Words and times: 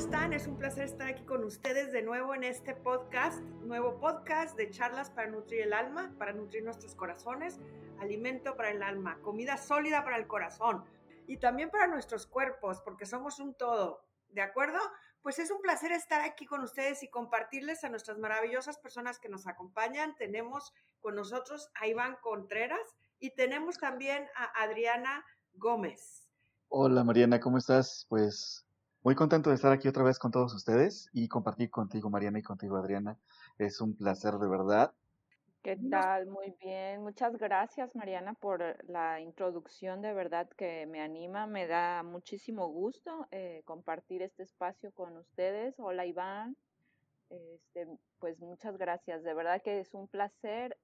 están? 0.00 0.32
Es 0.32 0.46
un 0.46 0.56
placer 0.56 0.84
estar 0.84 1.08
aquí 1.08 1.24
con 1.24 1.44
ustedes 1.44 1.92
de 1.92 2.00
nuevo 2.00 2.34
en 2.34 2.42
este 2.42 2.74
podcast, 2.74 3.38
nuevo 3.64 4.00
podcast 4.00 4.56
de 4.56 4.70
charlas 4.70 5.10
para 5.10 5.28
nutrir 5.28 5.60
el 5.60 5.74
alma, 5.74 6.14
para 6.16 6.32
nutrir 6.32 6.64
nuestros 6.64 6.94
corazones, 6.94 7.60
alimento 7.98 8.56
para 8.56 8.70
el 8.70 8.82
alma, 8.82 9.20
comida 9.20 9.58
sólida 9.58 10.02
para 10.02 10.16
el 10.16 10.26
corazón 10.26 10.86
y 11.26 11.36
también 11.36 11.68
para 11.68 11.86
nuestros 11.86 12.26
cuerpos, 12.26 12.80
porque 12.80 13.04
somos 13.04 13.40
un 13.40 13.52
todo. 13.52 14.02
¿De 14.30 14.40
acuerdo? 14.40 14.78
Pues 15.20 15.38
es 15.38 15.50
un 15.50 15.60
placer 15.60 15.92
estar 15.92 16.22
aquí 16.22 16.46
con 16.46 16.62
ustedes 16.62 17.02
y 17.02 17.10
compartirles 17.10 17.84
a 17.84 17.90
nuestras 17.90 18.16
maravillosas 18.16 18.78
personas 18.78 19.18
que 19.18 19.28
nos 19.28 19.46
acompañan. 19.46 20.16
Tenemos 20.16 20.72
con 21.02 21.14
nosotros 21.14 21.68
a 21.74 21.86
Iván 21.86 22.16
Contreras 22.22 22.96
y 23.18 23.34
tenemos 23.34 23.76
también 23.76 24.28
a 24.34 24.62
Adriana 24.62 25.26
Gómez. 25.52 26.26
Hola 26.68 27.04
Mariana, 27.04 27.38
¿cómo 27.38 27.58
estás? 27.58 28.06
Pues 28.08 28.64
muy 29.02 29.14
contento 29.14 29.50
de 29.50 29.56
estar 29.56 29.72
aquí 29.72 29.88
otra 29.88 30.02
vez 30.02 30.18
con 30.18 30.30
todos 30.30 30.52
ustedes 30.54 31.08
y 31.12 31.28
compartir 31.28 31.70
contigo, 31.70 32.10
Mariana, 32.10 32.38
y 32.38 32.42
contigo, 32.42 32.76
Adriana. 32.76 33.18
Es 33.58 33.80
un 33.80 33.96
placer 33.96 34.34
de 34.34 34.48
verdad. 34.48 34.92
¿Qué 35.62 35.78
tal? 35.90 36.26
Muy 36.26 36.54
bien. 36.62 37.02
Muchas 37.02 37.36
gracias, 37.36 37.94
Mariana, 37.94 38.34
por 38.34 38.62
la 38.88 39.20
introducción. 39.20 40.02
De 40.02 40.12
verdad 40.12 40.48
que 40.50 40.86
me 40.86 41.00
anima, 41.00 41.46
me 41.46 41.66
da 41.66 42.02
muchísimo 42.02 42.68
gusto 42.68 43.26
eh, 43.30 43.62
compartir 43.64 44.22
este 44.22 44.42
espacio 44.42 44.92
con 44.92 45.16
ustedes. 45.16 45.74
Hola, 45.78 46.04
Iván. 46.06 46.56
Este, 47.30 47.86
pues 48.18 48.38
muchas 48.40 48.76
gracias. 48.76 49.22
De 49.22 49.34
verdad 49.34 49.62
que 49.62 49.80
es 49.80 49.94
un 49.94 50.08
placer 50.08 50.78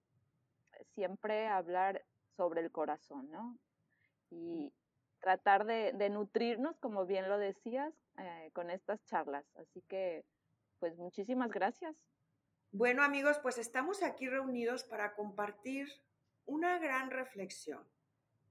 siempre 0.95 1.48
hablar 1.48 2.03
sobre 2.36 2.61
el 2.61 2.70
corazón, 2.70 3.30
¿no? 3.30 3.58
Y, 4.30 4.73
tratar 5.20 5.67
de, 5.67 6.08
nutrirnos, 6.11 6.78
como 6.78 7.05
bien 7.05 7.28
lo 7.28 7.39
decías, 7.39 7.92
eh, 8.19 8.50
con 8.53 8.70
estas 8.70 9.05
charlas. 9.05 9.45
Así 9.56 9.83
que, 9.83 10.25
pues 10.78 10.97
muchísimas 10.97 11.50
gracias. 11.50 11.97
Bueno 12.73 13.03
amigos, 13.03 13.39
pues 13.39 13.58
estamos 13.58 14.03
aquí 14.03 14.28
reunidos 14.28 14.84
para 14.84 15.14
compartir 15.14 15.89
una 16.45 16.78
gran 16.78 17.11
reflexión. 17.11 17.86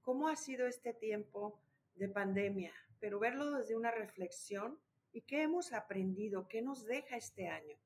¿Cómo 0.02 0.28
ha 0.28 0.36
sido 0.36 0.66
este 0.66 0.92
tiempo 0.92 1.60
de 1.94 2.08
pandemia? 2.08 2.72
Pero 2.98 3.18
verlo 3.18 3.50
desde 3.52 3.76
una 3.76 3.90
reflexión 3.90 4.78
y 5.12 5.22
qué 5.22 5.42
hemos 5.42 5.72
aprendido, 5.72 6.48
qué 6.48 6.62
nos 6.62 6.84
deja 6.86 7.16
este 7.16 7.48
año, 7.48 7.78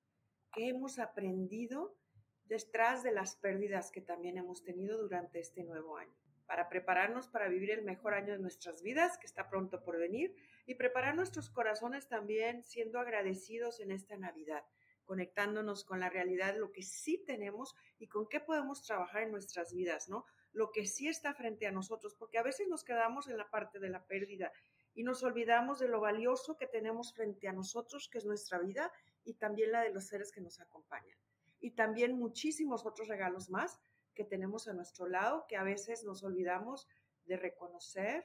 qué 0.53 0.69
hemos 0.69 0.99
aprendido 0.99 1.97
detrás 2.45 3.03
de 3.03 3.13
las 3.13 3.37
pérdidas 3.37 3.91
que 3.91 4.01
también 4.01 4.39
hemos 4.39 4.65
tenido 4.65 4.99
durante 4.99 5.41
este 5.41 5.63
nuevo 5.65 5.97
año 5.97 6.21
para 6.51 6.69
prepararnos 6.69 7.29
para 7.29 7.47
vivir 7.47 7.71
el 7.71 7.85
mejor 7.85 8.13
año 8.13 8.33
de 8.33 8.41
nuestras 8.41 8.83
vidas, 8.83 9.17
que 9.19 9.27
está 9.29 9.49
pronto 9.49 9.85
por 9.85 9.97
venir, 9.97 10.35
y 10.71 10.77
preparar 10.77 11.17
nuestros 11.17 11.51
corazones 11.51 12.07
también 12.07 12.63
siendo 12.63 13.01
agradecidos 13.01 13.81
en 13.81 13.91
esta 13.91 14.17
Navidad, 14.17 14.63
conectándonos 15.05 15.83
con 15.83 15.99
la 15.99 16.09
realidad, 16.09 16.55
lo 16.57 16.71
que 16.71 16.85
sí 16.85 17.25
tenemos 17.27 17.75
y 17.99 18.07
con 18.07 18.29
qué 18.29 18.39
podemos 18.39 18.85
trabajar 18.85 19.25
en 19.25 19.33
nuestras 19.33 19.75
vidas, 19.75 20.09
¿no? 20.09 20.27
Lo 20.53 20.71
que 20.71 20.87
sí 20.87 21.09
está 21.09 21.35
frente 21.35 21.67
a 21.67 21.73
nosotros, 21.73 22.15
porque 22.15 22.39
a 22.39 22.45
veces 22.45 22.69
nos 22.69 22.85
quedamos 22.85 23.27
en 23.27 23.37
la 23.37 23.51
parte 23.51 23.81
de 23.81 23.89
la 23.89 24.07
pérdida 24.07 24.53
y 24.95 25.03
nos 25.03 25.25
olvidamos 25.25 25.81
de 25.81 25.89
lo 25.89 26.01
valioso 26.01 26.57
que 26.57 26.69
tenemos 26.69 27.15
frente 27.15 27.49
a 27.49 27.53
nosotros, 27.53 28.09
que 28.09 28.19
es 28.19 28.25
nuestra 28.25 28.61
vida, 28.61 28.93
y 29.25 29.35
también 29.35 29.73
la 29.73 29.83
de 29.83 29.91
los 29.91 30.07
seres 30.07 30.31
que 30.31 30.41
nos 30.41 30.61
acompañan. 30.61 31.19
Y 31.59 31.73
también 31.73 32.17
muchísimos 32.17 32.87
otros 32.87 33.09
regalos 33.09 33.51
más 33.51 33.81
que 34.15 34.23
tenemos 34.23 34.69
a 34.69 34.73
nuestro 34.73 35.09
lado 35.09 35.47
que 35.49 35.57
a 35.57 35.65
veces 35.65 36.05
nos 36.05 36.23
olvidamos 36.23 36.87
de 37.25 37.37
reconocer, 37.37 38.25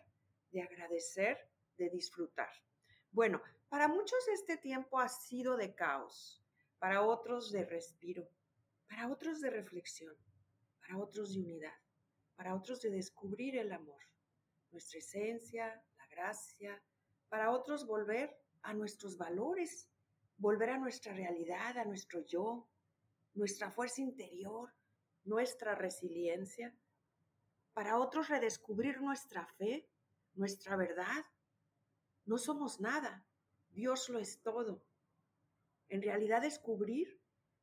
de 0.51 0.61
agradecer, 0.61 1.39
de 1.78 1.90
disfrutar. 1.90 2.50
Bueno, 3.12 3.41
para 3.69 3.88
muchos 3.88 4.28
este 4.28 4.58
tiempo 4.58 5.00
ha 5.00 5.09
sido 5.09 5.58
de 5.58 5.74
caos, 5.75 6.44
para 6.80 7.02
otros 7.02 7.52
de 7.52 7.66
respiro, 7.66 8.30
para 8.88 9.09
otros 9.09 9.41
de 9.41 9.50
reflexión, 9.50 10.16
para 10.80 10.97
otros 10.97 11.34
de 11.34 11.41
unidad, 11.41 11.78
para 12.35 12.56
otros 12.56 12.81
de 12.81 12.91
descubrir 12.91 13.58
el 13.58 13.72
amor, 13.72 14.02
nuestra 14.72 15.00
esencia, 15.00 15.84
la 15.97 16.08
gracia, 16.08 16.84
para 17.30 17.52
otros 17.52 17.85
volver 17.85 18.38
a 18.62 18.74
nuestros 18.74 19.18
valores, 19.18 19.90
volver 20.38 20.69
a 20.72 20.78
nuestra 20.78 21.14
realidad, 21.14 21.78
a 21.78 21.85
nuestro 21.85 22.22
yo, 22.25 22.69
nuestra 23.34 23.72
fuerza 23.72 24.02
interior, 24.02 24.74
nuestra 25.24 25.75
resiliencia, 25.75 26.75
para 27.74 28.00
otros 28.00 28.30
redescubrir 28.30 29.02
nuestra 29.02 29.46
fe, 29.46 29.90
nuestra 30.34 30.75
verdad. 30.78 31.25
No 32.25 32.38
somos 32.38 32.80
nada, 32.81 33.25
Dios 33.69 34.09
lo 34.09 34.19
es 34.19 34.41
todo. 34.41 34.84
En 35.90 36.02
realidad 36.02 36.41
descubrir 36.41 37.22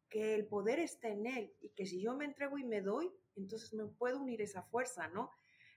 que 0.09 0.35
el 0.35 0.47
poder 0.47 0.79
está 0.79 1.09
en 1.09 1.27
Él 1.27 1.57
y 1.61 1.71
que 1.71 1.87
si 1.87 2.01
yo 2.01 2.15
me 2.15 2.25
entrego 2.25 2.59
y 2.59 2.65
me 2.65 2.81
doy, 2.81 3.11
entonces 3.35 3.73
me 3.73 3.87
puedo 3.87 4.21
unir 4.21 4.41
esa 4.41 4.63
fuerza, 4.63 5.09
¿no? 5.09 5.31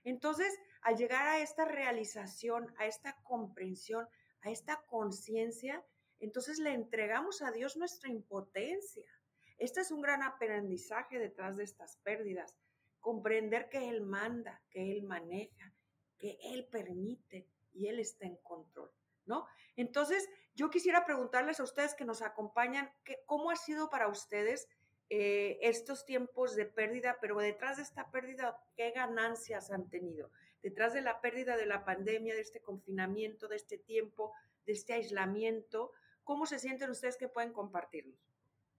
Entonces, 0.04 0.56
al 0.82 0.96
llegar 0.96 1.26
a 1.26 1.40
esta 1.40 1.64
realización, 1.64 2.72
a 2.78 2.86
esta 2.86 3.16
comprensión, 3.24 4.06
a 4.42 4.50
esta 4.50 4.84
conciencia, 4.86 5.84
entonces 6.20 6.58
le 6.58 6.72
entregamos 6.72 7.42
a 7.42 7.50
Dios 7.50 7.76
nuestra 7.76 8.10
impotencia. 8.10 9.10
Este 9.58 9.80
es 9.80 9.90
un 9.90 10.00
gran 10.00 10.22
aprendizaje 10.22 11.18
detrás 11.18 11.56
de 11.56 11.64
estas 11.64 11.96
pérdidas. 12.04 12.56
Comprender 13.00 13.68
que 13.68 13.88
Él 13.88 14.02
manda, 14.02 14.62
que 14.70 14.92
Él 14.92 15.02
maneja, 15.02 15.74
que 16.18 16.38
Él 16.40 16.68
permite 16.70 17.48
y 17.76 17.88
Él 17.88 18.00
está 18.00 18.26
en 18.26 18.36
control, 18.36 18.90
¿no? 19.26 19.46
Entonces, 19.76 20.28
yo 20.54 20.70
quisiera 20.70 21.04
preguntarles 21.04 21.60
a 21.60 21.64
ustedes 21.64 21.94
que 21.94 22.04
nos 22.04 22.22
acompañan, 22.22 22.90
¿cómo 23.26 23.50
ha 23.50 23.56
sido 23.56 23.90
para 23.90 24.08
ustedes 24.08 24.68
eh, 25.10 25.58
estos 25.60 26.06
tiempos 26.06 26.56
de 26.56 26.64
pérdida? 26.64 27.18
Pero 27.20 27.38
detrás 27.38 27.76
de 27.76 27.82
esta 27.82 28.10
pérdida, 28.10 28.58
¿qué 28.74 28.90
ganancias 28.92 29.70
han 29.70 29.88
tenido? 29.90 30.30
Detrás 30.62 30.94
de 30.94 31.02
la 31.02 31.20
pérdida 31.20 31.56
de 31.56 31.66
la 31.66 31.84
pandemia, 31.84 32.34
de 32.34 32.40
este 32.40 32.60
confinamiento, 32.60 33.48
de 33.48 33.56
este 33.56 33.78
tiempo, 33.78 34.32
de 34.64 34.72
este 34.72 34.94
aislamiento, 34.94 35.92
¿cómo 36.24 36.46
se 36.46 36.58
sienten 36.58 36.90
ustedes 36.90 37.16
que 37.16 37.28
pueden 37.28 37.52
compartirnos? 37.52 38.18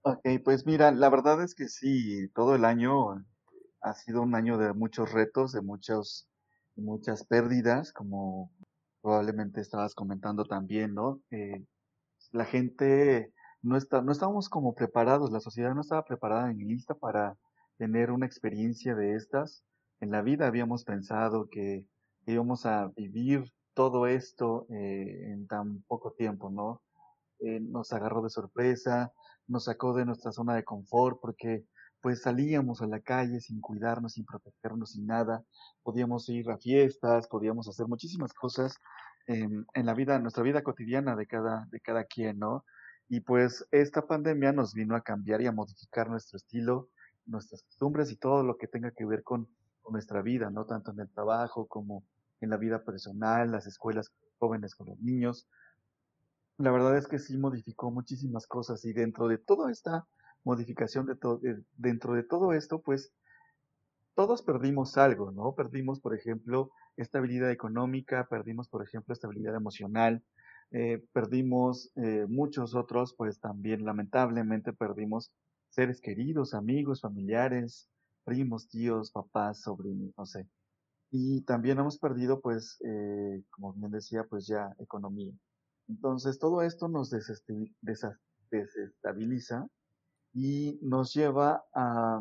Ok, 0.02 0.26
pues 0.44 0.66
mira, 0.66 0.90
la 0.92 1.08
verdad 1.08 1.42
es 1.42 1.54
que 1.54 1.68
sí, 1.68 2.28
todo 2.34 2.54
el 2.54 2.64
año 2.64 3.24
ha 3.80 3.94
sido 3.94 4.22
un 4.22 4.34
año 4.34 4.58
de 4.58 4.72
muchos 4.72 5.12
retos, 5.12 5.52
de 5.52 5.60
muchos, 5.60 6.28
muchas 6.76 7.24
pérdidas, 7.24 7.92
como 7.92 8.50
probablemente 9.02 9.60
estabas 9.60 9.94
comentando 9.94 10.44
también, 10.44 10.94
¿no? 10.94 11.20
Eh, 11.30 11.64
la 12.32 12.44
gente 12.44 13.32
no 13.62 13.76
está, 13.76 14.02
no 14.02 14.12
estábamos 14.12 14.48
como 14.48 14.74
preparados, 14.74 15.30
la 15.30 15.40
sociedad 15.40 15.74
no 15.74 15.80
estaba 15.80 16.04
preparada 16.04 16.52
ni 16.52 16.64
lista 16.64 16.94
para 16.94 17.36
tener 17.76 18.10
una 18.10 18.26
experiencia 18.26 18.94
de 18.94 19.14
estas. 19.14 19.64
En 20.00 20.10
la 20.10 20.22
vida 20.22 20.46
habíamos 20.46 20.84
pensado 20.84 21.48
que 21.50 21.84
íbamos 22.26 22.66
a 22.66 22.88
vivir 22.96 23.52
todo 23.74 24.06
esto 24.06 24.66
eh, 24.70 25.32
en 25.32 25.46
tan 25.46 25.82
poco 25.84 26.12
tiempo, 26.12 26.50
¿no? 26.50 26.82
Eh, 27.40 27.60
nos 27.60 27.92
agarró 27.92 28.22
de 28.22 28.30
sorpresa, 28.30 29.12
nos 29.46 29.64
sacó 29.64 29.94
de 29.94 30.04
nuestra 30.04 30.32
zona 30.32 30.54
de 30.54 30.64
confort 30.64 31.18
porque 31.20 31.64
pues 32.00 32.22
salíamos 32.22 32.82
a 32.82 32.86
la 32.86 33.00
calle 33.00 33.40
sin 33.40 33.60
cuidarnos, 33.60 34.14
sin 34.14 34.24
protegernos, 34.24 34.92
sin 34.92 35.06
nada, 35.06 35.42
podíamos 35.82 36.28
ir 36.28 36.50
a 36.50 36.58
fiestas, 36.58 37.28
podíamos 37.28 37.68
hacer 37.68 37.86
muchísimas 37.86 38.32
cosas 38.32 38.76
en, 39.26 39.66
en 39.74 39.86
la 39.86 39.94
vida, 39.94 40.18
nuestra 40.18 40.42
vida 40.42 40.62
cotidiana 40.62 41.16
de 41.16 41.26
cada, 41.26 41.66
de 41.70 41.80
cada 41.80 42.04
quien, 42.04 42.38
¿no? 42.38 42.64
Y 43.08 43.20
pues 43.20 43.66
esta 43.70 44.06
pandemia 44.06 44.52
nos 44.52 44.74
vino 44.74 44.94
a 44.94 45.02
cambiar 45.02 45.40
y 45.40 45.46
a 45.46 45.52
modificar 45.52 46.08
nuestro 46.08 46.36
estilo, 46.36 46.88
nuestras 47.26 47.62
costumbres 47.62 48.10
y 48.12 48.16
todo 48.16 48.42
lo 48.42 48.56
que 48.56 48.68
tenga 48.68 48.90
que 48.90 49.04
ver 49.04 49.22
con, 49.22 49.48
con 49.82 49.92
nuestra 49.92 50.22
vida, 50.22 50.50
¿no? 50.50 50.66
Tanto 50.66 50.92
en 50.92 51.00
el 51.00 51.10
trabajo 51.10 51.66
como 51.66 52.04
en 52.40 52.50
la 52.50 52.56
vida 52.56 52.84
personal, 52.84 53.50
las 53.50 53.66
escuelas 53.66 54.12
jóvenes 54.38 54.74
con 54.74 54.88
los 54.88 55.00
niños, 55.00 55.48
la 56.58 56.72
verdad 56.72 56.96
es 56.96 57.06
que 57.06 57.20
sí 57.20 57.38
modificó 57.38 57.90
muchísimas 57.90 58.46
cosas 58.46 58.84
y 58.84 58.92
dentro 58.92 59.28
de 59.28 59.38
toda 59.38 59.70
esta 59.70 60.06
modificación, 60.44 61.06
de 61.06 61.16
todo 61.16 61.40
dentro 61.76 62.14
de 62.14 62.22
todo 62.22 62.52
esto, 62.52 62.80
pues 62.80 63.12
todos 64.14 64.42
perdimos 64.42 64.98
algo, 64.98 65.30
¿no? 65.30 65.54
Perdimos, 65.54 66.00
por 66.00 66.12
ejemplo, 66.12 66.72
estabilidad 66.96 67.52
económica, 67.52 68.26
perdimos, 68.28 68.68
por 68.68 68.82
ejemplo, 68.82 69.12
estabilidad 69.12 69.54
emocional, 69.54 70.24
eh, 70.72 71.04
perdimos 71.12 71.92
eh, 71.94 72.26
muchos 72.28 72.74
otros, 72.74 73.14
pues 73.16 73.38
también 73.38 73.84
lamentablemente 73.84 74.72
perdimos 74.72 75.30
seres 75.70 76.00
queridos, 76.00 76.52
amigos, 76.52 77.02
familiares, 77.02 77.88
primos, 78.24 78.68
tíos, 78.68 79.12
papás, 79.12 79.62
sobrinos, 79.62 80.12
no 80.16 80.26
sé. 80.26 80.48
Y 81.12 81.42
también 81.42 81.78
hemos 81.78 81.98
perdido, 81.98 82.40
pues, 82.40 82.76
eh, 82.84 83.44
como 83.50 83.72
bien 83.74 83.92
decía, 83.92 84.24
pues 84.24 84.48
ya 84.48 84.74
economía. 84.78 85.32
Entonces 85.86 86.40
todo 86.40 86.62
esto 86.62 86.88
nos 86.88 87.10
desestabiliza 87.10 89.68
y 90.38 90.78
nos 90.82 91.12
lleva 91.14 91.64
a, 91.74 92.20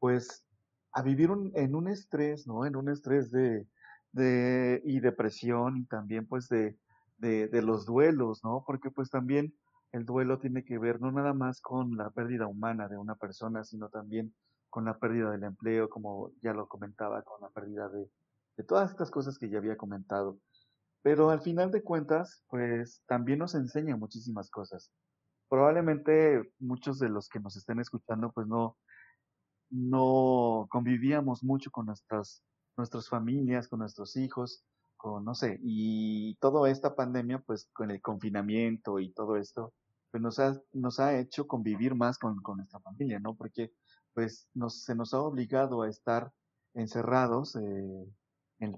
pues, 0.00 0.44
a 0.92 1.02
vivir 1.02 1.30
en 1.54 1.74
un 1.76 1.88
estrés, 1.88 2.48
¿no? 2.48 2.66
En 2.66 2.74
un 2.74 2.88
estrés 2.88 3.30
de, 3.30 3.68
de, 4.10 4.82
y 4.84 4.98
depresión 4.98 5.76
y 5.76 5.84
también 5.84 6.26
pues 6.26 6.48
de, 6.48 6.76
de, 7.18 7.46
de 7.46 7.62
los 7.62 7.86
duelos, 7.86 8.42
¿no? 8.42 8.64
Porque 8.66 8.90
pues 8.90 9.10
también 9.10 9.54
el 9.92 10.04
duelo 10.04 10.40
tiene 10.40 10.64
que 10.64 10.78
ver 10.78 11.00
no 11.00 11.12
nada 11.12 11.32
más 11.32 11.60
con 11.60 11.96
la 11.96 12.10
pérdida 12.10 12.48
humana 12.48 12.88
de 12.88 12.98
una 12.98 13.14
persona, 13.14 13.62
sino 13.62 13.88
también 13.90 14.34
con 14.68 14.84
la 14.84 14.98
pérdida 14.98 15.30
del 15.30 15.44
empleo, 15.44 15.88
como 15.88 16.32
ya 16.42 16.52
lo 16.52 16.66
comentaba, 16.66 17.22
con 17.22 17.40
la 17.42 17.50
pérdida 17.50 17.88
de, 17.88 18.10
de 18.56 18.64
todas 18.64 18.90
estas 18.90 19.10
cosas 19.12 19.38
que 19.38 19.48
ya 19.48 19.58
había 19.58 19.76
comentado. 19.76 20.38
Pero 21.02 21.30
al 21.30 21.42
final 21.42 21.70
de 21.70 21.82
cuentas, 21.84 22.44
pues 22.48 23.02
también 23.06 23.38
nos 23.38 23.54
enseña 23.54 23.96
muchísimas 23.96 24.50
cosas. 24.50 24.92
Probablemente 25.50 26.52
muchos 26.60 27.00
de 27.00 27.08
los 27.08 27.28
que 27.28 27.40
nos 27.40 27.56
estén 27.56 27.80
escuchando, 27.80 28.30
pues 28.30 28.46
no, 28.46 28.78
no 29.68 30.68
convivíamos 30.70 31.42
mucho 31.42 31.72
con 31.72 31.86
nuestras, 31.86 32.44
nuestras 32.76 33.08
familias, 33.08 33.66
con 33.66 33.80
nuestros 33.80 34.16
hijos, 34.16 34.64
con, 34.96 35.24
no 35.24 35.34
sé, 35.34 35.58
y 35.62 36.36
toda 36.36 36.70
esta 36.70 36.94
pandemia, 36.94 37.40
pues 37.40 37.68
con 37.72 37.90
el 37.90 38.00
confinamiento 38.00 39.00
y 39.00 39.12
todo 39.12 39.36
esto, 39.36 39.74
pues 40.12 40.22
nos 40.22 40.38
ha, 40.38 40.60
nos 40.72 41.00
ha 41.00 41.18
hecho 41.18 41.48
convivir 41.48 41.96
más 41.96 42.16
con, 42.16 42.40
con 42.42 42.58
nuestra 42.58 42.78
familia, 42.78 43.18
¿no? 43.18 43.34
Porque 43.34 43.72
pues 44.14 44.48
nos, 44.54 44.84
se 44.84 44.94
nos 44.94 45.14
ha 45.14 45.20
obligado 45.20 45.82
a 45.82 45.88
estar 45.88 46.32
encerrados 46.74 47.56
eh, 47.56 48.06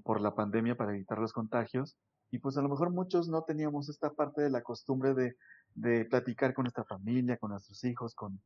por 0.03 0.21
la 0.21 0.33
pandemia 0.33 0.75
para 0.75 0.95
evitar 0.95 1.19
los 1.19 1.33
contagios 1.33 1.97
y 2.31 2.39
pues 2.39 2.57
a 2.57 2.63
lo 2.63 2.69
mejor 2.69 2.89
muchos 2.89 3.29
no 3.29 3.43
teníamos 3.43 3.89
esta 3.89 4.11
parte 4.11 4.41
de 4.41 4.49
la 4.49 4.63
costumbre 4.63 5.13
de, 5.13 5.37
de 5.75 6.05
platicar 6.05 6.53
con 6.53 6.63
nuestra 6.63 6.83
familia, 6.83 7.37
con 7.37 7.51
nuestros 7.51 7.83
hijos, 7.83 8.15
con, 8.15 8.41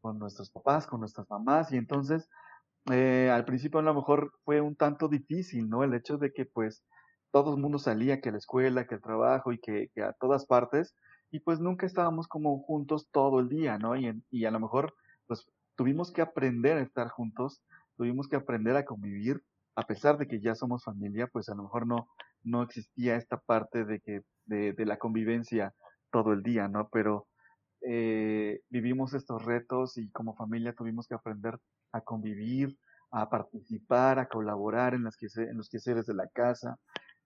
con 0.00 0.18
nuestros 0.18 0.50
papás, 0.50 0.86
con 0.86 1.00
nuestras 1.00 1.28
mamás 1.30 1.72
y 1.72 1.76
entonces 1.76 2.28
eh, 2.90 3.30
al 3.32 3.44
principio 3.44 3.78
a 3.78 3.82
lo 3.82 3.94
mejor 3.94 4.32
fue 4.44 4.60
un 4.60 4.74
tanto 4.74 5.08
difícil, 5.08 5.68
¿no? 5.68 5.84
El 5.84 5.94
hecho 5.94 6.18
de 6.18 6.32
que 6.32 6.46
pues 6.46 6.82
todo 7.30 7.54
el 7.54 7.60
mundo 7.60 7.78
salía, 7.78 8.20
que 8.20 8.30
a 8.30 8.32
la 8.32 8.38
escuela, 8.38 8.86
que 8.86 8.96
al 8.96 9.00
trabajo 9.02 9.52
y 9.52 9.58
que, 9.58 9.88
que, 9.94 10.02
a 10.02 10.12
todas 10.14 10.46
partes, 10.46 10.94
y 11.30 11.40
pues 11.40 11.60
nunca 11.60 11.86
estábamos 11.86 12.26
como 12.26 12.60
juntos 12.62 13.08
todo 13.10 13.40
el 13.40 13.48
día, 13.48 13.78
¿no? 13.78 13.96
Y, 13.96 14.22
y 14.30 14.44
a 14.44 14.50
lo 14.50 14.60
mejor 14.60 14.94
pues 15.26 15.46
tuvimos 15.76 16.12
que 16.12 16.22
aprender 16.22 16.76
a 16.76 16.82
estar 16.82 17.08
juntos, 17.08 17.62
tuvimos 17.96 18.28
que 18.28 18.36
aprender 18.36 18.76
a 18.76 18.84
convivir, 18.84 19.42
a 19.76 19.86
pesar 19.86 20.18
de 20.18 20.26
que 20.26 20.40
ya 20.40 20.54
somos 20.54 20.84
familia, 20.84 21.28
pues 21.28 21.48
a 21.48 21.54
lo 21.54 21.62
mejor 21.62 21.86
no, 21.86 22.08
no 22.42 22.62
existía 22.62 23.16
esta 23.16 23.38
parte 23.38 23.84
de 23.84 24.00
que, 24.00 24.22
de, 24.44 24.72
de 24.72 24.86
la 24.86 24.98
convivencia 24.98 25.72
todo 26.12 26.32
el 26.32 26.42
día, 26.42 26.68
¿no? 26.68 26.88
Pero 26.92 27.26
eh, 27.80 28.60
vivimos 28.70 29.14
estos 29.14 29.44
retos 29.44 29.98
y 29.98 30.10
como 30.10 30.36
familia 30.36 30.72
tuvimos 30.72 31.08
que 31.08 31.14
aprender 31.16 31.58
a 31.92 32.00
convivir, 32.02 32.78
a 33.10 33.28
participar, 33.28 34.18
a 34.20 34.28
colaborar 34.28 34.94
en, 34.94 35.04
las 35.04 35.16
en 35.36 35.56
los 35.56 35.68
quehaceres 35.68 36.06
de 36.06 36.14
la 36.14 36.28
casa, 36.28 36.78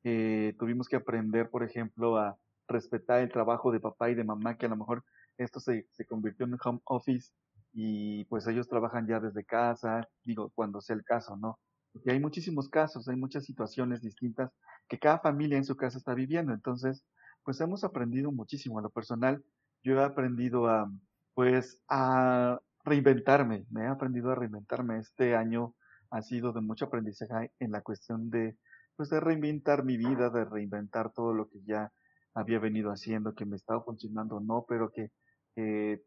eh, 0.04 0.54
tuvimos 0.58 0.88
que 0.88 0.96
aprender, 0.96 1.50
por 1.50 1.62
ejemplo, 1.62 2.16
a 2.16 2.38
respetar 2.68 3.20
el 3.20 3.30
trabajo 3.30 3.70
de 3.70 3.80
papá 3.80 4.10
y 4.10 4.14
de 4.14 4.24
mamá, 4.24 4.56
que 4.56 4.66
a 4.66 4.68
lo 4.68 4.76
mejor 4.76 5.04
esto 5.36 5.60
se, 5.60 5.86
se 5.90 6.06
convirtió 6.06 6.46
en 6.46 6.56
home 6.64 6.80
office 6.84 7.32
y 7.72 8.24
pues 8.26 8.46
ellos 8.46 8.68
trabajan 8.68 9.06
ya 9.06 9.20
desde 9.20 9.44
casa, 9.44 10.08
digo, 10.24 10.50
cuando 10.54 10.80
sea 10.80 10.96
el 10.96 11.04
caso, 11.04 11.36
¿no? 11.36 11.58
Porque 11.92 12.12
hay 12.12 12.20
muchísimos 12.20 12.68
casos, 12.68 13.08
hay 13.08 13.16
muchas 13.16 13.44
situaciones 13.44 14.00
distintas 14.00 14.50
que 14.88 14.98
cada 14.98 15.18
familia 15.18 15.58
en 15.58 15.64
su 15.64 15.76
casa 15.76 15.98
está 15.98 16.14
viviendo. 16.14 16.52
Entonces, 16.52 17.04
pues 17.46 17.60
hemos 17.60 17.84
aprendido 17.84 18.32
muchísimo. 18.32 18.80
A 18.80 18.82
lo 18.82 18.90
personal, 18.90 19.42
yo 19.84 20.00
he 20.00 20.04
aprendido 20.04 20.68
a, 20.68 20.90
pues, 21.32 21.80
a 21.88 22.60
reinventarme. 22.84 23.64
Me 23.70 23.84
he 23.84 23.86
aprendido 23.86 24.32
a 24.32 24.34
reinventarme. 24.34 24.98
Este 24.98 25.36
año 25.36 25.76
ha 26.10 26.22
sido 26.22 26.52
de 26.52 26.60
mucho 26.60 26.86
aprendizaje 26.86 27.52
en 27.60 27.70
la 27.70 27.82
cuestión 27.82 28.30
de 28.30 28.58
pues 28.96 29.10
de 29.10 29.20
reinventar 29.20 29.84
mi 29.84 29.96
vida, 29.96 30.30
de 30.30 30.44
reinventar 30.44 31.12
todo 31.12 31.34
lo 31.34 31.48
que 31.48 31.60
ya 31.64 31.92
había 32.34 32.58
venido 32.58 32.90
haciendo, 32.90 33.34
que 33.34 33.44
me 33.44 33.56
estaba 33.56 33.84
funcionando 33.84 34.36
o 34.36 34.40
no, 34.40 34.64
pero 34.66 34.90
que 34.90 35.10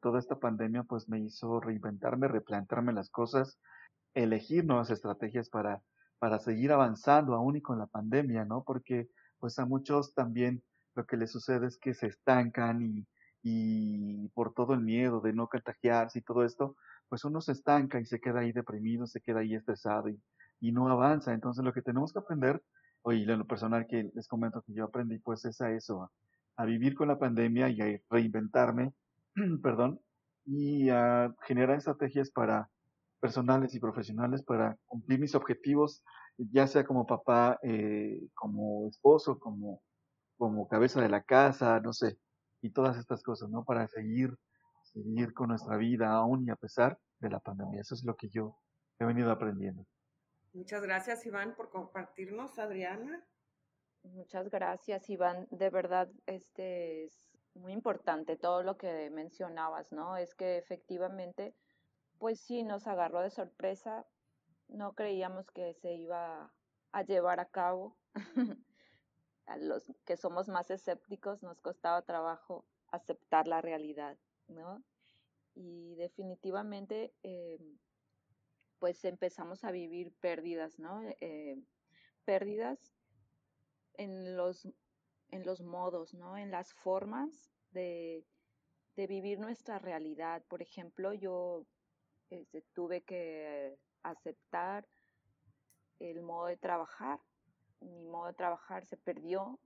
toda 0.02 0.20
esta 0.20 0.40
pandemia 0.40 0.84
pues 0.84 1.08
me 1.08 1.20
hizo 1.20 1.60
reinventarme, 1.62 2.28
replantearme 2.28 2.92
las 2.92 3.10
cosas, 3.10 3.60
elegir 4.14 4.66
nuevas 4.66 4.90
estrategias 4.90 5.50
para, 5.50 5.82
para 6.18 6.40
seguir 6.40 6.72
avanzando 6.72 7.36
aún 7.36 7.58
y 7.58 7.62
con 7.62 7.78
la 7.78 7.86
pandemia, 7.86 8.44
¿no? 8.44 8.64
Porque 8.64 9.08
pues 9.38 9.58
a 9.60 9.66
muchos 9.66 10.14
también 10.16 10.64
lo 11.00 11.06
que 11.06 11.18
les 11.18 11.32
sucede 11.32 11.68
es 11.68 11.78
que 11.78 11.94
se 11.94 12.08
estancan 12.08 12.82
y, 12.82 13.08
y 13.44 14.28
por 14.30 14.54
todo 14.54 14.74
el 14.74 14.82
miedo 14.82 15.22
de 15.22 15.34
no 15.34 15.48
contagiarse 15.48 16.20
y 16.20 16.22
todo 16.22 16.44
esto, 16.44 16.76
pues 17.10 17.24
uno 17.26 17.42
se 17.42 17.54
estanca 17.54 18.00
y 18.00 18.06
se 18.06 18.20
queda 18.20 18.42
ahí 18.42 18.52
deprimido, 18.52 19.08
se 19.08 19.22
queda 19.22 19.40
ahí 19.40 19.56
estresado 19.56 20.10
y, 20.10 20.22
y 20.60 20.72
no 20.72 20.88
avanza. 20.90 21.34
Entonces 21.34 21.64
lo 21.64 21.74
que 21.74 21.82
tenemos 21.82 22.14
que 22.14 22.20
aprender 22.20 22.62
Oye, 23.02 23.26
lo 23.26 23.46
personal 23.46 23.88
que 23.88 24.12
les 24.14 24.28
comento 24.28 24.62
que 24.62 24.74
yo 24.74 24.86
aprendí 24.86 25.20
pues 25.20 25.46
es 25.46 25.62
a 25.62 25.72
eso, 25.72 26.12
a, 26.58 26.66
vivir 26.66 26.96
con 26.96 27.08
la 27.08 27.18
pandemia 27.18 27.70
y 27.70 27.82
a 27.82 28.02
reinventarme, 28.10 28.94
perdón, 29.64 30.02
y 30.46 30.90
a 30.90 31.34
generar 31.44 31.78
estrategias 31.78 32.30
para 32.30 32.70
personales 33.22 33.74
y 33.74 33.80
profesionales 33.80 34.44
para 34.44 34.78
cumplir 34.86 35.20
mis 35.20 35.36
objetivos, 35.36 36.04
ya 36.38 36.68
sea 36.68 36.86
como 36.86 37.06
papá, 37.06 37.58
eh, 37.64 38.28
como 38.34 38.88
esposo, 38.90 39.40
como, 39.40 39.82
como 40.40 40.70
cabeza 40.70 41.02
de 41.02 41.10
la 41.10 41.22
casa, 41.22 41.82
no 41.82 41.92
sé, 41.92 42.18
y 42.62 42.72
todas 42.72 42.98
estas 42.98 43.22
cosas, 43.22 43.50
¿no? 43.50 43.66
Para 43.66 43.88
seguir, 43.90 44.36
seguir 44.84 45.34
con 45.34 45.50
nuestra 45.50 45.76
vida 45.76 46.14
aún 46.14 46.48
y 46.48 46.50
a 46.50 46.56
pesar 46.56 46.98
de 47.20 47.30
la 47.30 47.42
pandemia. 47.42 47.82
Eso 47.82 47.94
es 47.94 48.06
lo 48.06 48.16
que 48.16 48.30
yo 48.30 48.58
he 49.00 49.06
venido 49.06 49.32
aprendiendo. 49.32 49.86
Muchas 50.54 50.82
gracias, 50.82 51.26
Iván, 51.26 51.56
por 51.56 51.70
compartirnos, 51.70 52.58
Adriana. 52.58 53.22
Muchas 54.04 54.50
gracias, 54.50 55.10
Iván. 55.10 55.46
De 55.52 55.70
verdad, 55.70 56.10
este 56.26 57.04
es 57.04 57.30
muy 57.54 57.74
importante 57.74 58.38
todo 58.38 58.64
lo 58.64 58.78
que 58.78 59.10
mencionabas, 59.10 59.92
¿no? 59.92 60.16
Es 60.16 60.36
que 60.36 60.58
efectivamente, 60.58 61.54
pues 62.18 62.40
sí, 62.40 62.64
nos 62.64 62.88
agarró 62.88 63.20
de 63.20 63.30
sorpresa. 63.30 64.08
No 64.70 64.94
creíamos 64.94 65.52
que 65.52 65.74
se 65.74 65.96
iba 65.96 66.54
a 66.94 67.04
llevar 67.04 67.42
a 67.42 67.50
cabo. 67.50 67.98
los 69.58 69.92
que 70.06 70.18
somos 70.18 70.48
más 70.48 70.70
escépticos 70.72 71.44
nos 71.44 71.62
costaba 71.62 72.02
trabajo 72.02 72.66
aceptar 72.92 73.48
la 73.48 73.62
realidad, 73.62 74.18
¿no? 74.48 74.84
Y 75.56 75.96
definitivamente 75.96 77.14
eh, 77.24 77.60
pues 78.80 79.04
empezamos 79.06 79.64
a 79.64 79.72
vivir 79.72 80.14
pérdidas, 80.20 80.80
¿no? 80.80 81.02
Eh, 81.20 81.58
pérdidas 82.26 82.94
en 83.96 84.38
los, 84.38 84.68
en 85.30 85.46
los 85.46 85.62
modos, 85.62 86.14
¿no? 86.14 86.38
En 86.38 86.52
las 86.52 86.74
formas 86.74 87.52
de, 87.72 88.26
de 88.96 89.08
vivir 89.08 89.40
nuestra 89.40 89.80
realidad. 89.80 90.44
Por 90.48 90.62
ejemplo, 90.62 91.14
yo 91.14 91.66
este, 92.30 92.62
tuve 92.74 93.02
que 93.02 93.78
aceptar 94.04 94.88
el 96.00 96.22
modo 96.22 96.48
de 96.48 96.58
trabajar. 96.58 97.20
Mi 97.82 98.04
modo 98.04 98.28
de 98.28 98.34
trabajar 98.34 98.86
se 98.86 98.98
perdió. 98.98 99.60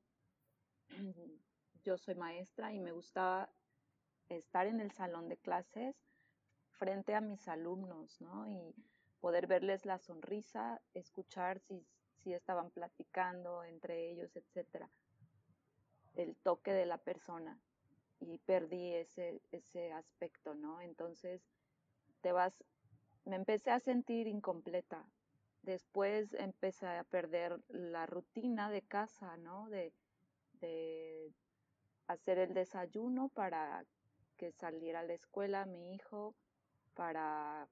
Yo 1.83 1.97
soy 1.97 2.15
maestra 2.15 2.73
y 2.73 2.79
me 2.79 2.91
gustaba 2.91 3.49
estar 4.29 4.67
en 4.67 4.79
el 4.79 4.91
salón 4.91 5.27
de 5.29 5.37
clases 5.37 5.95
frente 6.71 7.15
a 7.15 7.21
mis 7.21 7.47
alumnos, 7.47 8.19
¿no? 8.21 8.47
Y 8.47 8.75
poder 9.19 9.47
verles 9.47 9.85
la 9.85 9.99
sonrisa, 9.99 10.81
escuchar 10.93 11.59
si, 11.59 11.85
si 12.23 12.33
estaban 12.33 12.71
platicando 12.71 13.63
entre 13.63 14.11
ellos, 14.11 14.35
etcétera. 14.35 14.89
El 16.15 16.35
toque 16.37 16.73
de 16.73 16.85
la 16.85 16.97
persona. 16.97 17.59
Y 18.19 18.37
perdí 18.39 18.93
ese, 18.93 19.41
ese 19.51 19.91
aspecto, 19.91 20.55
¿no? 20.55 20.81
Entonces, 20.81 21.41
te 22.21 22.31
vas, 22.31 22.53
me 23.25 23.35
empecé 23.35 23.71
a 23.71 23.79
sentir 23.79 24.27
incompleta. 24.27 25.05
Después 25.63 26.33
empecé 26.33 26.87
a 26.87 27.05
perder 27.05 27.57
la 27.69 28.05
rutina 28.05 28.69
de 28.69 28.81
casa, 28.81 29.37
¿no? 29.37 29.69
De, 29.69 29.93
hacer 32.07 32.37
el 32.37 32.53
desayuno 32.53 33.27
para 33.29 33.83
que 34.37 34.51
saliera 34.51 35.01
a 35.01 35.03
la 35.03 35.13
escuela 35.13 35.65
mi 35.65 35.93
hijo, 35.93 36.35
para 36.93 37.67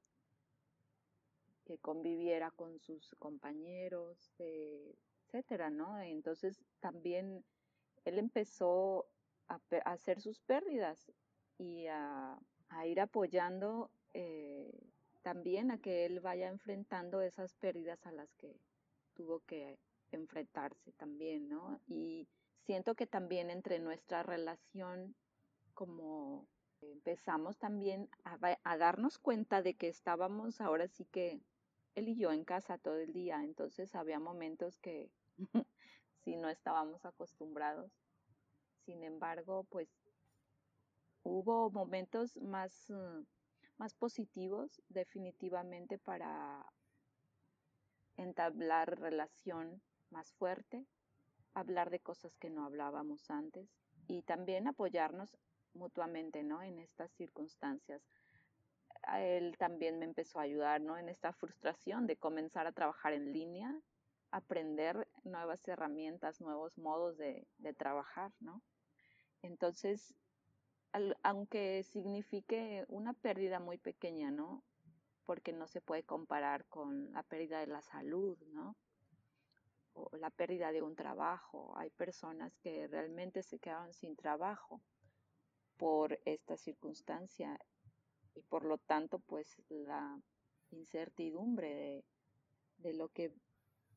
que 1.65 1.77
conviviera 1.77 2.51
con 2.51 2.79
sus 2.79 3.15
compañeros, 3.15 4.33
etcétera, 4.39 5.69
¿no? 5.69 5.99
Entonces 6.01 6.61
también 6.81 7.45
él 8.03 8.19
empezó 8.19 9.05
a, 9.47 9.59
hacer 9.85 10.19
sus 10.19 10.39
pérdidas 10.41 11.11
y 11.57 11.87
a, 11.87 12.37
ir 12.85 12.99
apoyando 12.99 13.91
eh, 14.13 14.90
también 15.21 15.71
a 15.71 15.79
que 15.79 16.05
él 16.05 16.19
vaya 16.19 16.49
enfrentando 16.49 17.21
esas 17.21 17.53
pérdidas 17.55 18.05
a 18.05 18.11
las 18.11 18.33
que 18.35 18.59
tuvo 19.13 19.39
que 19.41 19.79
enfrentarse 20.11 20.91
también, 20.93 21.49
¿no? 21.49 21.79
Y 21.87 22.27
siento 22.65 22.95
que 22.95 23.07
también 23.07 23.49
entre 23.49 23.79
nuestra 23.79 24.23
relación 24.23 25.15
como 25.73 26.47
empezamos 26.81 27.57
también 27.57 28.09
a, 28.23 28.77
darnos 28.77 29.19
cuenta 29.19 29.61
de 29.61 29.75
que 29.75 29.87
estábamos 29.87 30.61
ahora 30.61 30.87
sí 30.87 31.05
que 31.05 31.41
él 31.95 32.09
y 32.09 32.17
yo 32.17 32.31
en 32.31 32.43
casa 32.43 32.77
todo 32.77 32.97
el 32.97 33.13
día, 33.13 33.43
entonces 33.43 33.95
había 33.95 34.19
momentos 34.19 34.77
que 34.79 35.11
si 36.23 36.35
no 36.37 36.49
estábamos 36.49 37.05
acostumbrados, 37.05 37.91
Sin 38.85 39.03
embargo, 39.03 39.65
pues 39.69 39.89
hubo 41.23 41.69
momentos 41.69 42.37
más, 42.37 42.89
uh, 42.89 43.25
más 43.81 43.95
positivos 43.95 44.79
definitivamente 44.89 45.97
para 45.97 46.71
entablar 48.15 48.99
relación 48.99 49.81
más 50.11 50.31
fuerte, 50.33 50.85
hablar 51.55 51.89
de 51.89 51.99
cosas 51.99 52.37
que 52.37 52.51
no 52.51 52.63
hablábamos 52.63 53.31
antes 53.31 53.67
y 54.07 54.21
también 54.21 54.67
apoyarnos 54.67 55.35
mutuamente, 55.73 56.43
¿no? 56.43 56.61
En 56.61 56.77
estas 56.77 57.11
circunstancias. 57.13 58.03
Él 59.17 59.57
también 59.57 59.97
me 59.97 60.05
empezó 60.05 60.37
a 60.37 60.43
ayudar, 60.43 60.79
¿no? 60.79 60.95
En 60.99 61.09
esta 61.09 61.33
frustración 61.33 62.05
de 62.05 62.17
comenzar 62.17 62.67
a 62.67 62.73
trabajar 62.73 63.13
en 63.13 63.33
línea, 63.33 63.75
aprender 64.29 65.07
nuevas 65.23 65.67
herramientas, 65.67 66.39
nuevos 66.39 66.77
modos 66.77 67.17
de, 67.17 67.47
de 67.57 67.73
trabajar, 67.73 68.31
¿no? 68.41 68.61
Entonces, 69.41 70.13
aunque 71.23 71.83
signifique 71.83 72.85
una 72.87 73.13
pérdida 73.13 73.59
muy 73.59 73.77
pequeña, 73.77 74.31
¿no? 74.31 74.63
Porque 75.25 75.53
no 75.53 75.67
se 75.67 75.81
puede 75.81 76.03
comparar 76.03 76.65
con 76.65 77.11
la 77.13 77.23
pérdida 77.23 77.59
de 77.59 77.67
la 77.67 77.81
salud, 77.81 78.37
¿no? 78.47 78.75
O 79.93 80.09
la 80.17 80.29
pérdida 80.29 80.71
de 80.71 80.81
un 80.81 80.95
trabajo. 80.95 81.73
Hay 81.77 81.89
personas 81.91 82.57
que 82.57 82.87
realmente 82.87 83.43
se 83.43 83.59
quedaron 83.59 83.93
sin 83.93 84.15
trabajo 84.15 84.81
por 85.77 86.19
esta 86.25 86.57
circunstancia 86.57 87.59
y 88.35 88.41
por 88.43 88.65
lo 88.65 88.77
tanto 88.77 89.19
pues 89.19 89.61
la 89.69 90.21
incertidumbre 90.71 91.73
de, 91.73 92.05
de 92.77 92.93
lo 92.93 93.09
que 93.09 93.33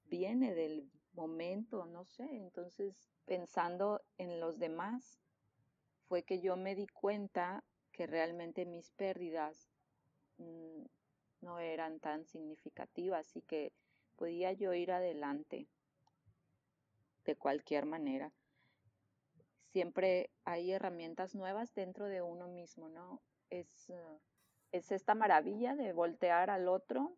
viene 0.07 0.55
del 0.55 0.91
momento, 1.13 1.87
no 1.87 2.05
sé, 2.05 2.25
entonces 2.37 3.11
pensando 3.25 4.03
en 4.19 4.41
los 4.41 4.59
demás 4.59 5.21
fue 6.09 6.23
que 6.23 6.41
yo 6.41 6.57
me 6.57 6.75
di 6.75 6.87
cuenta 6.87 7.65
que 7.93 8.07
realmente 8.07 8.67
mis 8.67 8.91
pérdidas 8.93 9.69
mmm, 10.39 10.85
no 11.41 11.59
eran 11.59 12.01
tan 12.01 12.25
significativas 12.25 13.37
y 13.37 13.43
que 13.43 13.73
podía 14.17 14.53
yo 14.53 14.73
ir 14.75 14.93
adelante 14.93 15.67
de 17.25 17.37
cualquier 17.37 17.87
manera 17.87 18.33
siempre 19.75 20.31
hay 20.45 20.71
herramientas 20.71 21.35
nuevas 21.35 21.75
dentro 21.75 22.07
de 22.07 22.23
uno 22.23 22.47
mismo, 22.47 22.89
¿no? 22.89 23.21
Es, 23.51 23.89
uh, 23.89 24.21
es 24.71 24.93
esta 24.93 25.17
maravilla 25.17 25.75
de 25.75 25.93
voltear 25.93 26.49
al 26.49 26.69
otro 26.69 27.17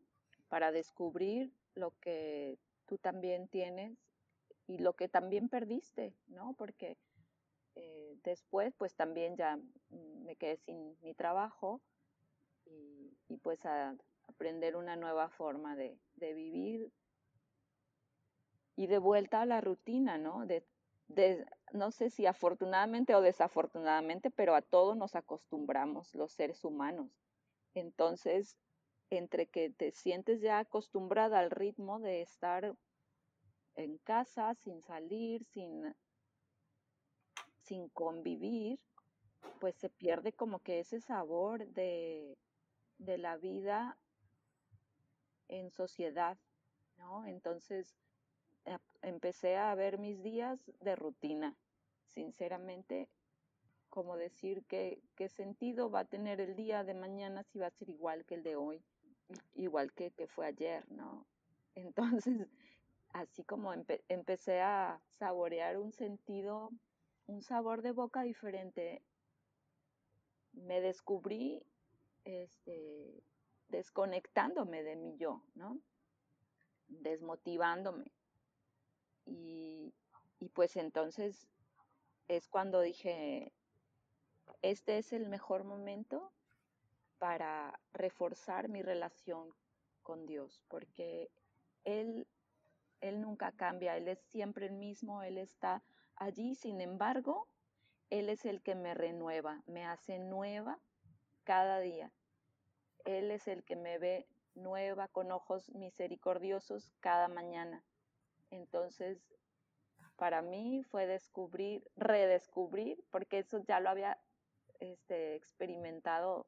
para 0.49 0.73
descubrir 0.73 1.53
lo 1.75 1.91
que 2.01 2.59
tú 2.87 2.97
también 2.97 3.47
tienes 3.49 3.99
y 4.67 4.79
lo 4.79 4.95
que 4.95 5.07
también 5.07 5.51
perdiste, 5.51 6.15
¿no? 6.29 6.55
Porque 6.55 6.97
eh, 7.77 8.17
después, 8.25 8.75
pues 8.77 8.95
también 8.95 9.37
ya 9.37 9.59
me 9.91 10.37
quedé 10.37 10.57
sin 10.57 10.97
mi 11.03 11.15
trabajo 11.15 11.81
y, 12.65 13.37
pues 13.43 13.65
a 13.67 13.95
aprender 14.29 14.77
una 14.77 14.97
nueva 14.97 15.29
forma 15.29 15.77
de, 15.77 15.99
vivir 16.17 16.91
y 18.75 18.87
de 18.87 18.99
vuelta 18.99 19.43
a 19.43 19.47
la 19.47 19.61
rutina, 19.61 20.19
¿no? 20.19 20.45
No 21.73 21.91
sé 21.93 22.11
si 22.11 22.27
afortunadamente 22.27 23.15
o 23.15 23.21
desafortunadamente, 23.21 24.31
pero 24.31 24.55
a 24.55 24.63
todo 24.63 24.95
nos 24.95 25.15
acostumbramos 25.15 26.15
los 26.15 26.33
seres 26.33 26.65
humanos. 26.65 27.11
Entonces, 27.75 28.57
entre 29.11 29.47
que 29.47 29.71
te 29.71 29.93
sientes 29.93 30.41
ya 30.41 30.59
acostumbrada 30.59 31.39
al 31.39 31.51
ritmo 31.51 32.01
de 32.01 32.23
estar 32.23 32.75
en 33.75 33.99
casa, 33.99 34.55
sin 34.55 34.83
salir, 34.83 35.45
sin, 35.45 35.95
sin 37.67 37.89
convivir, 37.89 38.79
pues 39.61 39.75
se 39.77 39.89
pierde 39.89 40.33
como 40.33 40.61
que 40.61 40.81
ese 40.81 41.01
sabor 41.01 41.67
de, 41.69 42.39
de 42.99 43.19
la 43.19 43.37
vida 43.37 43.99
en 45.49 45.71
sociedad, 45.71 46.39
¿no? 46.97 47.25
Entonces, 47.27 47.95
empecé 49.03 49.57
a 49.57 49.75
ver 49.75 49.99
mis 49.99 50.23
días 50.23 50.61
de 50.81 50.97
rutina. 50.97 51.57
Sinceramente, 52.07 53.09
como 53.89 54.17
decir 54.17 54.65
qué, 54.67 55.01
qué 55.15 55.29
sentido 55.29 55.91
va 55.91 56.01
a 56.01 56.05
tener 56.05 56.41
el 56.41 56.57
día 56.57 56.85
de 56.85 56.95
mañana 56.95 57.45
si 57.45 57.59
va 57.59 57.69
a 57.69 57.71
ser 57.71 57.89
igual 57.89 58.25
que 58.25 58.35
el 58.35 58.43
de 58.43 58.57
hoy, 58.57 58.83
igual 59.55 59.93
que, 59.93 60.11
que 60.11 60.27
fue 60.27 60.47
ayer, 60.47 60.85
¿no? 60.91 61.27
Entonces, 61.75 62.49
así 63.13 63.45
como 63.45 63.73
empe 63.73 64.05
empecé 64.09 64.61
a 64.61 65.01
saborear 65.19 65.79
un 65.79 65.93
sentido, 65.93 66.71
un 67.27 67.43
sabor 67.43 67.83
de 67.83 67.93
boca 67.93 68.23
diferente, 68.23 69.03
me 70.53 70.81
descubrí 70.81 71.63
este, 72.25 73.23
desconectándome 73.69 74.83
de 74.83 74.97
mi 74.97 75.17
yo, 75.17 75.43
¿no? 75.55 75.79
Desmotivándome. 76.89 78.13
Y, 79.27 79.93
y 80.41 80.49
pues 80.49 80.77
entonces 80.77 81.49
es 82.29 82.49
cuando 82.49 82.81
dije, 82.81 83.53
este 84.63 84.99
es 84.99 85.13
el 85.13 85.29
mejor 85.29 85.65
momento 85.65 86.33
para 87.19 87.81
reforzar 87.93 88.69
mi 88.69 88.83
relación 88.83 89.55
con 90.03 90.27
Dios, 90.27 90.61
porque 90.69 91.31
Él, 91.85 92.27
Él 93.01 93.21
nunca 93.21 93.53
cambia, 93.53 93.97
Él 93.97 94.09
es 94.09 94.21
siempre 94.21 94.67
el 94.67 94.75
mismo, 94.75 95.23
Él 95.23 95.39
está 95.39 95.83
allí, 96.17 96.55
sin 96.55 96.81
embargo, 96.81 97.49
Él 98.11 98.29
es 98.29 98.45
el 98.45 98.63
que 98.63 98.75
me 98.75 98.95
renueva, 98.95 99.63
me 99.67 99.85
hace 99.85 100.19
nueva 100.19 100.79
cada 101.45 101.81
día. 101.81 102.13
Él 103.05 103.31
es 103.31 103.47
el 103.49 103.65
que 103.65 103.77
me 103.77 103.99
ve 103.99 104.27
nueva 104.55 105.09
con 105.09 105.31
ojos 105.31 105.71
misericordiosos 105.75 106.93
cada 107.01 107.29
mañana. 107.29 107.85
Entonces, 108.51 109.19
para 110.17 110.43
mí 110.43 110.83
fue 110.83 111.07
descubrir, 111.07 111.85
redescubrir, 111.97 113.05
porque 113.11 113.39
eso 113.39 113.59
ya 113.59 113.81
lo 113.81 113.91
había 113.91 114.19
este, 114.81 115.37
experimentado 115.37 116.47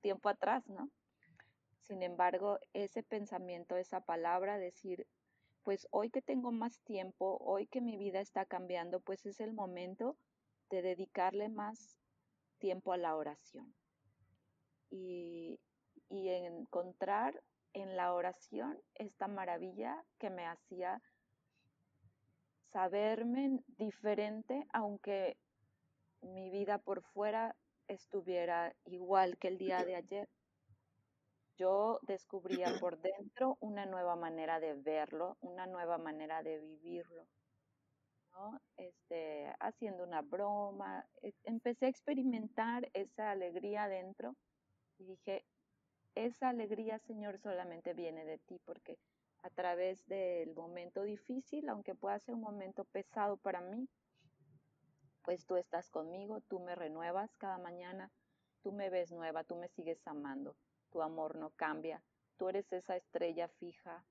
tiempo 0.00 0.28
atrás, 0.28 0.68
¿no? 0.68 0.90
Sin 1.80 2.02
embargo, 2.02 2.58
ese 2.72 3.02
pensamiento, 3.02 3.76
esa 3.76 4.04
palabra, 4.04 4.58
decir, 4.58 5.06
pues 5.62 5.86
hoy 5.90 6.10
que 6.10 6.22
tengo 6.22 6.52
más 6.52 6.80
tiempo, 6.80 7.38
hoy 7.40 7.66
que 7.66 7.80
mi 7.80 7.96
vida 7.96 8.20
está 8.20 8.44
cambiando, 8.44 9.00
pues 9.00 9.24
es 9.26 9.40
el 9.40 9.52
momento 9.52 10.16
de 10.70 10.82
dedicarle 10.82 11.48
más 11.48 11.96
tiempo 12.58 12.92
a 12.92 12.96
la 12.96 13.16
oración. 13.16 13.74
Y, 14.90 15.58
y 16.08 16.28
encontrar 16.28 17.42
en 17.72 17.96
la 17.96 18.12
oración 18.12 18.78
esta 18.94 19.28
maravilla 19.28 20.04
que 20.18 20.30
me 20.30 20.46
hacía 20.46 21.00
saberme 22.72 23.60
diferente, 23.78 24.66
aunque 24.72 25.36
mi 26.20 26.50
vida 26.50 26.78
por 26.78 27.02
fuera 27.02 27.54
estuviera 27.88 28.74
igual 28.84 29.36
que 29.38 29.48
el 29.48 29.58
día 29.58 29.84
de 29.84 29.96
ayer. 29.96 30.28
Yo 31.56 32.00
descubría 32.02 32.66
por 32.80 33.00
dentro 33.00 33.56
una 33.60 33.86
nueva 33.86 34.16
manera 34.16 34.58
de 34.60 34.74
verlo, 34.74 35.36
una 35.40 35.66
nueva 35.66 35.98
manera 35.98 36.42
de 36.42 36.58
vivirlo. 36.58 37.26
¿no? 38.32 38.60
Este, 38.76 39.54
haciendo 39.60 40.04
una 40.04 40.22
broma, 40.22 41.06
e, 41.22 41.34
empecé 41.44 41.86
a 41.86 41.88
experimentar 41.90 42.88
esa 42.94 43.30
alegría 43.30 43.88
dentro 43.88 44.34
y 44.98 45.04
dije, 45.04 45.44
esa 46.14 46.48
alegría, 46.48 46.98
Señor, 47.00 47.38
solamente 47.38 47.94
viene 47.94 48.24
de 48.24 48.38
ti, 48.38 48.58
porque 48.64 48.98
a 49.42 49.50
través 49.50 50.06
del 50.06 50.54
momento 50.54 51.02
difícil, 51.02 51.68
aunque 51.68 51.94
pueda 51.94 52.18
ser 52.20 52.34
un 52.34 52.42
momento 52.42 52.84
pesado 52.84 53.36
para 53.38 53.60
mí, 53.60 53.88
pues 55.24 55.46
tú 55.46 55.56
estás 55.56 55.90
conmigo, 55.90 56.40
tú 56.42 56.60
me 56.60 56.74
renuevas 56.74 57.36
cada 57.36 57.58
mañana, 57.58 58.10
tú 58.62 58.72
me 58.72 58.90
ves 58.90 59.10
nueva, 59.12 59.44
tú 59.44 59.56
me 59.56 59.68
sigues 59.68 60.06
amando, 60.06 60.56
tu 60.92 61.02
amor 61.02 61.36
no 61.36 61.50
cambia, 61.50 62.02
tú 62.36 62.48
eres 62.48 62.72
esa 62.72 62.96
estrella 62.96 63.48
fija, 63.48 64.04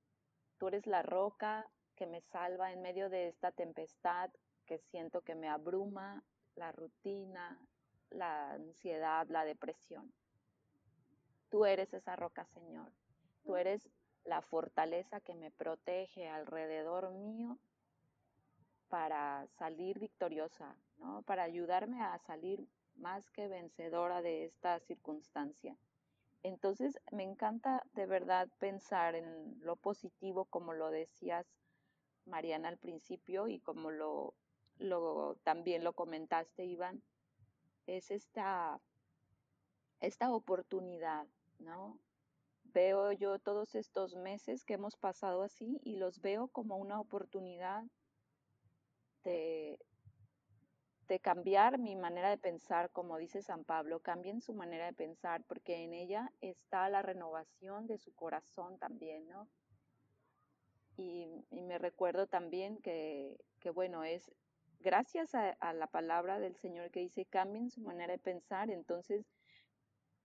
tú 0.57 0.67
eres 0.67 0.87
la 0.87 1.03
roca 1.03 1.69
que 1.95 2.07
me 2.07 2.21
salva 2.21 2.71
en 2.71 2.81
medio 2.81 3.09
de 3.09 3.27
esta 3.27 3.51
tempestad 3.51 4.31
que 4.65 4.79
siento 4.79 5.21
que 5.21 5.35
me 5.35 5.47
abruma, 5.47 6.23
la 6.55 6.71
rutina, 6.71 7.59
la 8.09 8.53
ansiedad, 8.53 9.27
la 9.29 9.45
depresión. 9.45 10.11
Tú 11.49 11.65
eres 11.65 11.93
esa 11.93 12.15
roca, 12.15 12.45
Señor. 12.45 12.91
Tú 13.43 13.55
eres 13.55 13.89
la 14.23 14.41
fortaleza 14.41 15.19
que 15.21 15.33
me 15.33 15.51
protege 15.51 16.29
alrededor 16.29 17.11
mío 17.11 17.57
para 18.87 19.47
salir 19.57 19.99
victoriosa, 19.99 20.75
¿no? 20.97 21.21
Para 21.23 21.43
ayudarme 21.43 22.01
a 22.01 22.17
salir 22.19 22.67
más 22.95 23.29
que 23.31 23.47
vencedora 23.47 24.21
de 24.21 24.45
esta 24.45 24.79
circunstancia. 24.81 25.77
Entonces, 26.43 26.99
me 27.11 27.23
encanta 27.23 27.83
de 27.93 28.05
verdad 28.05 28.49
pensar 28.59 29.15
en 29.15 29.59
lo 29.61 29.75
positivo, 29.75 30.45
como 30.45 30.73
lo 30.73 30.89
decías, 30.89 31.45
Mariana, 32.25 32.69
al 32.69 32.77
principio, 32.77 33.47
y 33.47 33.59
como 33.59 33.91
lo, 33.91 34.35
también 35.43 35.83
lo 35.83 35.93
comentaste, 35.93 36.65
Iván, 36.65 37.03
es 37.85 38.09
esta, 38.09 38.79
esta 39.99 40.33
oportunidad, 40.33 41.27
¿no? 41.59 41.99
Veo 42.63 43.11
yo 43.11 43.37
todos 43.37 43.75
estos 43.75 44.15
meses 44.15 44.63
que 44.63 44.75
hemos 44.75 44.95
pasado 44.95 45.43
así 45.43 45.79
y 45.83 45.97
los 45.97 46.21
veo 46.21 46.47
como 46.47 46.77
una 46.77 46.99
oportunidad 46.99 47.83
de, 49.23 49.77
de 51.11 51.19
cambiar 51.19 51.77
mi 51.77 51.97
manera 51.97 52.29
de 52.29 52.37
pensar, 52.37 52.89
como 52.91 53.17
dice 53.17 53.41
San 53.41 53.65
Pablo, 53.65 53.99
cambien 53.99 54.39
su 54.39 54.53
manera 54.53 54.85
de 54.85 54.93
pensar, 54.93 55.43
porque 55.43 55.83
en 55.83 55.93
ella 55.93 56.31
está 56.39 56.87
la 56.87 57.01
renovación 57.01 57.85
de 57.85 57.97
su 57.97 58.13
corazón 58.13 58.77
también, 58.77 59.27
¿no? 59.27 59.49
Y, 60.95 61.27
me 61.51 61.77
recuerdo 61.79 62.27
también 62.27 62.77
que, 62.77 63.37
bueno, 63.73 64.05
es 64.05 64.31
gracias 64.79 65.35
a, 65.35 65.49
a, 65.49 65.73
la 65.73 65.87
palabra 65.87 66.39
del 66.39 66.55
Señor 66.55 66.91
que 66.91 67.01
dice, 67.01 67.25
cambien 67.25 67.71
su 67.71 67.81
manera 67.81 68.13
de 68.13 68.19
pensar, 68.19 68.69
entonces 68.71 69.25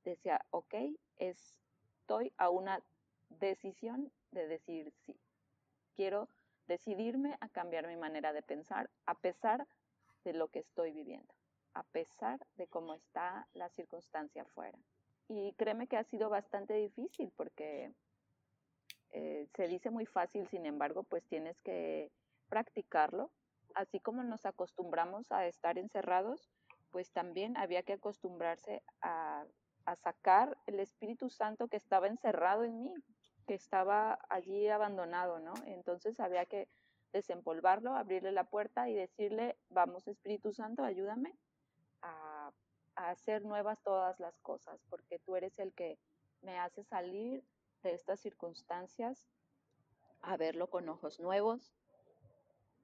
decía, 0.04 0.46
ok, 0.50 0.72
estoy 1.16 2.32
a 2.36 2.48
una 2.48 2.80
decisión 3.28 4.12
de 4.30 4.46
decir 4.46 4.92
sí. 4.92 5.18
Quiero 5.96 6.28
decidirme 6.68 7.36
a 7.40 7.48
cambiar 7.48 7.88
mi 7.88 7.96
manera 7.96 8.32
de 8.32 8.42
pensar, 8.42 8.88
a 9.04 9.14
pesar 9.14 9.66
de 10.26 10.32
lo 10.32 10.48
que 10.48 10.58
estoy 10.58 10.92
viviendo, 10.92 11.32
a 11.72 11.84
pesar 11.84 12.40
de 12.56 12.66
cómo 12.66 12.94
está 12.94 13.46
la 13.54 13.68
circunstancia 13.70 14.42
afuera. 14.42 14.76
Y 15.28 15.52
créeme 15.54 15.86
que 15.86 15.96
ha 15.96 16.02
sido 16.02 16.28
bastante 16.28 16.74
difícil 16.74 17.32
porque 17.36 17.92
eh, 19.10 19.46
se 19.54 19.68
dice 19.68 19.90
muy 19.90 20.04
fácil, 20.04 20.48
sin 20.48 20.66
embargo, 20.66 21.04
pues 21.04 21.24
tienes 21.28 21.60
que 21.60 22.10
practicarlo. 22.48 23.30
Así 23.74 24.00
como 24.00 24.24
nos 24.24 24.46
acostumbramos 24.46 25.30
a 25.30 25.46
estar 25.46 25.78
encerrados, 25.78 26.50
pues 26.90 27.12
también 27.12 27.56
había 27.56 27.84
que 27.84 27.92
acostumbrarse 27.92 28.82
a, 29.02 29.44
a 29.84 29.96
sacar 29.96 30.58
el 30.66 30.80
Espíritu 30.80 31.30
Santo 31.30 31.68
que 31.68 31.76
estaba 31.76 32.08
encerrado 32.08 32.64
en 32.64 32.82
mí, 32.82 32.94
que 33.46 33.54
estaba 33.54 34.18
allí 34.28 34.68
abandonado, 34.68 35.38
¿no? 35.38 35.54
Entonces 35.66 36.18
había 36.18 36.46
que 36.46 36.68
desempolvarlo, 37.12 37.94
abrirle 37.94 38.32
la 38.32 38.44
puerta 38.44 38.88
y 38.88 38.94
decirle, 38.94 39.56
vamos 39.70 40.06
Espíritu 40.08 40.52
Santo, 40.52 40.82
ayúdame 40.82 41.34
a, 42.02 42.52
hacer 42.96 43.44
nuevas 43.44 43.82
todas 43.82 44.18
las 44.20 44.38
cosas, 44.38 44.80
porque 44.88 45.18
tú 45.18 45.36
eres 45.36 45.58
el 45.58 45.74
que 45.74 45.98
me 46.40 46.58
hace 46.58 46.82
salir 46.82 47.44
de 47.82 47.92
estas 47.92 48.20
circunstancias, 48.20 49.28
a 50.22 50.38
verlo 50.38 50.70
con 50.70 50.88
ojos 50.88 51.20
nuevos, 51.20 51.74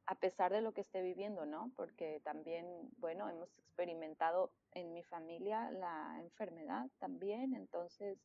a 0.05 0.15
pesar 0.17 0.53
de 0.53 0.61
lo 0.61 0.73
que 0.73 0.83
esté 0.83 1.01
viviendo, 1.01 1.47
¿no? 1.47 1.73
Porque 1.77 2.21
también, 2.25 2.67
bueno, 2.99 3.27
hemos 3.31 3.57
experimentado 3.57 4.53
en 4.73 4.93
mi 4.93 5.03
familia 5.03 5.71
la 5.71 6.19
enfermedad 6.21 6.91
también, 6.99 7.55
entonces 7.55 8.19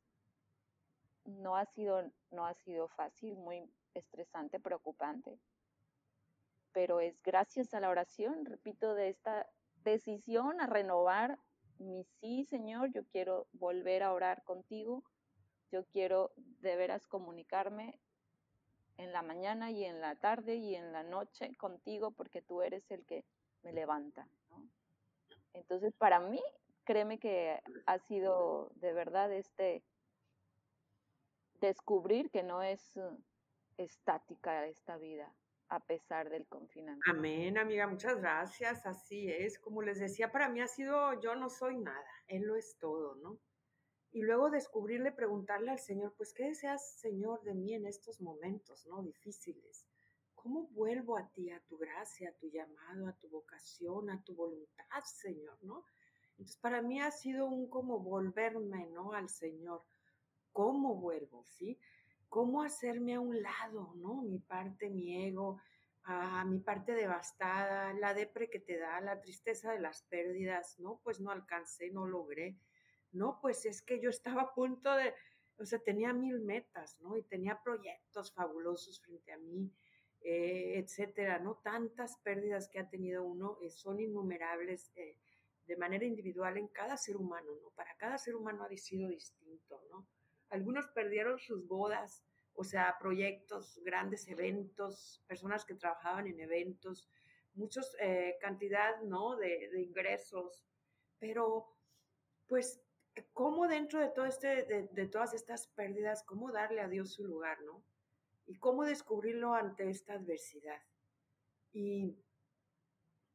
no 1.23 1.55
ha 1.55 1.65
sido, 1.67 2.03
no 2.31 2.45
ha 2.45 2.53
sido 2.53 2.89
fácil, 2.89 3.37
muy 3.37 3.63
estresante, 3.93 4.59
preocupante 4.59 5.39
pero 6.77 6.99
es 6.99 7.19
gracias 7.23 7.73
a 7.73 7.79
la 7.79 7.89
oración, 7.89 8.45
repito, 8.45 8.93
de 8.93 9.09
esta 9.09 9.49
decisión 9.83 10.61
a 10.61 10.67
renovar 10.67 11.39
mi 11.79 12.03
sí, 12.03 12.45
Señor, 12.45 12.91
yo 12.93 13.03
quiero 13.07 13.47
volver 13.53 14.03
a 14.03 14.13
orar 14.13 14.43
contigo, 14.43 15.03
yo 15.71 15.87
quiero 15.87 16.33
de 16.35 16.75
veras 16.75 17.07
comunicarme 17.07 17.99
en 18.97 19.11
la 19.11 19.23
mañana 19.23 19.71
y 19.71 19.85
en 19.85 20.01
la 20.01 20.17
tarde 20.17 20.57
y 20.57 20.75
en 20.75 20.91
la 20.91 21.01
noche 21.01 21.55
contigo 21.55 22.11
porque 22.11 22.43
tú 22.43 22.61
eres 22.61 22.91
el 22.91 23.03
que 23.07 23.25
me 23.63 23.73
levanta. 23.73 24.27
Entonces, 25.53 25.95
para 25.95 26.19
mí, 26.19 26.43
créeme 26.83 27.17
que 27.17 27.59
ha 27.87 27.97
sido 27.97 28.69
de 28.75 28.93
verdad 28.93 29.33
este 29.33 29.83
descubrir 31.59 32.29
que 32.29 32.43
no 32.43 32.61
es 32.61 32.95
uh, 32.97 33.19
estática 33.77 34.67
esta 34.67 34.97
vida, 34.97 35.33
a 35.69 35.79
pesar 35.79 36.29
del 36.29 36.47
confinamiento. 36.47 37.09
Amén, 37.09 37.57
amiga, 37.57 37.87
muchas 37.87 38.17
gracias. 38.19 38.85
Así 38.85 39.29
es, 39.31 39.59
como 39.59 39.81
les 39.81 39.99
decía, 39.99 40.31
para 40.31 40.49
mí 40.49 40.61
ha 40.61 40.67
sido 40.67 41.19
yo 41.19 41.35
no 41.35 41.49
soy 41.49 41.77
nada, 41.77 42.11
Él 42.27 42.43
lo 42.43 42.55
es 42.55 42.77
todo, 42.77 43.15
¿no? 43.15 43.39
Y 44.11 44.21
luego 44.21 44.49
descubrirle, 44.49 45.11
preguntarle 45.11 45.71
al 45.71 45.79
Señor, 45.79 46.13
pues, 46.15 46.33
¿qué 46.33 46.45
deseas, 46.45 46.99
Señor, 46.99 47.43
de 47.43 47.53
mí 47.53 47.73
en 47.73 47.85
estos 47.85 48.21
momentos, 48.21 48.87
¿no? 48.87 49.03
Difíciles. 49.03 49.85
¿Cómo 50.33 50.67
vuelvo 50.67 51.17
a 51.17 51.27
ti, 51.33 51.51
a 51.51 51.59
tu 51.61 51.77
gracia, 51.77 52.29
a 52.29 52.33
tu 52.33 52.49
llamado, 52.49 53.07
a 53.07 53.17
tu 53.17 53.27
vocación, 53.27 54.09
a 54.09 54.23
tu 54.23 54.33
voluntad, 54.33 55.03
Señor, 55.05 55.57
¿no? 55.61 55.85
Entonces, 56.31 56.57
para 56.57 56.81
mí 56.81 57.01
ha 57.01 57.11
sido 57.11 57.47
un 57.47 57.69
como 57.69 57.99
volverme, 57.99 58.87
¿no? 58.87 59.11
Al 59.11 59.27
Señor. 59.27 59.83
¿Cómo 60.53 60.95
vuelvo, 60.95 61.43
sí? 61.43 61.79
Cómo 62.29 62.63
hacerme 62.63 63.15
a 63.15 63.19
un 63.19 63.41
lado, 63.41 63.93
¿no? 63.95 64.21
Mi 64.21 64.39
parte, 64.39 64.89
mi 64.89 65.25
ego, 65.27 65.59
a 66.03 66.45
mi 66.45 66.59
parte 66.59 66.93
devastada, 66.93 67.93
la 67.93 68.13
depre 68.13 68.49
que 68.49 68.59
te 68.59 68.77
da, 68.77 69.01
la 69.01 69.19
tristeza 69.19 69.71
de 69.71 69.79
las 69.79 70.03
pérdidas, 70.03 70.79
¿no? 70.79 71.01
Pues 71.03 71.19
no 71.19 71.31
alcancé, 71.31 71.89
no 71.91 72.05
logré. 72.05 72.57
No, 73.11 73.39
pues 73.41 73.65
es 73.65 73.81
que 73.81 73.99
yo 73.99 74.09
estaba 74.09 74.41
a 74.43 74.53
punto 74.53 74.95
de, 74.95 75.13
o 75.57 75.65
sea, 75.65 75.79
tenía 75.79 76.13
mil 76.13 76.39
metas, 76.39 76.97
¿no? 77.01 77.17
Y 77.17 77.23
tenía 77.23 77.61
proyectos 77.61 78.33
fabulosos 78.33 79.01
frente 79.01 79.33
a 79.33 79.37
mí, 79.37 79.71
eh, 80.21 80.75
etcétera, 80.77 81.39
¿no? 81.39 81.55
Tantas 81.55 82.17
pérdidas 82.17 82.69
que 82.69 82.79
ha 82.79 82.89
tenido 82.89 83.23
uno, 83.23 83.57
eh, 83.61 83.69
son 83.69 83.99
innumerables 83.99 84.91
eh, 84.95 85.17
de 85.65 85.75
manera 85.75 86.05
individual 86.05 86.57
en 86.57 86.67
cada 86.69 86.95
ser 86.95 87.17
humano, 87.17 87.51
¿no? 87.61 87.69
Para 87.71 87.95
cada 87.97 88.17
ser 88.17 88.35
humano 88.35 88.63
ha 88.63 88.77
sido 88.77 89.09
distinto, 89.09 89.83
¿no? 89.91 90.07
Algunos 90.49 90.87
perdieron 90.87 91.39
sus 91.39 91.67
bodas, 91.67 92.23
o 92.53 92.63
sea, 92.63 92.97
proyectos, 92.99 93.79
grandes 93.83 94.27
eventos, 94.27 95.23
personas 95.27 95.65
que 95.65 95.75
trabajaban 95.75 96.27
en 96.27 96.39
eventos, 96.39 97.09
muchos 97.57 97.95
eh, 97.99 98.37
cantidad, 98.39 99.01
¿no? 99.01 99.35
De, 99.35 99.69
ingresos, 99.81 100.65
pero 101.19 101.75
pues, 102.47 102.81
¿cómo 103.33 103.67
dentro 103.67 103.99
de 103.99 104.09
todo 104.09 104.25
este, 104.25 104.63
de, 104.91 105.07
todas 105.07 105.33
estas 105.33 105.67
pérdidas, 105.67 106.23
cómo 106.23 106.51
darle 106.51 106.81
a 106.81 106.87
Dios 106.87 107.13
su 107.13 107.25
lugar, 107.25 107.61
¿no? 107.61 107.83
Y 108.45 108.55
cómo 108.57 108.85
descubrirlo 108.85 109.53
ante 109.53 109.89
esta 109.89 110.13
adversidad. 110.13 110.81
Y 111.73 112.15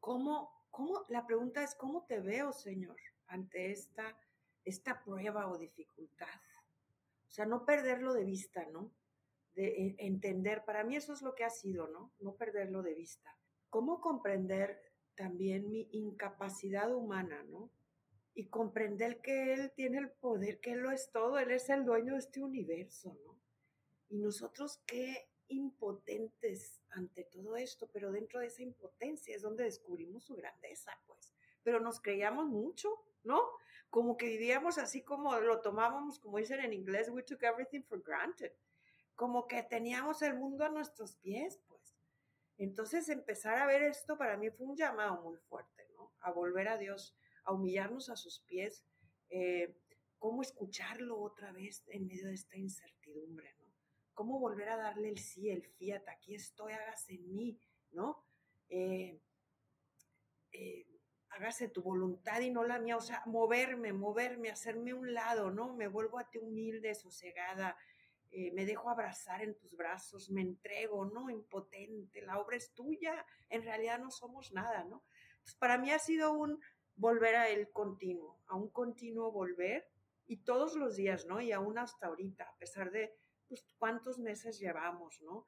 cómo, 0.01 0.67
cómo, 0.71 1.05
la 1.09 1.27
pregunta 1.27 1.63
es, 1.63 1.75
¿cómo 1.75 2.07
te 2.07 2.21
veo, 2.21 2.53
Señor, 2.53 2.97
ante 3.27 3.71
esta, 3.71 4.17
esta 4.65 5.03
prueba 5.05 5.49
o 5.51 5.59
dificultad? 5.59 6.41
O 7.33 7.35
sea, 7.35 7.47
no 7.47 7.65
perderlo 7.65 8.13
de 8.13 8.25
vista, 8.25 8.67
¿no? 8.67 8.93
De 9.55 9.67
eh, 9.69 9.95
entender, 9.97 10.67
para 10.67 10.85
mí 10.85 10.97
eso 10.97 11.15
es 11.15 11.23
lo 11.23 11.35
que 11.35 11.45
ha 11.45 11.49
sido, 11.49 11.89
¿no? 11.89 12.13
No 12.21 12.35
perderlo 12.35 12.83
de 12.83 12.93
vista. 12.93 13.35
¿Cómo 13.71 14.03
comprender 14.03 14.79
también 15.15 15.71
mi 15.71 15.89
incapacidad 15.93 16.95
humana, 16.95 17.43
¿no? 17.45 17.71
Y 18.35 18.49
comprender 18.49 19.23
que 19.23 19.55
Él 19.55 19.73
tiene 19.75 19.97
el 19.97 20.11
poder, 20.11 20.61
que 20.61 20.73
Él 20.73 20.81
lo 20.81 20.91
es 20.91 21.11
todo, 21.11 21.39
Él 21.39 21.53
es 21.53 21.71
el 21.71 21.87
dueño 21.87 22.13
de 22.13 22.19
este 22.19 22.43
universo, 22.43 23.19
¿no? 23.25 23.41
Y 24.11 24.19
nosotros 24.19 24.83
qué 24.87 25.31
impotentes 25.49 26.83
ante 26.91 27.25
todo 27.25 27.57
esto, 27.57 27.89
pero 27.95 28.13
dentro 28.13 28.41
de 28.41 28.49
esa 28.49 28.61
impotencia 28.61 29.35
es 29.35 29.41
donde 29.41 29.65
descubrimos 29.65 30.25
su 30.25 30.37
grandeza, 30.37 30.93
pues. 31.07 31.33
Pero 31.63 31.81
nos 31.81 31.99
creíamos 31.99 32.45
mucho, 32.45 32.91
¿no? 33.25 33.41
Como 33.93 34.17
que 34.17 34.25
vivíamos 34.25 34.79
así 34.79 35.03
como 35.03 35.39
lo 35.39 35.61
tomábamos, 35.61 36.19
como 36.19 36.39
dicen 36.39 36.61
en 36.61 36.73
inglés, 36.73 37.11
we 37.11 37.23
took 37.23 37.43
everything 37.43 37.83
for 37.83 38.03
granted, 38.03 38.51
como 39.15 39.47
que 39.47 39.63
teníamos 39.65 40.23
el 40.23 40.33
mundo 40.33 40.65
a 40.65 40.71
nuestros 40.71 41.17
pies, 41.17 41.61
pues. 41.69 41.95
Entonces 42.57 43.11
empezar 43.11 43.59
a 43.59 43.67
ver 43.67 43.83
esto 43.83 44.17
para 44.17 44.39
mí 44.39 44.49
fue 44.49 44.67
un 44.67 44.77
llamado 44.77 45.21
muy 45.21 45.37
fuerte, 45.37 45.87
¿no? 45.95 46.11
A 46.21 46.33
volver 46.33 46.69
a 46.69 46.79
Dios, 46.79 47.15
a 47.45 47.53
humillarnos 47.53 48.09
a 48.09 48.17
sus 48.17 48.41
pies, 48.41 48.83
eh, 49.29 49.77
cómo 50.19 50.41
escucharlo 50.41 51.21
otra 51.21 51.53
vez 51.53 51.85
en 51.89 52.07
medio 52.07 52.29
de 52.29 52.35
esta 52.35 52.57
incertidumbre, 52.57 53.55
¿no? 53.61 53.75
Cómo 54.15 54.39
volver 54.39 54.71
a 54.71 54.79
darle 54.79 55.11
el 55.11 55.19
sí, 55.19 55.51
el 55.51 55.67
fiat, 55.67 56.09
aquí 56.09 56.35
estoy, 56.35 56.73
hágase 56.73 57.17
en 57.17 57.35
mí, 57.35 57.61
¿no? 57.91 58.25
eh, 58.71 59.21
eh 60.53 60.92
hágase 61.33 61.69
tu 61.69 61.83
voluntad 61.83 62.41
y 62.41 62.51
no 62.51 62.65
la 62.65 62.79
mía, 62.79 62.97
o 62.97 63.01
sea, 63.01 63.23
moverme, 63.27 63.93
moverme, 63.93 64.51
hacerme 64.51 64.95
un 64.95 65.15
lado, 65.15 65.51
¿no? 65.51 65.75
Me 65.75 65.89
vuelvo 65.89 66.19
a 66.19 66.29
ti 66.29 66.39
humilde, 66.39 66.95
sosegada, 66.95 67.77
eh, 68.31 68.53
me 68.53 68.67
dejo 68.67 68.91
abrazar 68.91 69.43
en 69.43 69.57
tus 69.57 69.75
brazos, 69.77 70.31
me 70.31 70.43
entrego, 70.43 71.05
¿no? 71.07 71.31
Impotente, 71.31 72.23
la 72.23 72.39
obra 72.39 72.57
es 72.57 72.73
tuya, 72.75 73.25
en 73.49 73.63
realidad 73.63 73.99
no 73.99 74.11
somos 74.11 74.53
nada, 74.53 74.85
¿no? 74.85 75.05
Para 75.59 75.79
mí 75.79 75.91
ha 75.91 75.99
sido 75.99 76.33
un 76.33 76.61
volver 76.97 77.37
a 77.37 77.49
él 77.49 77.71
continuo, 77.71 78.41
a 78.47 78.57
un 78.57 78.71
continuo 78.71 79.33
volver 79.33 79.89
y 80.27 80.45
todos 80.45 80.77
los 80.77 80.97
días, 80.97 81.27
¿no? 81.27 81.41
Y 81.41 81.53
aún 81.53 81.79
hasta 81.79 82.07
ahorita, 82.07 82.45
a 82.45 82.57
pesar 82.59 82.91
de, 82.91 83.15
pues, 83.49 83.65
cuántos 83.79 84.19
meses 84.19 84.59
llevamos, 84.59 85.21
¿no? 85.23 85.47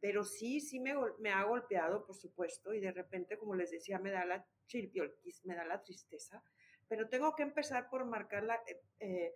pero 0.00 0.24
sí, 0.24 0.60
sí 0.60 0.78
me, 0.78 0.94
me 1.18 1.30
ha 1.30 1.42
golpeado, 1.44 2.04
por 2.04 2.14
supuesto, 2.14 2.74
y 2.74 2.80
de 2.80 2.92
repente, 2.92 3.38
como 3.38 3.54
les 3.54 3.70
decía, 3.70 3.98
me 3.98 4.10
da 4.10 4.24
la 4.24 4.46
chirpiolquis, 4.66 5.44
me 5.44 5.54
da 5.54 5.64
la 5.64 5.82
tristeza, 5.82 6.42
pero 6.88 7.08
tengo 7.08 7.34
que 7.34 7.42
empezar 7.42 7.88
por 7.88 8.04
marcarla, 8.04 8.62
eh, 8.66 8.82
eh, 9.00 9.34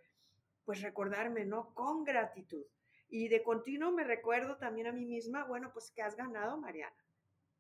pues 0.64 0.82
recordarme, 0.82 1.44
¿no? 1.44 1.74
Con 1.74 2.04
gratitud. 2.04 2.64
Y 3.08 3.28
de 3.28 3.42
continuo 3.42 3.90
me 3.90 4.04
recuerdo 4.04 4.56
también 4.56 4.86
a 4.86 4.92
mí 4.92 5.04
misma, 5.04 5.44
bueno, 5.44 5.72
pues 5.72 5.90
que 5.90 6.02
has 6.02 6.16
ganado, 6.16 6.58
Mariana. 6.58 6.94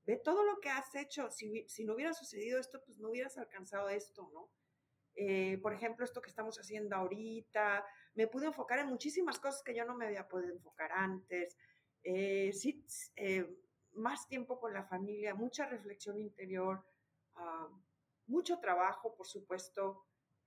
Ve 0.06 0.16
todo 0.16 0.44
lo 0.44 0.60
que 0.60 0.68
has 0.68 0.94
hecho. 0.94 1.30
Si, 1.30 1.68
si 1.68 1.84
no 1.84 1.94
hubiera 1.94 2.12
sucedido 2.12 2.60
esto, 2.60 2.80
pues 2.84 2.98
no 2.98 3.10
hubieras 3.10 3.36
alcanzado 3.36 3.88
esto, 3.88 4.30
¿no? 4.32 4.48
Eh, 5.16 5.58
por 5.60 5.74
ejemplo, 5.74 6.04
esto 6.04 6.22
que 6.22 6.30
estamos 6.30 6.56
haciendo 6.58 6.94
ahorita, 6.94 7.84
me 8.14 8.28
pude 8.28 8.46
enfocar 8.46 8.78
en 8.78 8.86
muchísimas 8.86 9.40
cosas 9.40 9.62
que 9.62 9.74
yo 9.74 9.84
no 9.84 9.96
me 9.96 10.06
había 10.06 10.28
podido 10.28 10.54
enfocar 10.54 10.92
antes. 10.92 11.56
Sí, 12.02 12.84
más 13.92 14.28
tiempo 14.28 14.58
con 14.58 14.72
la 14.72 14.84
familia, 14.84 15.34
mucha 15.34 15.66
reflexión 15.66 16.18
interior, 16.18 16.84
ah, 17.36 17.68
mucho 18.26 18.58
trabajo, 18.60 19.14
por 19.16 19.26
supuesto, 19.26 20.04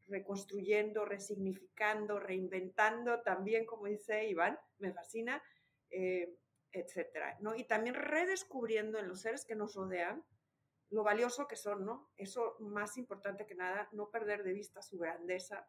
reconstruyendo, 0.08 1.06
resignificando, 1.06 2.20
reinventando 2.20 3.22
también, 3.22 3.66
como 3.66 3.88
dice 3.88 4.28
Iván, 4.28 4.60
me 4.80 4.92
fascina, 4.92 5.42
etcétera, 6.74 7.38
¿no? 7.40 7.56
Y 7.56 7.66
también 7.66 7.96
redescubriendo 7.96 9.00
en 9.00 9.08
los 9.08 9.22
seres 9.22 9.46
que 9.46 9.56
nos 9.56 9.76
rodean 9.76 10.26
lo 10.90 11.04
valioso 11.04 11.48
que 11.48 11.56
son, 11.56 11.86
¿no? 11.86 12.12
Eso 12.18 12.56
más 12.60 12.98
importante 12.98 13.46
que 13.46 13.56
nada, 13.56 13.90
no 13.94 14.10
perder 14.10 14.44
de 14.44 14.54
vista 14.54 14.82
su 14.82 14.98
grandeza, 14.98 15.68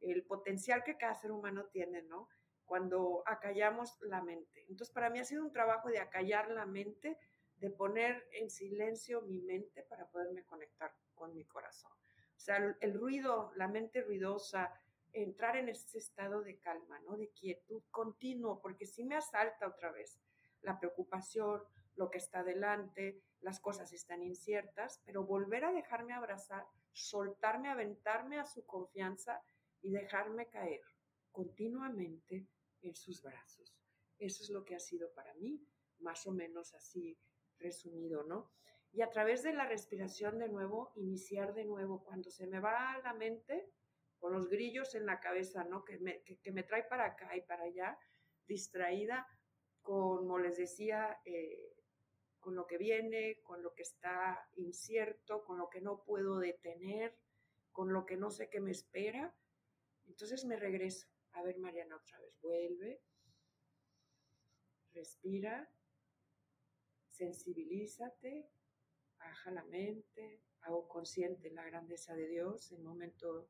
el 0.00 0.24
potencial 0.24 0.82
que 0.82 0.96
cada 0.96 1.14
ser 1.14 1.32
humano 1.32 1.66
tiene, 1.66 2.02
¿no? 2.02 2.28
Cuando 2.64 3.22
acallamos 3.26 3.98
la 4.02 4.22
mente. 4.22 4.64
Entonces, 4.68 4.92
para 4.92 5.10
mí 5.10 5.18
ha 5.18 5.24
sido 5.24 5.44
un 5.44 5.52
trabajo 5.52 5.88
de 5.88 5.98
acallar 5.98 6.50
la 6.50 6.66
mente, 6.66 7.18
de 7.64 7.70
poner 7.70 8.28
en 8.32 8.50
silencio 8.50 9.22
mi 9.22 9.40
mente 9.40 9.84
para 9.84 10.06
poderme 10.10 10.44
conectar 10.44 10.94
con 11.14 11.34
mi 11.34 11.46
corazón. 11.46 11.90
O 11.92 12.38
sea, 12.38 12.58
el, 12.78 12.92
ruido, 12.92 13.52
la 13.56 13.68
mente 13.68 14.02
ruidosa, 14.02 14.70
entrar 15.14 15.56
en 15.56 15.70
ese 15.70 15.96
estado 15.96 16.42
de 16.42 16.58
calma, 16.58 17.00
¿no? 17.06 17.16
De 17.16 17.30
quietud 17.30 17.82
continuo, 17.90 18.60
porque 18.60 18.84
si 18.84 19.02
me 19.02 19.16
asalta 19.16 19.66
otra 19.66 19.90
vez 19.92 20.20
la 20.60 20.78
preocupación, 20.78 21.62
lo 21.94 22.10
que 22.10 22.18
está 22.18 22.44
delante, 22.44 23.22
las 23.40 23.60
cosas 23.60 23.94
están 23.94 24.22
inciertas, 24.22 25.00
pero 25.06 25.24
volver 25.24 25.64
a 25.64 25.72
dejarme 25.72 26.12
abrazar, 26.12 26.66
soltarme, 26.92 27.70
aventarme 27.70 28.38
a 28.40 28.44
su 28.44 28.66
confianza 28.66 29.40
y 29.80 29.90
dejarme 29.90 30.50
caer 30.50 30.82
continuamente 31.32 32.46
en 32.82 32.94
sus 32.94 33.22
brazos. 33.22 33.74
Eso 34.18 34.42
es 34.42 34.50
lo 34.50 34.66
que 34.66 34.74
ha 34.74 34.80
sido 34.80 35.14
para 35.14 35.32
mí, 35.36 35.66
más 36.00 36.26
o 36.26 36.32
menos 36.32 36.74
así 36.74 37.16
resumido, 37.58 38.24
¿no? 38.24 38.50
Y 38.92 39.02
a 39.02 39.10
través 39.10 39.42
de 39.42 39.52
la 39.52 39.66
respiración 39.66 40.38
de 40.38 40.48
nuevo, 40.48 40.92
iniciar 40.94 41.54
de 41.54 41.64
nuevo, 41.64 42.04
cuando 42.04 42.30
se 42.30 42.46
me 42.46 42.60
va 42.60 43.00
la 43.02 43.12
mente, 43.12 43.68
con 44.18 44.32
los 44.32 44.48
grillos 44.48 44.94
en 44.94 45.04
la 45.04 45.20
cabeza, 45.20 45.64
¿no? 45.64 45.84
Que 45.84 45.98
me, 45.98 46.22
que, 46.22 46.52
me 46.52 46.62
trae 46.62 46.84
para 46.84 47.06
acá 47.06 47.36
y 47.36 47.42
para 47.42 47.64
allá, 47.64 47.98
distraída, 48.46 49.26
como 49.82 50.38
les 50.38 50.56
decía, 50.56 51.20
eh, 51.24 51.74
con 52.38 52.54
lo 52.54 52.66
que 52.66 52.78
viene, 52.78 53.40
con 53.42 53.62
lo 53.62 53.74
que 53.74 53.82
está 53.82 54.48
incierto, 54.56 55.44
con 55.44 55.58
lo 55.58 55.68
que 55.68 55.80
no 55.80 56.04
puedo 56.04 56.38
detener, 56.38 57.18
con 57.72 57.92
lo 57.92 58.06
que 58.06 58.16
no 58.16 58.30
sé 58.30 58.48
qué 58.48 58.60
me 58.60 58.70
espera. 58.70 59.34
Entonces 60.06 60.44
me 60.44 60.56
regreso. 60.56 61.08
A 61.32 61.42
ver, 61.42 61.58
Mariana, 61.58 61.96
otra 61.96 62.18
vez. 62.20 62.38
Vuelve. 62.40 63.02
Respira. 64.92 65.68
Sensibilízate. 67.14 68.50
Baja 69.18 69.50
la 69.52 69.64
mente. 69.64 70.42
Hago 70.62 70.88
consciente 70.88 71.50
la 71.50 71.64
grandeza 71.64 72.14
de 72.14 72.26
Dios, 72.26 72.72
el 72.72 72.82
momento 72.82 73.48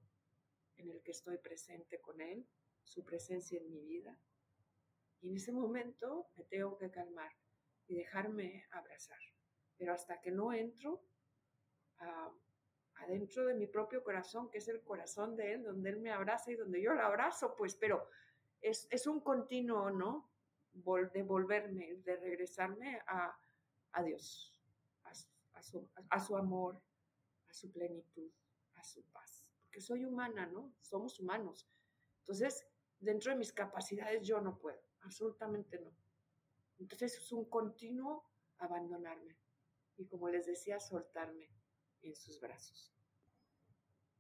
en 0.77 0.91
el 0.91 1.01
que 1.03 1.13
estoy 1.13 1.39
presente 1.39 2.01
con 2.01 2.21
Él, 2.21 2.47
su 2.83 3.05
presencia 3.05 3.59
en 3.59 3.71
mi 3.71 3.81
vida. 3.85 4.19
Y 5.21 5.31
en 5.31 5.37
ese 5.37 5.53
momento 5.53 6.29
me 6.37 6.45
tengo 6.45 6.77
que 6.77 6.91
calmar 6.91 7.33
y 7.87 7.95
dejarme 7.95 8.67
abrazar. 8.71 9.21
Pero 9.79 9.95
hasta 9.95 10.21
que 10.21 10.31
no 10.31 10.53
entro 10.53 11.03
adentro 12.97 13.47
de 13.47 13.55
mi 13.55 13.67
propio 13.67 14.03
corazón, 14.03 14.51
que 14.51 14.59
es 14.59 14.69
el 14.69 14.83
corazón 14.83 15.37
de 15.37 15.53
Él, 15.53 15.63
donde 15.63 15.91
Él 15.91 16.01
me 16.01 16.11
abraza 16.11 16.51
y 16.51 16.57
donde 16.57 16.83
yo 16.83 16.93
lo 16.93 17.03
abrazo, 17.03 17.55
pues, 17.57 17.77
pero 17.77 18.09
es, 18.61 18.89
es 18.91 19.07
un 19.07 19.21
continuo, 19.21 19.91
¿no? 19.91 20.31
de 20.75 21.23
volverme, 21.23 21.95
de 22.05 22.17
regresarme 22.17 23.01
a, 23.07 23.39
a 23.95 24.03
Dios, 24.03 24.55
a, 25.05 26.21
su, 26.21 26.37
amor, 26.37 26.83
a 27.49 27.53
su 27.53 27.73
plenitud, 27.73 28.31
a 28.75 28.85
su 28.85 29.03
paz. 29.05 29.47
Porque 29.63 29.81
soy 29.81 30.05
humana, 30.05 30.47
¿no? 30.47 30.75
Somos 30.81 31.19
humanos. 31.21 31.69
Entonces, 32.21 32.67
dentro 32.99 33.33
de 33.33 33.39
mis 33.39 33.53
capacidades 33.53 34.27
yo 34.27 34.41
no 34.41 34.59
puedo, 34.59 34.81
absolutamente 35.03 35.79
no. 35.81 35.97
Entonces 36.79 37.17
es 37.17 37.33
un 37.33 37.45
continuo 37.49 38.29
abandonarme 38.59 39.39
y 39.97 40.07
como 40.07 40.29
les 40.29 40.47
decía, 40.47 40.81
soltarme 40.81 41.49
en 42.03 42.17
sus 42.17 42.41
brazos. 42.41 42.93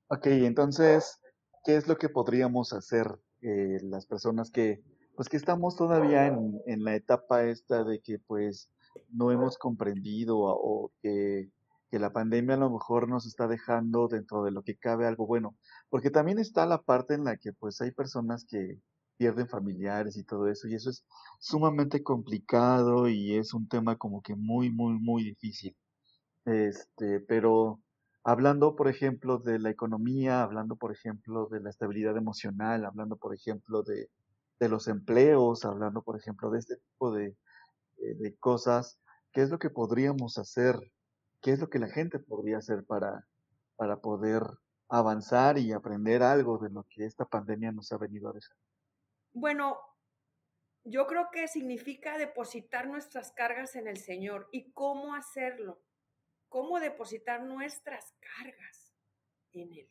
Ok, 0.09 0.27
entonces, 0.27 1.21
¿qué 1.65 1.77
es 1.77 1.89
lo 1.89 1.97
que 1.97 2.09
podríamos 2.09 2.73
hacer 2.73 3.19
eh, 3.41 3.81
las 3.83 4.07
personas 4.07 4.51
que, 4.51 4.85
pues 5.17 5.29
que 5.29 5.37
estamos 5.37 5.77
todavía 5.77 6.27
en, 6.27 6.61
en, 6.67 6.85
la 6.85 6.95
etapa 6.95 7.45
esta 7.45 7.83
de 7.83 8.01
que 8.01 8.19
pues 8.21 8.71
no 9.11 9.31
hemos 9.31 9.59
comprendido 9.59 10.39
o, 10.39 10.93
que, 11.03 11.51
la 11.93 12.13
pandemia 12.13 12.57
a 12.57 12.59
lo 12.59 12.71
mejor 12.71 13.09
nos 13.09 13.25
está 13.25 13.47
dejando 13.47 14.09
dentro 14.09 14.43
de 14.43 14.51
lo 14.51 14.63
que 14.65 14.77
cabe 14.77 15.07
algo 15.07 15.29
bueno? 15.29 15.57
Porque 15.91 16.11
también 16.11 16.41
está 16.41 16.67
la 16.67 16.83
parte 16.83 17.15
en 17.15 17.23
la 17.23 17.37
que 17.37 17.53
pues 17.53 17.81
hay 17.81 17.93
personas 17.93 18.45
que, 18.45 18.81
pierden 19.17 19.49
familiares 19.49 20.17
y 20.17 20.25
todo 20.25 20.49
eso, 20.49 20.69
y 20.69 20.75
eso 20.75 20.91
es 20.91 21.05
sumamente 21.39 22.03
complicado 22.03 23.09
y 23.09 23.35
es 23.35 23.55
un 23.55 23.69
tema 23.69 23.97
como 23.97 24.23
que 24.23 24.35
muy, 24.35 24.71
muy, 24.71 24.95
muy 24.99 25.25
difícil. 25.25 25.77
Este, 26.45 27.21
pero 27.21 27.81
hablando, 28.25 28.77
por 28.77 28.89
ejemplo, 28.89 29.39
de 29.39 29.59
la 29.59 29.71
economía, 29.71 30.43
hablando, 30.43 30.77
por 30.77 30.93
ejemplo, 30.93 31.47
de 31.47 31.61
la 31.61 31.71
estabilidad 31.71 32.17
emocional, 32.17 32.85
hablando, 32.85 33.17
por 33.17 33.35
ejemplo, 33.35 33.83
de, 33.83 34.11
de 34.61 34.69
los 34.69 34.89
empleos, 34.89 35.65
hablando, 35.65 36.03
por 36.03 36.17
ejemplo, 36.19 36.51
de 36.51 36.59
este 36.59 36.77
tipo 36.77 37.13
de, 37.13 37.37
de 38.15 38.37
cosas, 38.37 39.01
¿qué 39.33 39.43
es 39.43 39.51
lo 39.51 39.59
que 39.59 39.71
podríamos 39.71 40.39
hacer? 40.39 40.77
¿Qué 41.41 41.53
es 41.53 41.61
lo 41.61 41.71
que 41.71 41.79
la 41.79 41.89
gente 41.89 42.19
podría 42.19 42.59
hacer 42.59 42.85
para, 42.85 43.27
para 43.77 44.01
poder 44.01 44.43
avanzar 44.89 45.59
y 45.59 45.73
aprender 45.73 46.23
algo 46.23 46.59
de 46.59 46.71
lo 46.71 46.85
que 46.85 47.05
esta 47.05 47.25
pandemia 47.25 47.73
nos 47.73 47.91
ha 47.93 47.99
venido 47.99 48.29
a 48.29 48.33
dejar? 48.33 48.57
Bueno, 49.33 49.79
yo 50.85 51.07
creo 51.07 51.31
que 51.33 51.49
significa 51.49 52.19
depositar 52.19 52.87
nuestras 52.87 53.33
cargas 53.33 53.75
en 53.75 53.89
el 53.89 53.97
Señor. 53.97 54.49
¿Y 54.53 54.73
cómo 54.73 55.15
hacerlo? 55.15 55.83
¿Cómo 56.49 56.79
depositar 56.79 57.43
nuestras 57.43 58.15
cargas 58.21 58.95
en 59.53 59.73
Él? 59.73 59.89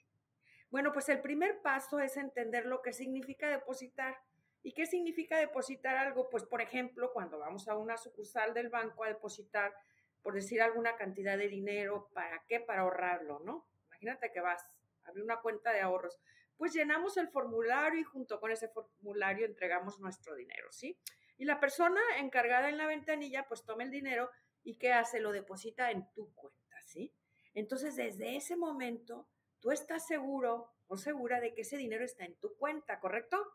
Bueno, 0.69 0.93
pues 0.93 1.09
el 1.09 1.21
primer 1.21 1.61
paso 1.61 1.99
es 1.99 2.15
entender 2.17 2.65
lo 2.65 2.81
que 2.81 2.93
significa 2.93 3.49
depositar. 3.49 4.17
¿Y 4.63 4.73
qué 4.73 4.85
significa 4.85 5.37
depositar 5.37 5.97
algo? 5.97 6.29
Pues, 6.29 6.43
por 6.45 6.61
ejemplo, 6.61 7.11
cuando 7.13 7.37
vamos 7.37 7.67
a 7.67 7.77
una 7.77 7.97
sucursal 7.97 8.53
del 8.53 8.69
banco 8.69 9.03
a 9.03 9.09
depositar, 9.09 9.73
por 10.21 10.33
decir 10.33 10.61
alguna 10.61 10.95
cantidad 10.95 11.37
de 11.37 11.49
dinero, 11.49 12.09
¿para 12.13 12.43
qué? 12.47 12.61
Para 12.61 12.81
ahorrarlo, 12.81 13.39
¿no? 13.39 13.67
Imagínate 13.87 14.31
que 14.31 14.39
vas 14.39 14.63
a 15.03 15.09
abrir 15.09 15.23
una 15.23 15.41
cuenta 15.41 15.71
de 15.71 15.81
ahorros 15.81 16.19
pues 16.57 16.73
llenamos 16.73 17.17
el 17.17 17.27
formulario 17.27 17.99
y 17.99 18.03
junto 18.03 18.39
con 18.39 18.51
ese 18.51 18.69
formulario 18.69 19.45
entregamos 19.45 19.99
nuestro 19.99 20.35
dinero, 20.35 20.71
¿sí? 20.71 20.97
Y 21.37 21.45
la 21.45 21.59
persona 21.59 21.99
encargada 22.19 22.69
en 22.69 22.77
la 22.77 22.87
ventanilla 22.87 23.47
pues 23.47 23.65
toma 23.65 23.83
el 23.83 23.91
dinero 23.91 24.29
y 24.63 24.77
¿qué 24.77 24.93
hace? 24.93 25.19
Lo 25.19 25.31
deposita 25.31 25.91
en 25.91 26.09
tu 26.13 26.33
cuenta, 26.33 26.81
¿sí? 26.81 27.13
Entonces 27.53 27.95
desde 27.95 28.35
ese 28.35 28.55
momento 28.55 29.27
tú 29.59 29.71
estás 29.71 30.05
seguro 30.07 30.71
o 30.87 30.97
segura 30.97 31.39
de 31.39 31.53
que 31.53 31.61
ese 31.61 31.77
dinero 31.77 32.05
está 32.05 32.25
en 32.25 32.35
tu 32.35 32.55
cuenta, 32.55 32.99
¿correcto? 32.99 33.45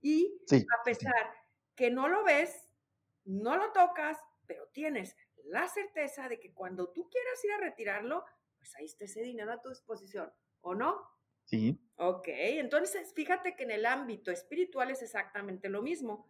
Y 0.00 0.40
a 0.52 0.84
pesar 0.84 1.34
que 1.74 1.90
no 1.90 2.08
lo 2.08 2.24
ves, 2.24 2.68
no 3.24 3.56
lo 3.56 3.72
tocas, 3.72 4.18
pero 4.46 4.68
tienes 4.68 5.16
la 5.44 5.68
certeza 5.68 6.28
de 6.28 6.38
que 6.38 6.52
cuando 6.52 6.90
tú 6.92 7.08
quieras 7.08 7.44
ir 7.44 7.52
a 7.52 7.58
retirarlo, 7.58 8.24
pues 8.58 8.74
ahí 8.76 8.86
está 8.86 9.04
ese 9.04 9.22
dinero 9.22 9.52
a 9.52 9.60
tu 9.60 9.68
disposición, 9.68 10.32
¿o 10.60 10.74
no? 10.74 11.08
Sí. 11.44 11.80
Ok, 11.96 12.28
entonces 12.28 13.12
fíjate 13.14 13.56
que 13.56 13.64
en 13.64 13.70
el 13.70 13.86
ámbito 13.86 14.30
espiritual 14.30 14.90
es 14.90 15.02
exactamente 15.02 15.68
lo 15.68 15.82
mismo. 15.82 16.26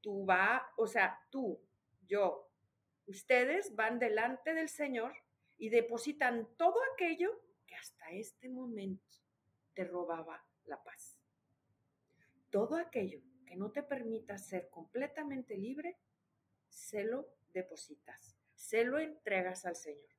Tú 0.00 0.24
va, 0.24 0.72
o 0.76 0.86
sea, 0.86 1.20
tú, 1.30 1.60
yo, 2.06 2.50
ustedes 3.06 3.74
van 3.76 3.98
delante 3.98 4.54
del 4.54 4.68
Señor 4.68 5.12
y 5.58 5.68
depositan 5.68 6.48
todo 6.56 6.76
aquello 6.92 7.30
que 7.66 7.74
hasta 7.74 8.10
este 8.10 8.48
momento 8.48 9.16
te 9.74 9.84
robaba 9.84 10.44
la 10.64 10.82
paz. 10.82 11.11
Todo 12.52 12.76
aquello 12.76 13.22
que 13.46 13.56
no 13.56 13.72
te 13.72 13.82
permita 13.82 14.36
ser 14.36 14.68
completamente 14.68 15.56
libre, 15.56 15.96
se 16.68 17.02
lo 17.02 17.26
depositas, 17.54 18.36
se 18.54 18.84
lo 18.84 18.98
entregas 18.98 19.64
al 19.64 19.74
Señor, 19.74 20.10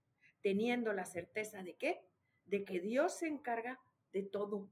teniendo 0.42 0.94
la 0.94 1.06
certeza 1.06 1.62
de 1.62 1.76
qué? 1.76 2.02
De 2.46 2.66
que 2.66 2.80
Dios 2.80 3.20
se 3.20 3.28
encarga 3.28 3.80
de 4.12 4.24
todo. 4.24 4.68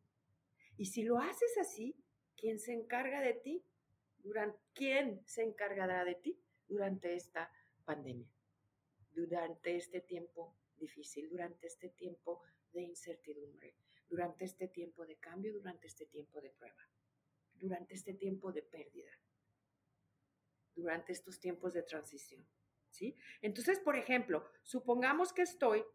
Y 0.76 0.86
si 0.86 1.04
lo 1.04 1.20
haces 1.20 1.56
así, 1.60 1.96
¿quién 2.36 2.58
se 2.58 2.74
encarga 2.74 3.22
de 3.22 3.36
ti? 3.36 3.64
Durante, 4.18 4.60
¿Quién 4.74 5.22
se 5.28 5.44
encargará 5.44 6.04
de 6.04 6.16
ti 6.16 6.42
durante 6.68 7.14
esta 7.14 7.52
pandemia? 7.86 8.34
Durante 9.12 9.76
este 9.76 10.02
tiempo 10.02 10.56
difícil, 10.78 11.30
durante 11.30 11.68
este 11.68 11.90
tiempo 11.90 12.42
de 12.74 12.82
incertidumbre, 12.82 13.76
durante 14.10 14.46
este 14.46 14.68
tiempo 14.68 15.06
de 15.06 15.18
cambio, 15.18 15.54
durante 15.54 15.86
este 15.86 16.08
tiempo 16.08 16.42
de 16.42 16.50
prueba, 16.50 16.91
durante 17.62 17.94
este 17.94 18.14
tiempo 18.14 18.52
de 18.52 18.64
pérdida, 18.64 19.12
durante 20.76 21.14
estos 21.14 21.40
tiempos 21.40 21.74
de 21.74 21.84
transición. 21.84 22.46
¿sí? 22.90 23.16
Entonces, 23.42 23.80
por 23.80 23.96
ejemplo, 23.96 24.46
supongamos 24.64 25.32
que 25.32 25.44
estoy 25.44 25.86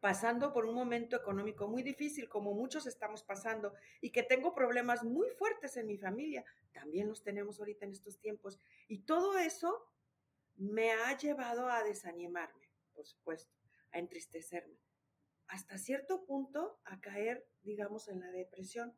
pasando 0.00 0.52
por 0.52 0.64
un 0.64 0.74
momento 0.74 1.16
económico 1.16 1.66
muy 1.66 1.82
difícil, 1.82 2.28
como 2.28 2.54
muchos 2.54 2.86
estamos 2.86 3.22
pasando, 3.22 3.74
y 4.00 4.10
que 4.10 4.22
tengo 4.22 4.54
problemas 4.54 5.02
muy 5.02 5.28
fuertes 5.30 5.76
en 5.76 5.86
mi 5.86 5.98
familia, 5.98 6.44
también 6.72 7.08
los 7.08 7.22
tenemos 7.22 7.58
ahorita 7.58 7.84
en 7.84 7.92
estos 7.92 8.20
tiempos, 8.20 8.60
y 8.86 9.00
todo 9.00 9.38
eso 9.38 9.86
me 10.56 10.92
ha 10.92 11.16
llevado 11.16 11.68
a 11.68 11.82
desanimarme, 11.82 12.70
por 12.94 13.06
supuesto, 13.06 13.52
a 13.90 13.98
entristecerme, 13.98 14.78
hasta 15.48 15.78
cierto 15.78 16.24
punto 16.26 16.80
a 16.84 17.00
caer, 17.00 17.48
digamos, 17.62 18.08
en 18.08 18.20
la 18.20 18.30
depresión. 18.30 18.94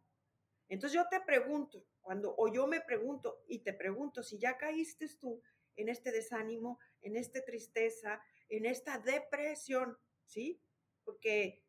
Entonces 0.70 0.94
yo 0.94 1.08
te 1.08 1.20
pregunto, 1.20 1.84
cuando, 2.00 2.32
o 2.38 2.46
yo 2.46 2.68
me 2.68 2.80
pregunto 2.80 3.42
y 3.48 3.58
te 3.58 3.74
pregunto, 3.74 4.22
si 4.22 4.38
ya 4.38 4.56
caíste 4.56 5.08
tú 5.20 5.42
en 5.74 5.88
este 5.88 6.12
desánimo, 6.12 6.78
en 7.02 7.16
esta 7.16 7.44
tristeza, 7.44 8.22
en 8.48 8.64
esta 8.66 8.98
depresión, 8.98 9.98
¿sí? 10.24 10.62
Porque 11.04 11.64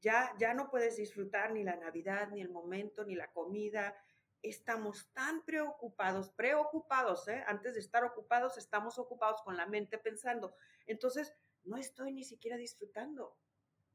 ya, 0.00 0.32
ya 0.38 0.54
no 0.54 0.70
puedes 0.70 0.96
disfrutar 0.96 1.52
ni 1.52 1.64
la 1.64 1.74
Navidad, 1.74 2.28
ni 2.30 2.40
el 2.40 2.48
momento, 2.48 3.04
ni 3.04 3.16
la 3.16 3.32
comida. 3.32 3.96
Estamos 4.40 5.10
tan 5.12 5.44
preocupados, 5.44 6.30
preocupados, 6.30 7.26
¿eh? 7.26 7.42
Antes 7.48 7.74
de 7.74 7.80
estar 7.80 8.04
ocupados, 8.04 8.56
estamos 8.56 9.00
ocupados 9.00 9.42
con 9.42 9.56
la 9.56 9.66
mente 9.66 9.98
pensando. 9.98 10.54
Entonces, 10.86 11.34
no 11.64 11.76
estoy 11.76 12.12
ni 12.12 12.22
siquiera 12.22 12.56
disfrutando 12.56 13.36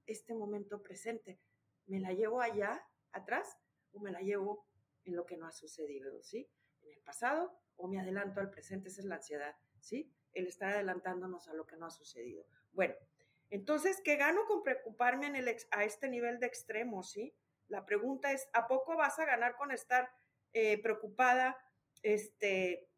este 0.05 0.33
momento 0.33 0.81
presente. 0.81 1.39
¿Me 1.85 2.01
la 2.01 2.11
llevo 2.11 2.41
allá, 2.41 2.85
atrás, 3.13 3.57
o 3.91 3.99
me 3.99 4.11
la 4.11 4.21
llevo 4.21 4.65
en 5.05 5.15
lo 5.15 5.25
que 5.25 5.37
no 5.37 5.47
ha 5.47 5.51
sucedido, 5.51 6.21
¿sí? 6.21 6.49
En 6.81 6.91
el 6.91 7.01
pasado 7.01 7.59
o 7.75 7.87
me 7.87 7.99
adelanto 7.99 8.39
al 8.39 8.49
presente, 8.49 8.89
esa 8.89 9.01
es 9.01 9.07
la 9.07 9.15
ansiedad, 9.15 9.55
¿sí? 9.79 10.13
El 10.33 10.47
estar 10.47 10.73
adelantándonos 10.73 11.47
a 11.47 11.53
lo 11.53 11.65
que 11.65 11.77
no 11.77 11.85
ha 11.85 11.91
sucedido. 11.91 12.45
Bueno, 12.71 12.95
entonces, 13.49 14.01
¿qué 14.03 14.15
gano 14.15 14.45
con 14.45 14.63
preocuparme 14.63 15.27
en 15.27 15.35
el 15.35 15.55
a 15.71 15.83
este 15.83 16.09
nivel 16.09 16.39
de 16.39 16.47
extremo, 16.47 17.03
¿sí? 17.03 17.35
La 17.67 17.85
pregunta 17.85 18.31
es, 18.31 18.49
¿a 18.53 18.67
poco 18.67 18.95
vas 18.95 19.17
a 19.19 19.25
ganar 19.25 19.55
con 19.55 19.71
estar 19.71 20.11
eh, 20.53 20.81
preocupada, 20.81 21.57
este, 22.01 22.89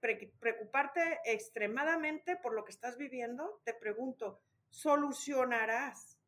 preocuparte 0.00 1.20
extremadamente 1.24 2.36
por 2.36 2.54
lo 2.54 2.64
que 2.64 2.72
estás 2.72 2.96
viviendo? 2.96 3.60
Te 3.64 3.74
pregunto, 3.74 4.40
¿solucionarás 4.68 6.18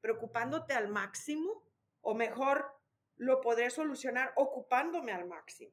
preocupándote 0.00 0.74
al 0.74 0.88
máximo? 0.88 1.62
O 2.00 2.14
mejor, 2.14 2.81
lo 3.22 3.40
podré 3.40 3.70
solucionar 3.70 4.32
ocupándome 4.34 5.12
al 5.12 5.26
máximo, 5.26 5.72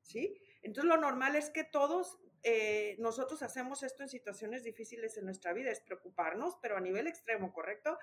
¿sí? 0.00 0.40
Entonces, 0.62 0.88
lo 0.88 0.96
normal 0.96 1.36
es 1.36 1.50
que 1.50 1.62
todos 1.62 2.18
eh, 2.42 2.96
nosotros 2.98 3.42
hacemos 3.42 3.82
esto 3.82 4.02
en 4.02 4.08
situaciones 4.08 4.64
difíciles 4.64 5.18
en 5.18 5.26
nuestra 5.26 5.52
vida, 5.52 5.70
es 5.70 5.80
preocuparnos, 5.80 6.56
pero 6.62 6.78
a 6.78 6.80
nivel 6.80 7.06
extremo, 7.06 7.52
¿correcto? 7.52 7.98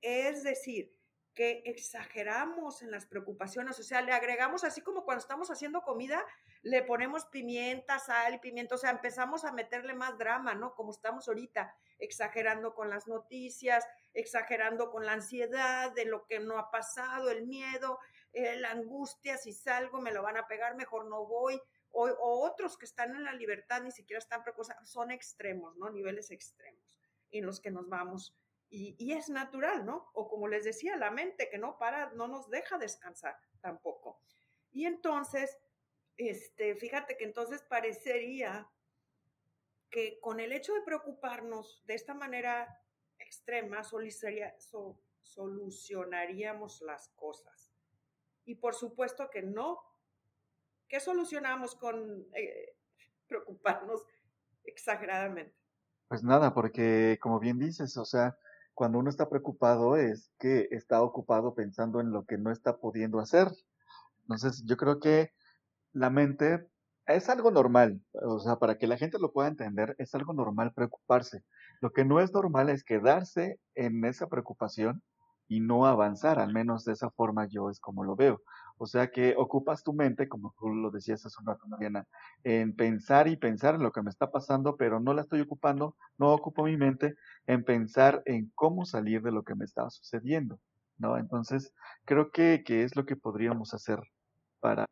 Es 0.00 0.44
decir, 0.44 0.95
que 1.36 1.62
exageramos 1.66 2.80
en 2.80 2.90
las 2.90 3.04
preocupaciones, 3.04 3.78
o 3.78 3.82
sea, 3.82 4.00
le 4.00 4.12
agregamos 4.12 4.64
así 4.64 4.80
como 4.80 5.04
cuando 5.04 5.20
estamos 5.20 5.50
haciendo 5.50 5.82
comida, 5.82 6.24
le 6.62 6.82
ponemos 6.82 7.26
pimienta, 7.26 7.98
sal 7.98 8.34
y 8.34 8.38
pimiento, 8.38 8.76
o 8.76 8.78
sea, 8.78 8.90
empezamos 8.90 9.44
a 9.44 9.52
meterle 9.52 9.92
más 9.92 10.16
drama, 10.16 10.54
¿no? 10.54 10.74
Como 10.74 10.92
estamos 10.92 11.28
ahorita, 11.28 11.76
exagerando 11.98 12.74
con 12.74 12.88
las 12.88 13.06
noticias, 13.06 13.86
exagerando 14.14 14.90
con 14.90 15.04
la 15.04 15.12
ansiedad 15.12 15.92
de 15.92 16.06
lo 16.06 16.26
que 16.26 16.40
no 16.40 16.58
ha 16.58 16.70
pasado, 16.70 17.30
el 17.30 17.46
miedo, 17.46 17.98
eh, 18.32 18.56
la 18.56 18.70
angustia, 18.70 19.36
si 19.36 19.52
salgo 19.52 20.00
me 20.00 20.12
lo 20.12 20.22
van 20.22 20.38
a 20.38 20.48
pegar, 20.48 20.74
mejor 20.74 21.04
no 21.04 21.26
voy, 21.26 21.60
o, 21.90 22.08
otros 22.46 22.78
que 22.78 22.86
están 22.86 23.14
en 23.14 23.24
la 23.24 23.34
libertad 23.34 23.82
ni 23.82 23.90
siquiera 23.90 24.18
están 24.18 24.42
preocupados, 24.42 24.88
son 24.88 25.10
extremos, 25.10 25.76
¿no? 25.76 25.90
Niveles 25.90 26.30
extremos 26.30 26.82
en 27.30 27.44
los 27.44 27.60
que 27.60 27.70
nos 27.70 27.88
vamos 27.90 28.34
y, 28.68 29.12
es 29.12 29.28
natural, 29.28 29.86
¿no? 29.86 30.10
O 30.12 30.28
como 30.28 30.48
les 30.48 30.64
decía, 30.64 30.96
la 30.96 31.10
mente 31.10 31.48
que 31.48 31.58
no 31.58 31.78
para, 31.78 32.10
no 32.12 32.26
nos 32.28 32.50
deja 32.50 32.78
descansar 32.78 33.38
tampoco. 33.60 34.20
Y 34.72 34.86
entonces, 34.86 35.58
este, 36.16 36.74
fíjate 36.76 37.16
que 37.16 37.24
entonces 37.24 37.62
parecería 37.62 38.68
que 39.90 40.18
con 40.20 40.40
el 40.40 40.52
hecho 40.52 40.74
de 40.74 40.82
preocuparnos 40.82 41.82
de 41.86 41.94
esta 41.94 42.12
manera 42.14 42.82
extrema, 43.18 43.82
solucionaríamos 45.22 46.82
las 46.82 47.08
cosas. 47.10 47.72
Y 48.44 48.56
por 48.56 48.74
supuesto 48.74 49.30
que 49.30 49.42
no. 49.42 49.80
¿Qué 50.88 51.00
solucionamos 51.00 51.74
con 51.74 52.28
eh, 52.34 52.76
preocuparnos 53.26 54.06
exageradamente? 54.64 55.56
Pues 56.08 56.22
nada, 56.22 56.54
porque 56.54 57.18
como 57.20 57.40
bien 57.40 57.58
dices, 57.58 57.96
o 57.96 58.04
sea, 58.04 58.38
cuando 58.76 58.98
uno 58.98 59.08
está 59.08 59.28
preocupado 59.30 59.96
es 59.96 60.30
que 60.38 60.68
está 60.70 61.02
ocupado 61.02 61.54
pensando 61.54 61.98
en 61.98 62.12
lo 62.12 62.26
que 62.26 62.36
no 62.36 62.52
está 62.52 62.76
pudiendo 62.76 63.20
hacer. 63.20 63.48
Entonces, 64.20 64.64
yo 64.66 64.76
creo 64.76 65.00
que 65.00 65.32
la 65.94 66.10
mente 66.10 66.68
es 67.06 67.30
algo 67.30 67.50
normal, 67.50 68.02
o 68.12 68.38
sea, 68.38 68.56
para 68.56 68.76
que 68.76 68.86
la 68.86 68.98
gente 68.98 69.18
lo 69.18 69.32
pueda 69.32 69.48
entender, 69.48 69.96
es 69.98 70.14
algo 70.14 70.34
normal 70.34 70.74
preocuparse. 70.74 71.42
Lo 71.80 71.90
que 71.90 72.04
no 72.04 72.20
es 72.20 72.34
normal 72.34 72.68
es 72.68 72.84
quedarse 72.84 73.58
en 73.74 74.04
esa 74.04 74.26
preocupación 74.28 75.02
y 75.48 75.60
no 75.60 75.86
avanzar, 75.86 76.38
al 76.38 76.52
menos 76.52 76.84
de 76.84 76.92
esa 76.92 77.10
forma 77.10 77.46
yo 77.48 77.70
es 77.70 77.80
como 77.80 78.04
lo 78.04 78.14
veo. 78.14 78.42
O 78.78 78.86
sea 78.86 79.10
que 79.10 79.34
ocupas 79.36 79.82
tu 79.82 79.92
mente, 79.92 80.28
como 80.28 80.54
tú 80.58 80.68
lo 80.68 80.90
decías 80.90 81.24
hace 81.24 81.36
un 81.40 81.46
rato, 81.46 81.66
Mariana, 81.66 82.06
en 82.44 82.74
pensar 82.74 83.26
y 83.26 83.36
pensar 83.36 83.74
en 83.74 83.82
lo 83.82 83.92
que 83.92 84.02
me 84.02 84.10
está 84.10 84.30
pasando, 84.30 84.76
pero 84.76 85.00
no 85.00 85.14
la 85.14 85.22
estoy 85.22 85.40
ocupando, 85.40 85.96
no 86.18 86.32
ocupo 86.32 86.64
mi 86.64 86.76
mente 86.76 87.16
en 87.46 87.64
pensar 87.64 88.22
en 88.26 88.52
cómo 88.54 88.84
salir 88.84 89.22
de 89.22 89.32
lo 89.32 89.44
que 89.44 89.54
me 89.54 89.64
está 89.64 89.88
sucediendo, 89.88 90.58
¿no? 90.98 91.16
Entonces, 91.16 91.72
creo 92.04 92.30
que, 92.30 92.62
que 92.64 92.82
es 92.82 92.96
lo 92.96 93.06
que 93.06 93.16
podríamos 93.16 93.72
hacer 93.72 94.00
para, 94.60 94.88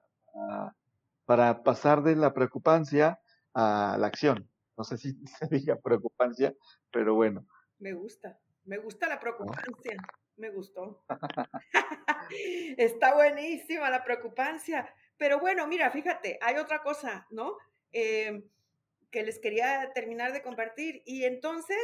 para 1.26 1.62
pasar 1.62 2.02
de 2.02 2.16
la 2.16 2.32
preocupancia 2.32 3.20
a 3.52 3.96
la 3.98 4.06
acción. 4.06 4.48
No 4.78 4.84
sé 4.84 4.96
si 4.96 5.12
se 5.26 5.46
diga 5.48 5.76
preocupancia, 5.76 6.54
pero 6.90 7.14
bueno. 7.14 7.46
Me 7.78 7.92
gusta, 7.92 8.38
me 8.64 8.78
gusta 8.78 9.08
la 9.08 9.20
preocupancia 9.20 9.96
me 10.36 10.50
gustó. 10.50 11.04
Está 12.78 13.14
buenísima 13.14 13.90
la 13.90 14.04
preocupancia. 14.04 14.92
Pero 15.16 15.40
bueno, 15.40 15.66
mira, 15.66 15.90
fíjate, 15.90 16.38
hay 16.42 16.56
otra 16.56 16.82
cosa, 16.82 17.26
¿no? 17.30 17.56
Eh, 17.92 18.44
que 19.10 19.22
les 19.22 19.38
quería 19.38 19.92
terminar 19.94 20.32
de 20.32 20.42
compartir. 20.42 21.02
Y 21.06 21.24
entonces, 21.24 21.78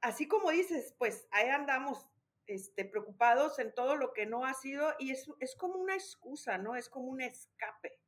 así 0.00 0.26
como 0.26 0.50
dices, 0.50 0.94
pues 0.98 1.28
ahí 1.30 1.48
andamos 1.48 2.06
este, 2.46 2.84
preocupados 2.84 3.58
en 3.58 3.74
todo 3.74 3.96
lo 3.96 4.12
que 4.12 4.24
no 4.24 4.46
ha 4.46 4.54
sido 4.54 4.94
y 4.98 5.10
es, 5.10 5.26
es 5.40 5.54
como 5.56 5.74
una 5.74 5.94
excusa, 5.94 6.56
¿no? 6.56 6.76
Es 6.76 6.88
como 6.88 7.08
un 7.08 7.20
escape. 7.20 8.00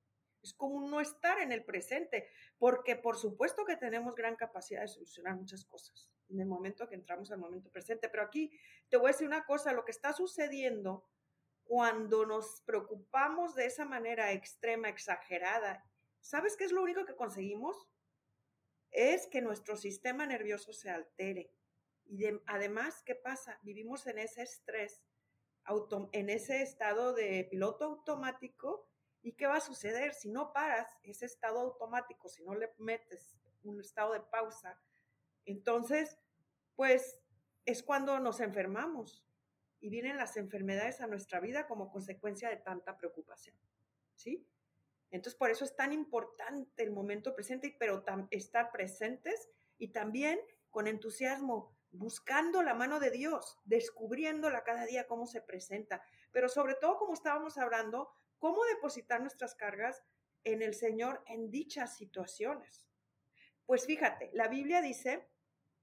Es 0.43 0.55
como 0.55 0.89
no 0.89 1.03
estar 1.03 1.39
en 1.41 1.53
el 1.53 1.65
presente, 1.65 2.27
porque 2.57 2.97
por 2.97 3.19
supuesto 3.19 3.67
que 3.67 3.77
tenemos 3.77 4.15
gran 4.15 4.37
capacidad 4.37 4.81
de 4.81 4.89
solucionar 4.89 5.37
muchas 5.37 5.67
cosas 5.67 6.11
en 6.31 6.41
el 6.41 6.47
momento 6.47 6.89
que 6.89 6.95
entramos 6.95 7.31
al 7.31 7.39
momento 7.39 7.71
presente. 7.71 8.09
Pero 8.09 8.23
aquí 8.23 8.51
te 8.89 8.97
voy 8.97 9.11
a 9.11 9.13
decir 9.13 9.27
una 9.27 9.45
cosa, 9.45 9.73
lo 9.73 9.85
que 9.85 9.91
está 9.91 10.13
sucediendo 10.13 11.07
cuando 11.65 12.27
nos 12.27 12.63
preocupamos 12.63 13.55
de 13.55 13.67
esa 13.67 13.85
manera 13.85 14.33
extrema, 14.33 14.89
exagerada, 14.89 15.85
¿sabes 16.21 16.57
qué 16.57 16.65
es 16.65 16.73
lo 16.73 16.83
único 16.83 17.05
que 17.05 17.15
conseguimos? 17.15 17.89
Es 18.91 19.29
que 19.29 19.41
nuestro 19.41 19.77
sistema 19.77 20.27
nervioso 20.27 20.73
se 20.73 20.91
altere. 20.91 21.55
Y 22.07 22.25
además, 22.47 23.03
¿qué 23.05 23.15
pasa? 23.15 23.61
Vivimos 23.63 24.07
en 24.09 24.19
ese 24.19 24.43
estrés, 24.43 25.01
en 26.13 26.31
ese 26.31 26.63
estado 26.63 27.15
de 27.15 27.47
piloto 27.49 27.85
automático. 27.85 28.89
¿Y 29.23 29.35
qué 29.35 29.47
va 29.47 29.59
a 29.59 29.61
suceder 29.61 30.13
si 30.15 30.29
no 30.29 30.53
paras 30.53 30.89
ese 31.05 31.27
estado 31.27 31.61
automático, 31.61 32.29
si 32.29 32.43
no 32.43 32.55
le 32.55 32.75
metes 32.79 33.37
un 33.63 33.79
estado 33.81 34.15
de 34.15 34.21
pausa? 34.23 34.83
Entonces, 35.45 36.19
pues 36.77 37.21
es 37.65 37.83
cuando 37.83 38.19
nos 38.21 38.41
enfermamos 38.41 39.25
y 39.81 39.89
vienen 39.89 40.17
las 40.17 40.37
enfermedades 40.37 41.01
a 41.01 41.07
nuestra 41.07 41.41
vida 41.41 41.67
como 41.67 41.91
consecuencia 41.91 42.49
de 42.49 42.57
tanta 42.57 42.97
preocupación. 42.97 43.57
¿Sí? 44.15 44.47
Entonces, 45.11 45.39
por 45.39 45.51
eso 45.51 45.65
es 45.65 45.75
tan 45.75 45.93
importante 45.93 46.83
el 46.83 46.93
momento 46.93 47.35
presente, 47.35 47.75
pero 47.79 48.05
estar 48.31 48.71
presentes 48.71 49.51
y 49.79 49.89
también 49.89 50.39
con 50.71 50.87
entusiasmo, 50.87 51.75
buscando 51.91 52.63
la 52.63 52.75
mano 52.75 53.01
de 53.01 53.11
Dios, 53.11 53.59
descubriéndola 53.65 54.63
cada 54.63 54.87
día 54.87 55.09
cómo 55.09 55.27
se 55.27 55.43
presenta, 55.43 56.03
pero 56.31 56.49
sobre 56.49 56.77
todo, 56.77 56.97
como 56.97 57.15
estábamos 57.15 57.59
hablando, 57.59 58.09
cómo 58.39 58.65
depositar 58.65 59.21
nuestras 59.21 59.55
cargas 59.55 60.03
en 60.45 60.63
el 60.63 60.75
Señor 60.75 61.23
en 61.27 61.51
dichas 61.51 61.97
situaciones. 61.97 62.90
Pues 63.71 63.87
fíjate, 63.87 64.31
la 64.33 64.49
Biblia 64.49 64.83
dice, 64.83 65.29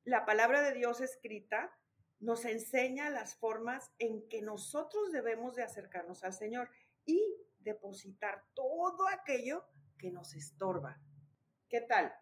la 0.03 0.25
palabra 0.25 0.61
de 0.61 0.73
Dios 0.73 0.99
escrita 0.99 1.73
nos 2.19 2.43
enseña 2.43 3.09
las 3.09 3.37
formas 3.37 3.93
en 3.97 4.27
que 4.27 4.41
nosotros 4.41 5.13
debemos 5.13 5.55
de 5.55 5.63
acercarnos 5.63 6.25
al 6.25 6.33
Señor 6.33 6.69
y 7.05 7.23
depositar 7.59 8.43
todo 8.53 9.07
aquello 9.07 9.63
que 9.97 10.11
nos 10.11 10.35
estorba. 10.35 10.99
¿Qué 11.69 11.79
tal? 11.79 12.13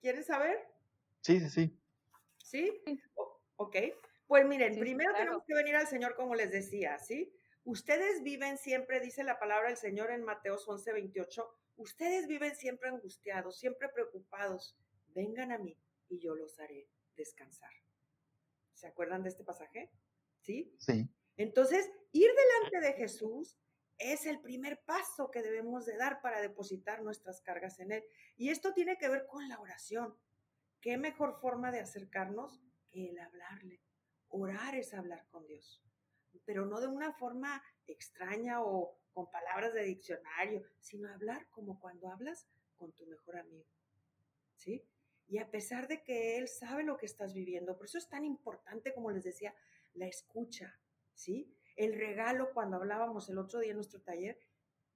¿Quieres 0.00 0.26
saber? 0.26 0.56
Sí, 1.22 1.40
sí, 1.40 1.50
sí. 1.50 1.80
¿Sí? 2.38 2.80
ok. 3.56 3.76
Pues 4.28 4.46
miren, 4.46 4.78
primero 4.78 5.12
tenemos 5.12 5.42
que 5.44 5.54
venir 5.54 5.74
al 5.74 5.88
Señor 5.88 6.14
como 6.14 6.36
les 6.36 6.52
decía, 6.52 7.00
¿sí? 7.00 7.34
Ustedes 7.64 8.22
viven 8.22 8.58
siempre, 8.58 9.00
dice 9.00 9.24
la 9.24 9.40
palabra 9.40 9.70
del 9.70 9.76
Señor 9.76 10.12
en 10.12 10.22
Mateos 10.22 10.68
11, 10.68 10.92
28, 10.92 11.52
ustedes 11.78 12.28
viven 12.28 12.54
siempre 12.54 12.90
angustiados, 12.90 13.58
siempre 13.58 13.88
preocupados. 13.88 14.76
Vengan 15.14 15.52
a 15.52 15.58
mí 15.58 15.76
y 16.08 16.18
yo 16.18 16.34
los 16.34 16.58
haré 16.60 16.88
descansar. 17.16 17.72
¿Se 18.74 18.86
acuerdan 18.86 19.22
de 19.22 19.28
este 19.28 19.44
pasaje? 19.44 19.90
¿Sí? 20.40 20.74
Sí. 20.78 21.08
Entonces, 21.36 21.90
ir 22.12 22.30
delante 22.30 22.86
de 22.86 22.94
Jesús 22.94 23.56
es 24.00 24.24
el 24.24 24.40
primer 24.40 24.82
paso 24.84 25.30
que 25.30 25.42
debemos 25.42 25.84
de 25.84 25.96
dar 25.96 26.22
para 26.22 26.40
depositar 26.40 27.02
nuestras 27.02 27.42
cargas 27.42 27.78
en 27.80 27.92
Él. 27.92 28.04
Y 28.36 28.48
esto 28.48 28.72
tiene 28.72 28.96
que 28.96 29.08
ver 29.08 29.26
con 29.26 29.46
la 29.48 29.60
oración. 29.60 30.16
¿Qué 30.80 30.96
mejor 30.96 31.38
forma 31.40 31.70
de 31.70 31.80
acercarnos 31.80 32.62
que 32.90 33.10
el 33.10 33.18
hablarle? 33.18 33.82
Orar 34.28 34.74
es 34.74 34.94
hablar 34.94 35.26
con 35.28 35.46
Dios, 35.46 35.82
pero 36.46 36.64
no 36.64 36.80
de 36.80 36.86
una 36.86 37.12
forma 37.12 37.62
extraña 37.86 38.62
o 38.62 38.98
con 39.12 39.30
palabras 39.30 39.74
de 39.74 39.82
diccionario, 39.82 40.62
sino 40.80 41.12
hablar 41.12 41.48
como 41.50 41.78
cuando 41.78 42.08
hablas 42.08 42.48
con 42.76 42.92
tu 42.92 43.06
mejor 43.06 43.38
amigo. 43.38 43.66
¿Sí? 44.56 44.82
Y 45.30 45.38
a 45.38 45.48
pesar 45.48 45.86
de 45.86 46.02
que 46.02 46.38
Él 46.38 46.48
sabe 46.48 46.82
lo 46.82 46.96
que 46.96 47.06
estás 47.06 47.32
viviendo, 47.32 47.76
por 47.76 47.86
eso 47.86 47.98
es 47.98 48.08
tan 48.08 48.24
importante, 48.24 48.92
como 48.92 49.12
les 49.12 49.22
decía, 49.22 49.54
la 49.94 50.08
escucha, 50.08 50.76
¿sí? 51.14 51.54
El 51.76 51.94
regalo, 51.94 52.52
cuando 52.52 52.76
hablábamos 52.78 53.28
el 53.28 53.38
otro 53.38 53.60
día 53.60 53.70
en 53.70 53.76
nuestro 53.76 54.02
taller, 54.02 54.40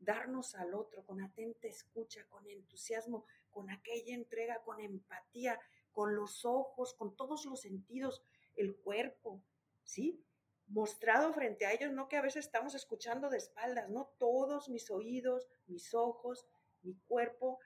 darnos 0.01 0.57
al 0.57 0.75
otro 0.75 1.07
con 1.07 1.23
atenta 1.23 1.69
escucha, 1.69 2.27
con 2.29 2.49
entusiasmo, 2.49 3.25
con 3.51 3.71
aquella 3.71 4.13
entrega, 4.13 4.61
con 4.65 4.81
empatía, 4.81 5.61
con 5.93 6.17
los 6.17 6.45
ojos, 6.45 6.95
con 6.95 7.15
todos 7.15 7.45
los 7.47 7.61
sentidos, 7.61 8.25
el 8.57 8.75
cuerpo, 8.75 9.41
¿sí? 9.85 10.21
Mostrado 10.67 11.33
frente 11.33 11.65
a 11.65 11.73
ellos, 11.73 11.93
no 11.93 12.09
que 12.09 12.17
a 12.17 12.23
veces 12.23 12.47
estamos 12.47 12.75
escuchando 12.75 13.31
de 13.31 13.37
espaldas, 13.37 13.89
no 13.89 14.11
todos 14.19 14.69
mis 14.69 14.91
oídos, 14.91 15.47
mis 15.69 15.95
ojos, 15.95 16.45
mi 16.83 16.97
cuerpo 17.07 17.61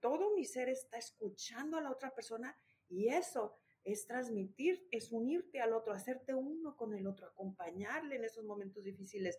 todo 0.00 0.34
mi 0.34 0.44
ser 0.44 0.68
está 0.68 0.98
escuchando 0.98 1.76
a 1.76 1.80
la 1.80 1.90
otra 1.90 2.14
persona 2.14 2.56
y 2.88 3.08
eso 3.08 3.56
es 3.84 4.06
transmitir, 4.06 4.86
es 4.90 5.12
unirte 5.12 5.60
al 5.60 5.72
otro, 5.72 5.92
hacerte 5.92 6.34
uno 6.34 6.76
con 6.76 6.94
el 6.94 7.06
otro, 7.06 7.26
acompañarle 7.26 8.16
en 8.16 8.24
esos 8.24 8.44
momentos 8.44 8.84
difíciles. 8.84 9.38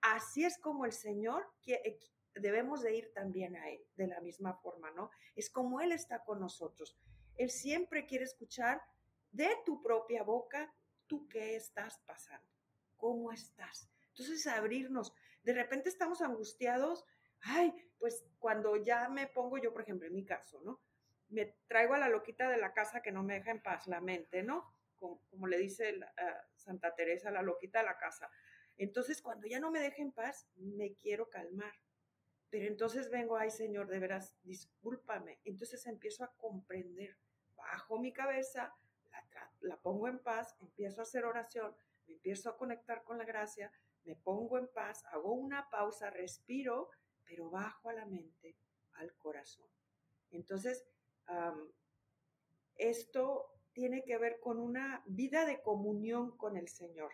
Así 0.00 0.44
es 0.44 0.58
como 0.58 0.84
el 0.84 0.92
Señor 0.92 1.46
que 1.62 1.98
debemos 2.34 2.82
de 2.82 2.96
ir 2.96 3.12
también 3.12 3.56
a 3.56 3.70
Él, 3.70 3.86
de 3.96 4.06
la 4.06 4.20
misma 4.20 4.54
forma, 4.54 4.90
¿no? 4.90 5.10
Es 5.34 5.50
como 5.50 5.80
Él 5.80 5.92
está 5.92 6.24
con 6.24 6.40
nosotros. 6.40 6.96
Él 7.36 7.50
siempre 7.50 8.06
quiere 8.06 8.24
escuchar 8.24 8.82
de 9.30 9.50
tu 9.64 9.82
propia 9.82 10.22
boca, 10.22 10.72
tú 11.06 11.28
qué 11.28 11.56
estás 11.56 11.98
pasando, 12.06 12.48
cómo 12.96 13.32
estás. 13.32 13.88
Entonces, 14.08 14.46
abrirnos. 14.46 15.12
De 15.42 15.52
repente 15.52 15.88
estamos 15.88 16.22
angustiados 16.22 17.04
ay, 17.44 17.74
pues 17.98 18.24
cuando 18.38 18.76
ya 18.76 19.08
me 19.08 19.26
pongo 19.26 19.58
yo, 19.58 19.72
por 19.72 19.82
ejemplo, 19.82 20.06
en 20.06 20.14
mi 20.14 20.24
caso, 20.24 20.60
¿no? 20.62 20.80
Me 21.28 21.56
traigo 21.66 21.94
a 21.94 21.98
la 21.98 22.08
loquita 22.08 22.48
de 22.48 22.58
la 22.58 22.72
casa 22.72 23.02
que 23.02 23.12
no 23.12 23.22
me 23.22 23.34
deja 23.34 23.50
en 23.50 23.62
paz 23.62 23.86
la 23.86 24.00
mente, 24.00 24.42
¿no? 24.42 24.72
Como, 24.96 25.46
le 25.46 25.58
dice 25.58 25.98
Santa 26.54 26.94
Teresa, 26.94 27.30
la 27.30 27.42
loquita 27.42 27.80
de 27.80 27.86
la 27.86 27.98
casa. 27.98 28.30
Entonces, 28.76 29.20
cuando 29.20 29.46
ya 29.46 29.60
no 29.60 29.70
me 29.70 29.80
deja 29.80 30.02
en 30.02 30.12
paz, 30.12 30.48
me 30.56 30.94
quiero 30.94 31.28
calmar. 31.28 31.72
Pero 32.50 32.66
entonces 32.66 33.10
vengo, 33.10 33.36
ay 33.36 33.50
Señor, 33.50 33.88
de 33.88 33.98
veras, 33.98 34.36
discúlpame. 34.42 35.40
Entonces 35.44 35.84
empiezo 35.86 36.24
a 36.24 36.34
comprender, 36.36 37.18
bajo 37.56 37.98
mi 37.98 38.12
cabeza, 38.12 38.74
la, 39.10 39.50
la 39.60 39.76
pongo 39.76 40.08
en 40.08 40.20
paz, 40.20 40.56
empiezo 40.60 41.00
a 41.00 41.02
hacer 41.02 41.24
oración, 41.24 41.74
me 42.06 42.14
empiezo 42.14 42.48
a 42.48 42.56
conectar 42.56 43.02
con 43.02 43.18
la 43.18 43.24
gracia, 43.24 43.72
me 44.04 44.14
pongo 44.14 44.58
en 44.58 44.68
paz, 44.68 45.04
hago 45.06 45.32
una 45.32 45.68
pausa, 45.68 46.10
respiro 46.10 46.90
pero 47.34 47.50
bajo 47.50 47.88
a 47.88 47.92
la 47.92 48.06
mente, 48.06 48.56
al 48.92 49.12
corazón. 49.16 49.66
Entonces, 50.30 50.86
esto 52.76 53.50
tiene 53.72 54.04
que 54.04 54.18
ver 54.18 54.38
con 54.38 54.60
una 54.60 55.02
vida 55.06 55.44
de 55.44 55.60
comunión 55.60 56.36
con 56.36 56.56
el 56.56 56.68
Señor. 56.68 57.10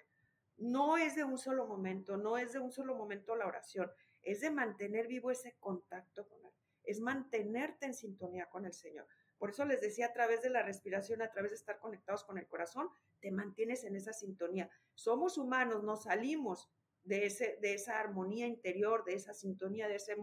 No 0.59 0.99
es 0.99 1.15
de 1.15 1.25
un 1.25 1.39
solo 1.39 1.67
momento, 1.67 2.19
no 2.19 2.37
es 2.37 2.53
de 2.53 2.59
un 2.59 2.71
solo 2.71 2.95
momento 2.95 3.35
la 3.35 3.47
oración, 3.47 3.91
es 4.21 4.43
de 4.43 4.51
mantener 4.51 5.07
vivo 5.07 5.31
ese 5.31 5.57
contacto 5.59 6.29
con 6.29 6.45
Él, 6.45 6.53
es 6.85 7.01
mantenerte 7.01 7.87
en 7.87 7.95
sintonía 7.95 8.47
con 8.51 8.67
el 8.67 8.75
Señor. 8.75 9.07
Por 9.39 9.49
eso 9.49 9.65
les 9.65 9.81
decía, 9.81 10.09
a 10.09 10.13
través 10.13 10.43
de 10.43 10.51
la 10.51 10.63
respiración, 10.63 11.23
a 11.23 11.31
través 11.31 11.53
de 11.53 11.57
estar 11.57 11.79
conectados 11.79 12.25
con 12.25 12.37
el 12.37 12.47
corazón, 12.47 12.91
te 13.21 13.31
mantienes 13.31 13.85
en 13.85 13.97
esa 13.97 14.13
sintonía. 14.13 14.69
Somos 14.93 15.39
humanos, 15.39 15.83
nos 15.83 16.03
salimos 16.03 16.71
de, 17.05 17.27
ese, 17.27 17.59
de 17.61 17.75
esa 17.75 17.99
armonía 17.99 18.47
interior, 18.47 19.05
de 19.05 19.15
esa 19.15 19.35
sintonía, 19.35 19.89
de, 19.89 19.97
ese, 19.97 20.17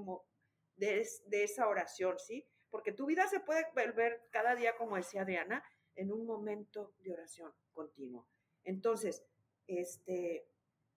de, 0.75 1.07
de 1.25 1.43
esa 1.43 1.67
oración, 1.67 2.17
¿sí? 2.19 2.47
Porque 2.69 2.91
tu 2.91 3.05
vida 3.05 3.27
se 3.27 3.39
puede 3.39 3.65
volver 3.73 4.27
cada 4.29 4.55
día, 4.55 4.75
como 4.75 4.95
decía 4.95 5.21
Adriana, 5.21 5.63
en 5.95 6.11
un 6.11 6.25
momento 6.25 6.93
de 6.99 7.13
oración 7.13 7.53
continuo. 7.71 8.27
Entonces, 8.63 9.25
este, 9.65 10.47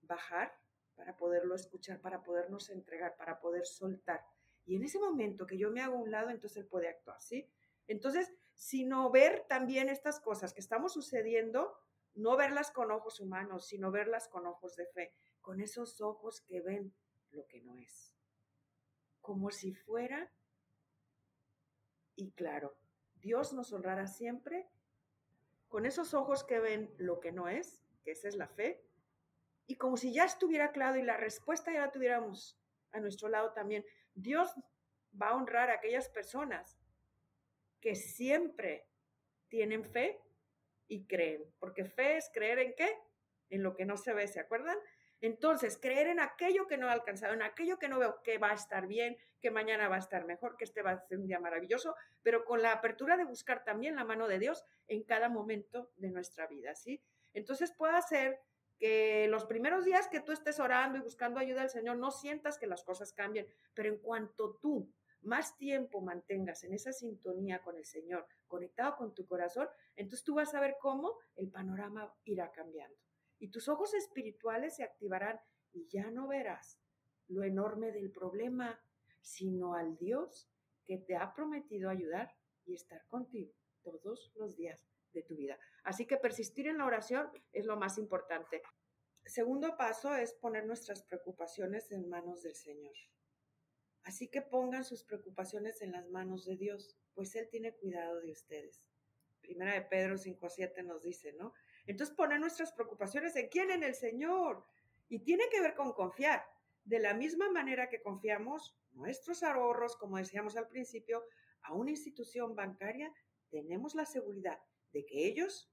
bajar 0.02 0.52
para 0.94 1.16
poderlo 1.16 1.54
escuchar, 1.54 2.00
para 2.00 2.22
podernos 2.22 2.68
entregar, 2.70 3.16
para 3.16 3.40
poder 3.40 3.66
soltar. 3.66 4.24
Y 4.66 4.76
en 4.76 4.84
ese 4.84 4.98
momento 4.98 5.46
que 5.46 5.56
yo 5.56 5.70
me 5.70 5.80
hago 5.80 5.96
un 5.96 6.10
lado, 6.10 6.30
entonces 6.30 6.58
él 6.58 6.66
puede 6.66 6.88
actuar, 6.88 7.20
¿sí? 7.22 7.48
Entonces, 7.86 8.30
sino 8.54 9.10
ver 9.10 9.46
también 9.48 9.88
estas 9.88 10.20
cosas 10.20 10.52
que 10.52 10.60
estamos 10.60 10.92
sucediendo, 10.92 11.74
no 12.14 12.36
verlas 12.36 12.70
con 12.70 12.90
ojos 12.90 13.20
humanos, 13.20 13.66
sino 13.66 13.90
verlas 13.90 14.28
con 14.28 14.46
ojos 14.46 14.76
de 14.76 14.86
fe 14.86 15.14
con 15.40 15.60
esos 15.60 16.00
ojos 16.00 16.40
que 16.42 16.60
ven 16.60 16.94
lo 17.30 17.46
que 17.46 17.60
no 17.60 17.76
es. 17.76 18.14
Como 19.20 19.50
si 19.50 19.74
fuera, 19.74 20.32
y 22.16 22.32
claro, 22.32 22.76
Dios 23.14 23.52
nos 23.52 23.72
honrará 23.72 24.06
siempre 24.06 24.68
con 25.68 25.86
esos 25.86 26.14
ojos 26.14 26.44
que 26.44 26.58
ven 26.58 26.92
lo 26.98 27.20
que 27.20 27.32
no 27.32 27.48
es, 27.48 27.82
que 28.02 28.10
esa 28.10 28.28
es 28.28 28.36
la 28.36 28.48
fe, 28.48 28.82
y 29.66 29.76
como 29.76 29.96
si 29.96 30.12
ya 30.12 30.24
estuviera 30.24 30.72
claro 30.72 30.98
y 30.98 31.02
la 31.02 31.16
respuesta 31.16 31.72
ya 31.72 31.80
la 31.80 31.92
tuviéramos 31.92 32.58
a 32.90 32.98
nuestro 32.98 33.28
lado 33.28 33.52
también. 33.52 33.84
Dios 34.14 34.52
va 35.20 35.28
a 35.28 35.36
honrar 35.36 35.70
a 35.70 35.74
aquellas 35.74 36.08
personas 36.08 36.76
que 37.80 37.94
siempre 37.94 38.88
tienen 39.48 39.84
fe 39.84 40.20
y 40.88 41.06
creen, 41.06 41.44
porque 41.60 41.84
fe 41.84 42.16
es 42.16 42.28
creer 42.34 42.58
en 42.58 42.74
qué? 42.74 42.98
En 43.48 43.62
lo 43.62 43.76
que 43.76 43.84
no 43.84 43.96
se 43.96 44.12
ve, 44.12 44.26
¿se 44.26 44.40
acuerdan? 44.40 44.76
Entonces, 45.20 45.78
creer 45.78 46.06
en 46.06 46.20
aquello 46.20 46.66
que 46.66 46.78
no 46.78 46.88
he 46.88 46.92
alcanzado, 46.92 47.34
en 47.34 47.42
aquello 47.42 47.78
que 47.78 47.88
no 47.88 47.98
veo 47.98 48.22
que 48.22 48.38
va 48.38 48.50
a 48.50 48.54
estar 48.54 48.86
bien, 48.86 49.18
que 49.40 49.50
mañana 49.50 49.88
va 49.88 49.96
a 49.96 50.00
estar 50.00 50.24
mejor, 50.24 50.56
que 50.56 50.64
este 50.64 50.82
va 50.82 50.92
a 50.92 51.06
ser 51.06 51.18
un 51.18 51.26
día 51.26 51.38
maravilloso, 51.38 51.94
pero 52.22 52.44
con 52.44 52.62
la 52.62 52.72
apertura 52.72 53.16
de 53.16 53.24
buscar 53.24 53.62
también 53.62 53.96
la 53.96 54.04
mano 54.04 54.28
de 54.28 54.38
Dios 54.38 54.64
en 54.88 55.02
cada 55.02 55.28
momento 55.28 55.90
de 55.96 56.10
nuestra 56.10 56.46
vida, 56.46 56.74
¿sí? 56.74 57.02
Entonces 57.34 57.72
puede 57.72 58.00
ser 58.02 58.40
que 58.78 59.28
los 59.28 59.44
primeros 59.44 59.84
días 59.84 60.08
que 60.08 60.20
tú 60.20 60.32
estés 60.32 60.58
orando 60.58 60.96
y 60.96 61.02
buscando 61.02 61.38
ayuda 61.38 61.60
del 61.60 61.70
Señor 61.70 61.98
no 61.98 62.10
sientas 62.10 62.58
que 62.58 62.66
las 62.66 62.82
cosas 62.82 63.12
cambien, 63.12 63.46
pero 63.74 63.90
en 63.90 63.98
cuanto 63.98 64.56
tú 64.56 64.90
más 65.20 65.54
tiempo 65.58 66.00
mantengas 66.00 66.64
en 66.64 66.72
esa 66.72 66.92
sintonía 66.92 67.60
con 67.60 67.76
el 67.76 67.84
Señor, 67.84 68.26
conectado 68.48 68.96
con 68.96 69.14
tu 69.14 69.26
corazón, 69.26 69.68
entonces 69.96 70.24
tú 70.24 70.34
vas 70.34 70.54
a 70.54 70.60
ver 70.60 70.76
cómo 70.80 71.18
el 71.36 71.50
panorama 71.50 72.10
irá 72.24 72.50
cambiando 72.50 73.09
y 73.40 73.48
tus 73.48 73.68
ojos 73.68 73.94
espirituales 73.94 74.76
se 74.76 74.84
activarán 74.84 75.40
y 75.72 75.88
ya 75.88 76.10
no 76.10 76.28
verás 76.28 76.78
lo 77.26 77.42
enorme 77.42 77.90
del 77.90 78.12
problema, 78.12 78.80
sino 79.20 79.74
al 79.74 79.96
Dios 79.96 80.48
que 80.84 80.98
te 80.98 81.16
ha 81.16 81.32
prometido 81.32 81.88
ayudar 81.88 82.36
y 82.66 82.74
estar 82.74 83.06
contigo 83.06 83.52
todos 83.82 84.32
los 84.36 84.56
días 84.56 84.86
de 85.12 85.22
tu 85.22 85.36
vida. 85.36 85.58
Así 85.84 86.06
que 86.06 86.18
persistir 86.18 86.68
en 86.68 86.78
la 86.78 86.84
oración 86.86 87.30
es 87.52 87.66
lo 87.66 87.76
más 87.76 87.98
importante. 87.98 88.62
Segundo 89.24 89.76
paso 89.76 90.14
es 90.14 90.34
poner 90.34 90.66
nuestras 90.66 91.02
preocupaciones 91.02 91.90
en 91.92 92.08
manos 92.08 92.42
del 92.42 92.54
Señor. 92.54 92.94
Así 94.02 94.28
que 94.28 94.42
pongan 94.42 94.84
sus 94.84 95.04
preocupaciones 95.04 95.82
en 95.82 95.92
las 95.92 96.08
manos 96.08 96.44
de 96.44 96.56
Dios, 96.56 96.96
pues 97.14 97.34
Él 97.36 97.48
tiene 97.48 97.74
cuidado 97.74 98.20
de 98.20 98.32
ustedes. 98.32 98.82
Primera 99.40 99.74
de 99.74 99.82
Pedro 99.82 100.16
5.7 100.16 100.84
nos 100.84 101.02
dice, 101.02 101.32
¿no? 101.32 101.52
Entonces 101.90 102.14
poner 102.14 102.38
nuestras 102.38 102.70
preocupaciones 102.70 103.34
en 103.34 103.48
quién, 103.48 103.68
en 103.72 103.82
el 103.82 103.96
Señor. 103.96 104.64
Y 105.08 105.18
tiene 105.18 105.48
que 105.50 105.60
ver 105.60 105.74
con 105.74 105.92
confiar. 105.92 106.46
De 106.84 107.00
la 107.00 107.14
misma 107.14 107.50
manera 107.50 107.88
que 107.88 108.00
confiamos 108.00 108.76
nuestros 108.92 109.42
ahorros, 109.42 109.96
como 109.96 110.16
decíamos 110.16 110.56
al 110.56 110.68
principio, 110.68 111.24
a 111.62 111.74
una 111.74 111.90
institución 111.90 112.54
bancaria, 112.54 113.12
tenemos 113.50 113.96
la 113.96 114.06
seguridad 114.06 114.60
de 114.92 115.04
que 115.04 115.26
ellos 115.26 115.68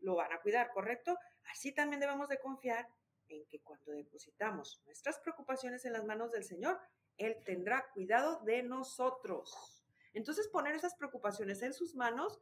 lo 0.00 0.14
van 0.14 0.32
a 0.32 0.40
cuidar, 0.40 0.70
¿correcto? 0.72 1.18
Así 1.44 1.74
también 1.74 2.00
debemos 2.00 2.30
de 2.30 2.38
confiar 2.38 2.88
en 3.28 3.44
que 3.44 3.60
cuando 3.60 3.92
depositamos 3.92 4.80
nuestras 4.86 5.18
preocupaciones 5.18 5.84
en 5.84 5.92
las 5.92 6.06
manos 6.06 6.32
del 6.32 6.44
Señor, 6.44 6.80
Él 7.18 7.36
tendrá 7.44 7.90
cuidado 7.92 8.40
de 8.44 8.62
nosotros. 8.62 9.84
Entonces 10.14 10.48
poner 10.48 10.74
esas 10.74 10.94
preocupaciones 10.94 11.60
en 11.60 11.74
sus 11.74 11.94
manos 11.94 12.40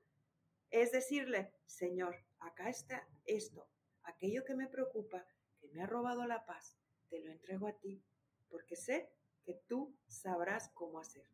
es 0.70 0.92
decirle, 0.92 1.52
Señor, 1.66 2.14
acá 2.40 2.68
está 2.68 3.08
esto, 3.24 3.68
aquello 4.02 4.44
que 4.44 4.54
me 4.54 4.66
preocupa, 4.66 5.26
que 5.58 5.68
me 5.68 5.82
ha 5.82 5.86
robado 5.86 6.26
la 6.26 6.44
paz, 6.44 6.76
te 7.08 7.20
lo 7.20 7.30
entrego 7.30 7.66
a 7.66 7.78
ti, 7.78 8.02
porque 8.48 8.76
sé 8.76 9.10
que 9.42 9.54
tú 9.66 9.96
sabrás 10.06 10.70
cómo 10.70 10.98
hacer. 10.98 11.26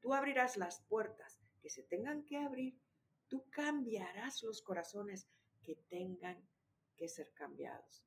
Tú 0.00 0.14
abrirás 0.14 0.56
las 0.56 0.80
puertas 0.82 1.40
que 1.60 1.70
se 1.70 1.82
tengan 1.82 2.24
que 2.24 2.36
abrir, 2.36 2.78
tú 3.28 3.48
cambiarás 3.50 4.42
los 4.42 4.62
corazones 4.62 5.28
que 5.62 5.76
tengan 5.88 6.46
que 6.96 7.08
ser 7.08 7.32
cambiados. 7.34 8.04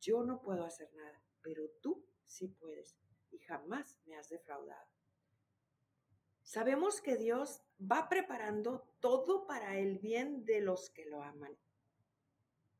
Yo 0.00 0.22
no 0.24 0.40
puedo 0.40 0.64
hacer 0.64 0.92
nada, 0.94 1.22
pero 1.42 1.68
tú 1.80 2.04
sí 2.24 2.48
puedes 2.48 2.96
y 3.30 3.38
jamás 3.38 3.98
me 4.06 4.16
has 4.16 4.28
defraudado. 4.28 4.88
Sabemos 6.42 7.00
que 7.00 7.16
Dios 7.16 7.62
va 7.80 8.08
preparando 8.08 8.86
todo 9.00 9.46
para 9.46 9.78
el 9.78 9.98
bien 9.98 10.44
de 10.44 10.60
los 10.60 10.90
que 10.90 11.06
lo 11.06 11.22
aman, 11.22 11.56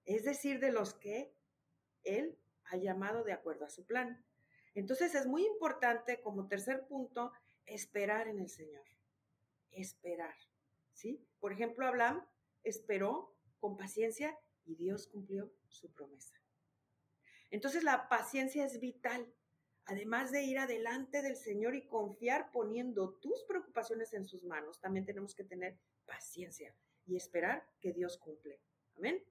es 0.05 0.25
decir, 0.25 0.61
de 0.61 0.73
los 0.73 0.95
que 0.95 1.35
Él 2.05 2.39
ha 2.65 2.77
llamado 2.77 3.25
de 3.25 3.33
acuerdo 3.33 3.65
a 3.65 3.71
su 3.71 3.85
plan. 3.85 4.25
Entonces 4.75 5.15
es 5.15 5.27
muy 5.27 5.45
importante, 5.45 6.21
como 6.21 6.49
tercer 6.49 6.87
punto, 6.87 7.33
esperar 7.67 8.29
en 8.29 8.41
el 8.41 8.49
Señor. 8.49 8.85
Esperar. 9.71 10.35
¿Sí? 10.93 11.27
Por 11.41 11.53
ejemplo, 11.53 11.87
Abraham 11.87 12.27
esperó 12.63 13.35
con 13.59 13.77
paciencia 13.77 14.39
y 14.65 14.75
Dios 14.77 15.09
cumplió 15.09 15.53
su 15.69 15.93
promesa. 15.93 16.35
Entonces 17.51 17.85
la 17.85 18.09
paciencia 18.09 18.65
es 18.65 18.81
vital. 18.81 19.33
Además 19.85 20.31
de 20.31 20.45
ir 20.45 20.59
adelante 20.59 21.23
del 21.23 21.37
Señor 21.37 21.75
y 21.75 21.87
confiar 21.87 22.53
poniendo 22.53 23.15
tus 23.15 23.45
preocupaciones 23.45 24.13
en 24.13 24.25
sus 24.25 24.45
manos, 24.45 24.81
también 24.81 25.05
tenemos 25.05 25.35
que 25.35 25.45
tener 25.45 25.79
paciencia 26.07 26.75
y 27.05 27.17
esperar 27.17 27.67
que 27.81 27.93
Dios 27.93 28.17
cumple. 28.17 28.61
Amén. 28.97 29.23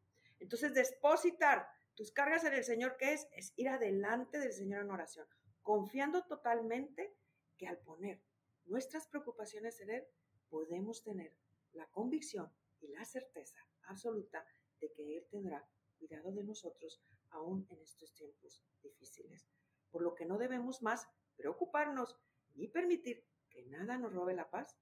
Entonces, 0.42 0.74
depositar 0.74 1.70
tus 1.96 2.12
cargas 2.12 2.44
en 2.44 2.54
el 2.54 2.64
Señor, 2.64 2.98
¿qué 2.98 3.14
es? 3.14 3.28
Es 3.32 3.54
ir 3.56 3.70
adelante 3.70 4.40
del 4.40 4.54
Señor 4.54 4.82
en 4.82 4.90
oración, 4.90 5.28
confiando 5.62 6.26
totalmente 6.26 7.16
que 7.58 7.68
al 7.68 7.78
poner 7.78 8.22
nuestras 8.66 9.08
preocupaciones 9.08 9.80
en 9.82 9.92
Él, 9.92 10.04
podemos 10.50 11.04
tener 11.04 11.38
la 11.74 11.88
convicción 11.92 12.52
y 12.80 12.88
la 12.88 13.06
certeza 13.06 13.60
absoluta 13.84 14.44
de 14.80 14.92
que 14.92 15.18
Él 15.18 15.28
tendrá 15.30 15.66
cuidado 16.00 16.32
de 16.32 16.44
nosotros 16.44 17.04
aún 17.30 17.68
en 17.70 17.80
estos 17.82 18.14
tiempos 18.16 18.66
difíciles. 18.82 19.48
Por 19.92 20.02
lo 20.02 20.16
que 20.16 20.26
no 20.26 20.40
debemos 20.40 20.82
más 20.82 21.08
preocuparnos 21.36 22.18
ni 22.56 22.68
permitir 22.68 23.24
que 23.50 23.64
nada 23.66 23.98
nos 23.98 24.12
robe 24.12 24.34
la 24.34 24.50
paz 24.50 24.76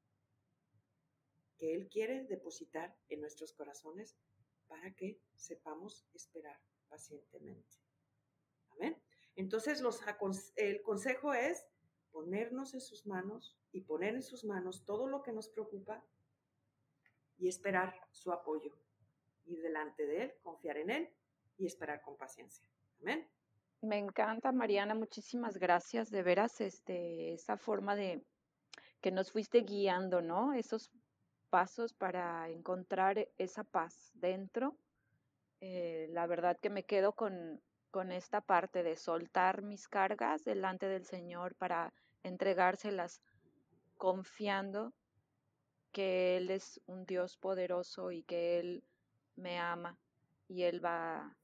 que 1.58 1.76
Él 1.76 1.90
quiere 1.90 2.24
depositar 2.24 2.98
en 3.10 3.20
nuestros 3.20 3.52
corazones 3.52 4.16
para 4.70 4.96
que 4.96 5.20
sepamos 5.36 6.08
esperar 6.14 6.58
pacientemente. 6.88 7.76
Amén. 8.72 8.96
Entonces 9.36 9.84
el 10.56 10.82
consejo 10.82 11.34
es 11.34 11.68
ponernos 12.12 12.74
en 12.74 12.82
sus 12.82 13.06
manos 13.06 13.58
y 13.72 13.82
poner 13.82 14.16
en 14.16 14.24
sus 14.24 14.46
manos 14.46 14.86
todo 14.86 15.08
lo 15.08 15.22
que 15.22 15.34
nos 15.34 15.50
preocupa 15.50 16.06
y 17.38 17.48
esperar 17.50 17.94
su 18.12 18.32
apoyo. 18.32 18.74
Ir 19.46 19.62
delante 19.62 20.06
de 20.06 20.24
Él, 20.24 20.34
confiar 20.42 20.78
en 20.78 20.92
Él 20.92 21.10
y 21.58 21.66
esperar 21.66 22.02
con 22.02 22.16
paciencia. 22.16 22.66
Amén. 23.02 23.28
Me 23.82 23.98
encanta, 23.98 24.52
Mariana, 24.52 24.94
muchísimas 24.94 25.58
gracias. 25.58 26.10
De 26.10 26.22
veras, 26.22 26.60
este, 26.62 27.34
esa 27.34 27.58
forma 27.58 27.96
de 27.96 28.24
que 29.02 29.12
nos 29.12 29.32
fuiste 29.32 29.62
guiando, 29.62 30.22
¿no? 30.22 30.54
Esos 30.54 30.92
pasos 31.50 31.94
para 31.94 32.50
encontrar 32.50 33.28
esa 33.38 33.64
paz 33.64 34.12
dentro. 34.14 34.78
Eh, 35.62 36.08
la 36.12 36.28
verdad 36.28 36.58
que 36.60 36.70
me 36.70 36.84
quedo 36.84 37.14
con, 37.14 37.62
con 37.92 38.12
esta 38.12 38.42
parte 38.42 38.84
de 38.84 38.96
soltar 38.96 39.62
mis 39.62 39.88
cargas 39.88 40.44
delante 40.44 40.88
del 40.88 41.06
Señor 41.06 41.56
para 41.56 41.94
entregárselas 42.24 43.22
confiando 43.98 44.94
que 45.92 46.38
Él 46.38 46.52
es 46.52 46.80
un 46.86 47.06
Dios 47.06 47.38
poderoso 47.38 48.12
y 48.12 48.24
que 48.24 48.60
Él 48.60 48.84
me 49.36 49.58
ama 49.58 49.98
y 50.48 50.64
Él 50.64 50.84
va 50.84 51.36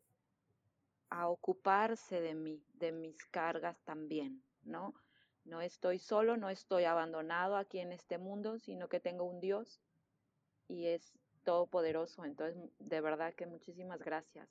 a 1.09 1.27
ocuparse 1.29 2.21
de 2.21 2.35
mí, 2.35 2.63
de 2.73 2.91
mis 2.91 3.25
cargas 3.25 3.81
también, 3.83 4.43
¿no? 4.63 4.93
No 5.43 5.61
estoy 5.61 5.99
solo, 5.99 6.37
no 6.37 6.49
estoy 6.49 6.85
abandonado 6.85 7.55
aquí 7.55 7.79
en 7.79 7.91
este 7.91 8.17
mundo, 8.17 8.57
sino 8.57 8.87
que 8.89 8.99
tengo 8.99 9.25
un 9.25 9.39
Dios 9.39 9.79
y 10.67 10.87
es 10.87 11.13
todopoderoso. 11.43 12.25
Entonces, 12.25 12.57
de 12.79 13.01
verdad 13.01 13.33
que 13.35 13.45
muchísimas 13.45 13.99
gracias. 13.99 14.47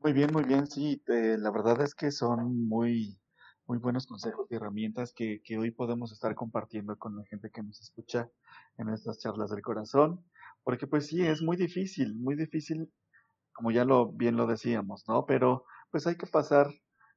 Muy 0.00 0.12
bien, 0.12 0.30
muy 0.32 0.44
bien, 0.44 0.66
sí, 0.66 1.02
eh, 1.08 1.36
la 1.38 1.50
verdad 1.50 1.80
es 1.82 1.94
que 1.94 2.12
son 2.12 2.68
muy, 2.68 3.18
muy 3.66 3.78
buenos 3.78 4.06
consejos 4.06 4.46
y 4.48 4.54
herramientas 4.54 5.12
que, 5.12 5.40
que 5.42 5.58
hoy 5.58 5.72
podemos 5.72 6.12
estar 6.12 6.34
compartiendo 6.36 6.96
con 6.96 7.16
la 7.16 7.24
gente 7.24 7.50
que 7.50 7.62
nos 7.62 7.80
escucha 7.80 8.30
en 8.76 8.90
estas 8.90 9.18
charlas 9.18 9.50
del 9.50 9.62
corazón, 9.62 10.24
porque 10.62 10.86
pues 10.86 11.06
sí, 11.08 11.26
es 11.26 11.42
muy 11.42 11.56
difícil, 11.56 12.14
muy 12.14 12.36
difícil, 12.36 12.92
como 13.52 13.72
ya 13.72 13.84
lo 13.84 14.12
bien 14.12 14.36
lo 14.36 14.46
decíamos, 14.46 15.04
¿no? 15.08 15.26
Pero 15.26 15.64
pues 15.90 16.06
hay 16.06 16.16
que 16.16 16.26
pasar 16.26 16.68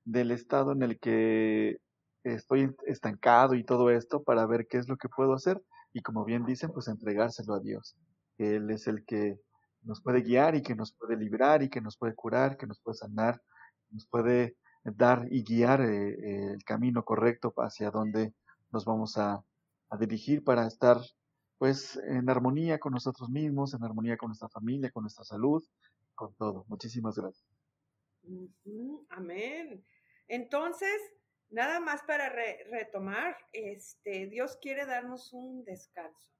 del 0.04 0.32
estado 0.32 0.72
en 0.72 0.82
el 0.82 1.00
que 1.00 1.78
estoy 2.24 2.76
estancado 2.88 3.54
y 3.54 3.64
todo 3.64 3.92
esto 3.92 4.24
para 4.24 4.46
ver 4.48 4.66
qué 4.68 4.78
es 4.78 4.88
lo 4.88 4.98
que 4.98 5.10
puedo 5.10 5.34
hacer 5.34 5.62
y 5.94 6.02
como 6.02 6.26
bien 6.26 6.46
dicen, 6.46 6.72
pues 6.72 6.88
entregárselo 6.88 7.56
a 7.56 7.60
Dios. 7.60 7.96
Él 8.42 8.70
es 8.70 8.88
el 8.88 9.06
que 9.06 9.40
nos 9.84 10.02
puede 10.02 10.22
guiar 10.22 10.56
y 10.56 10.62
que 10.62 10.76
nos 10.76 10.94
puede 10.94 11.18
librar 11.18 11.64
y 11.64 11.70
que 11.70 11.82
nos 11.82 11.98
puede 11.98 12.14
curar, 12.16 12.58
que 12.58 12.68
nos 12.68 12.80
puede 12.80 12.98
sanar, 12.98 13.42
nos 13.90 14.08
puede 14.08 14.56
dar 14.84 15.28
y 15.30 15.44
guiar 15.44 15.82
eh, 15.82 16.54
el 16.54 16.64
camino 16.64 17.04
correcto 17.04 17.54
hacia 17.58 17.92
donde 17.92 18.34
nos 18.72 18.86
vamos 18.86 19.18
a, 19.18 19.44
a 19.90 19.98
dirigir 19.98 20.44
para 20.44 20.68
estar 20.68 20.98
pues 21.58 21.96
en 22.08 22.28
armonía 22.30 22.80
con 22.80 22.94
nosotros 22.94 23.30
mismos, 23.30 23.74
en 23.74 23.84
armonía 23.84 24.18
con 24.18 24.30
nuestra 24.30 24.50
familia, 24.50 24.90
con 24.90 25.04
nuestra 25.04 25.24
salud, 25.24 25.64
con 26.16 26.34
todo. 26.36 26.66
Muchísimas 26.68 27.16
gracias. 27.16 27.46
Amén. 29.10 29.84
Entonces, 30.28 31.00
nada 31.50 31.80
más 31.80 32.02
para 32.04 32.30
retomar, 32.30 33.38
este, 33.54 34.28
Dios 34.28 34.58
quiere 34.62 34.86
darnos 34.86 35.34
un 35.34 35.64
descanso. 35.64 36.32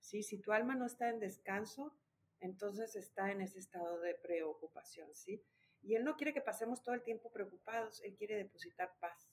¿Sí? 0.00 0.22
Si 0.22 0.38
tu 0.38 0.52
alma 0.52 0.74
no 0.74 0.86
está 0.86 1.08
en 1.10 1.20
descanso, 1.20 1.94
entonces 2.40 2.96
está 2.96 3.30
en 3.32 3.40
ese 3.40 3.58
estado 3.58 4.00
de 4.00 4.14
preocupación, 4.14 5.14
¿sí? 5.14 5.42
Y 5.82 5.94
Él 5.94 6.04
no 6.04 6.16
quiere 6.16 6.32
que 6.32 6.40
pasemos 6.40 6.82
todo 6.82 6.94
el 6.94 7.02
tiempo 7.02 7.30
preocupados, 7.30 8.02
Él 8.02 8.14
quiere 8.16 8.36
depositar 8.36 8.94
paz, 9.00 9.30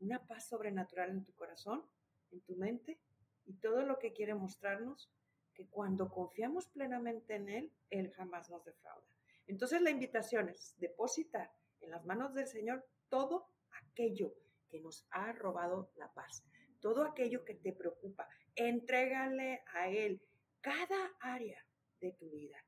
una 0.00 0.26
paz 0.26 0.48
sobrenatural 0.48 1.10
en 1.10 1.24
tu 1.24 1.34
corazón, 1.34 1.84
en 2.30 2.40
tu 2.42 2.56
mente, 2.56 3.00
y 3.44 3.54
todo 3.54 3.82
lo 3.82 3.98
que 3.98 4.12
quiere 4.12 4.34
mostrarnos, 4.34 5.10
que 5.54 5.68
cuando 5.68 6.10
confiamos 6.10 6.68
plenamente 6.68 7.34
en 7.34 7.48
Él, 7.48 7.72
Él 7.90 8.10
jamás 8.12 8.50
nos 8.50 8.64
defrauda. 8.64 9.06
Entonces 9.46 9.82
la 9.82 9.90
invitación 9.90 10.48
es 10.48 10.74
depositar 10.78 11.50
en 11.80 11.90
las 11.90 12.04
manos 12.04 12.34
del 12.34 12.46
Señor 12.46 12.86
todo 13.08 13.48
aquello 13.82 14.32
que 14.68 14.80
nos 14.80 15.06
ha 15.10 15.32
robado 15.32 15.90
la 15.96 16.12
paz, 16.12 16.44
todo 16.80 17.02
aquello 17.02 17.44
que 17.44 17.54
te 17.54 17.72
preocupa. 17.72 18.28
Entrégale 18.60 19.62
a 19.72 19.88
Él 19.88 20.20
cada 20.60 21.16
área 21.18 21.64
de 21.98 22.12
tu 22.12 22.28
vida 22.28 22.62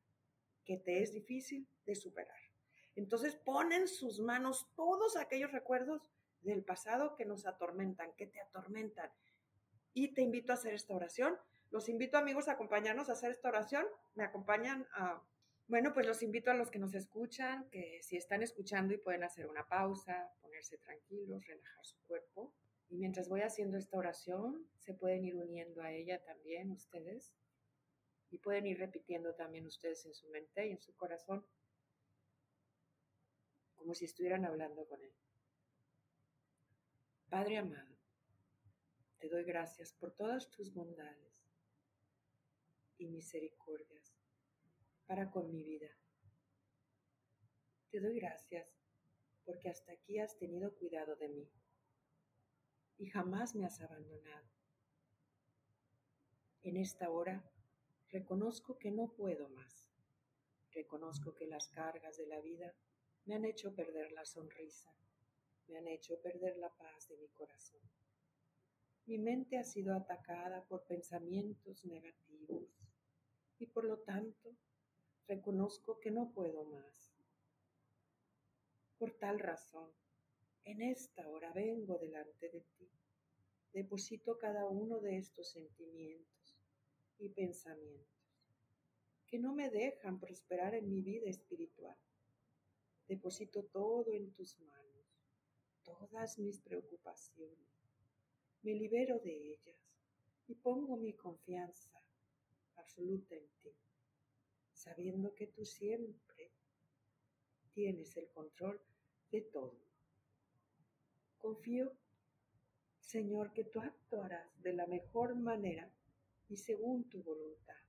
que 0.64 0.78
te 0.78 1.02
es 1.02 1.12
difícil 1.12 1.68
de 1.84 1.94
superar. 1.94 2.40
Entonces 2.96 3.36
pon 3.36 3.74
en 3.74 3.86
sus 3.86 4.18
manos 4.18 4.72
todos 4.74 5.16
aquellos 5.16 5.52
recuerdos 5.52 6.10
del 6.40 6.64
pasado 6.64 7.14
que 7.14 7.26
nos 7.26 7.44
atormentan, 7.44 8.14
que 8.16 8.26
te 8.26 8.40
atormentan. 8.40 9.10
Y 9.92 10.14
te 10.14 10.22
invito 10.22 10.52
a 10.52 10.54
hacer 10.54 10.72
esta 10.72 10.94
oración. 10.94 11.38
Los 11.70 11.90
invito 11.90 12.16
amigos 12.16 12.48
a 12.48 12.52
acompañarnos 12.52 13.10
a 13.10 13.12
hacer 13.12 13.30
esta 13.30 13.50
oración. 13.50 13.84
Me 14.14 14.24
acompañan 14.24 14.88
a 14.94 15.22
bueno, 15.68 15.92
pues 15.92 16.06
los 16.06 16.22
invito 16.22 16.50
a 16.50 16.54
los 16.54 16.70
que 16.70 16.78
nos 16.78 16.94
escuchan, 16.94 17.68
que 17.70 18.00
si 18.02 18.16
están 18.16 18.42
escuchando 18.42 18.94
y 18.94 18.98
pueden 18.98 19.24
hacer 19.24 19.46
una 19.46 19.68
pausa, 19.68 20.32
ponerse 20.40 20.78
tranquilos, 20.78 21.46
relajar 21.46 21.84
su 21.84 21.98
cuerpo 22.06 22.54
Y 22.92 22.98
mientras 22.98 23.30
voy 23.30 23.40
haciendo 23.40 23.78
esta 23.78 23.96
oración, 23.96 24.68
se 24.76 24.92
pueden 24.92 25.24
ir 25.24 25.34
uniendo 25.34 25.80
a 25.80 25.90
ella 25.92 26.22
también 26.24 26.70
ustedes. 26.70 27.32
Y 28.28 28.36
pueden 28.36 28.66
ir 28.66 28.78
repitiendo 28.78 29.34
también 29.34 29.64
ustedes 29.64 30.04
en 30.04 30.12
su 30.12 30.28
mente 30.28 30.66
y 30.66 30.72
en 30.72 30.78
su 30.78 30.94
corazón, 30.94 31.42
como 33.76 33.94
si 33.94 34.04
estuvieran 34.04 34.44
hablando 34.44 34.86
con 34.86 35.02
Él. 35.02 35.14
Padre 37.30 37.56
amado, 37.56 37.96
te 39.20 39.30
doy 39.30 39.44
gracias 39.44 39.94
por 39.94 40.14
todas 40.14 40.50
tus 40.50 40.74
bondades 40.74 41.48
y 42.98 43.08
misericordias 43.08 44.14
para 45.06 45.30
con 45.30 45.50
mi 45.50 45.62
vida. 45.62 45.88
Te 47.90 48.00
doy 48.00 48.20
gracias 48.20 48.68
porque 49.46 49.70
hasta 49.70 49.92
aquí 49.92 50.18
has 50.18 50.36
tenido 50.36 50.74
cuidado 50.74 51.16
de 51.16 51.28
mí 51.30 51.50
y 52.98 53.06
jamás 53.06 53.54
me 53.54 53.64
has 53.64 53.80
abandonado. 53.80 54.48
En 56.62 56.76
esta 56.76 57.10
hora 57.10 57.42
reconozco 58.10 58.78
que 58.78 58.90
no 58.90 59.08
puedo 59.12 59.48
más. 59.48 59.88
Reconozco 60.70 61.34
que 61.34 61.46
las 61.46 61.68
cargas 61.68 62.16
de 62.16 62.26
la 62.26 62.40
vida 62.40 62.74
me 63.24 63.34
han 63.34 63.44
hecho 63.44 63.74
perder 63.74 64.12
la 64.12 64.24
sonrisa, 64.24 64.92
me 65.68 65.78
han 65.78 65.88
hecho 65.88 66.20
perder 66.20 66.56
la 66.56 66.70
paz 66.70 67.08
de 67.08 67.16
mi 67.16 67.28
corazón. 67.28 67.80
Mi 69.06 69.18
mente 69.18 69.58
ha 69.58 69.64
sido 69.64 69.94
atacada 69.94 70.64
por 70.64 70.84
pensamientos 70.84 71.84
negativos 71.84 72.80
y 73.58 73.66
por 73.66 73.84
lo 73.84 73.98
tanto 73.98 74.54
reconozco 75.26 75.98
que 76.00 76.10
no 76.10 76.30
puedo 76.32 76.64
más. 76.64 77.12
Por 78.98 79.12
tal 79.12 79.40
razón, 79.40 79.90
en 80.64 80.82
esta 80.82 81.28
hora 81.28 81.52
vengo 81.52 81.98
delante 81.98 82.48
de 82.48 82.60
ti. 82.78 82.88
Deposito 83.72 84.38
cada 84.38 84.66
uno 84.66 85.00
de 85.00 85.18
estos 85.18 85.50
sentimientos 85.50 86.56
y 87.18 87.28
pensamientos 87.30 88.12
que 89.26 89.38
no 89.38 89.54
me 89.54 89.70
dejan 89.70 90.20
prosperar 90.20 90.74
en 90.74 90.90
mi 90.90 91.00
vida 91.00 91.30
espiritual. 91.30 91.96
Deposito 93.08 93.64
todo 93.64 94.12
en 94.12 94.30
tus 94.32 94.60
manos, 94.60 95.06
todas 95.82 96.38
mis 96.38 96.60
preocupaciones. 96.60 97.72
Me 98.62 98.74
libero 98.74 99.18
de 99.20 99.52
ellas 99.52 99.80
y 100.48 100.54
pongo 100.54 100.96
mi 100.96 101.14
confianza 101.14 101.98
absoluta 102.76 103.34
en 103.34 103.48
ti, 103.62 103.74
sabiendo 104.74 105.34
que 105.34 105.46
tú 105.46 105.64
siempre 105.64 106.52
tienes 107.72 108.14
el 108.18 108.28
control 108.28 108.80
de 109.30 109.40
todo. 109.40 109.91
Confío, 111.42 111.92
Señor, 113.00 113.52
que 113.52 113.64
tú 113.64 113.80
actuarás 113.80 114.62
de 114.62 114.74
la 114.74 114.86
mejor 114.86 115.34
manera 115.34 115.92
y 116.48 116.56
según 116.56 117.10
tu 117.10 117.20
voluntad. 117.24 117.82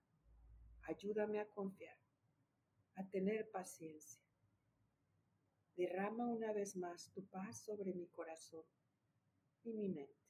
Ayúdame 0.81 1.39
a 1.39 1.47
confiar, 1.47 1.95
a 2.95 3.07
tener 3.11 3.51
paciencia. 3.51 4.23
Derrama 5.75 6.25
una 6.25 6.51
vez 6.51 6.75
más 6.75 7.11
tu 7.11 7.23
paz 7.27 7.59
sobre 7.59 7.93
mi 7.93 8.07
corazón 8.07 8.65
y 9.63 9.73
mi 9.73 9.87
mente. 9.87 10.25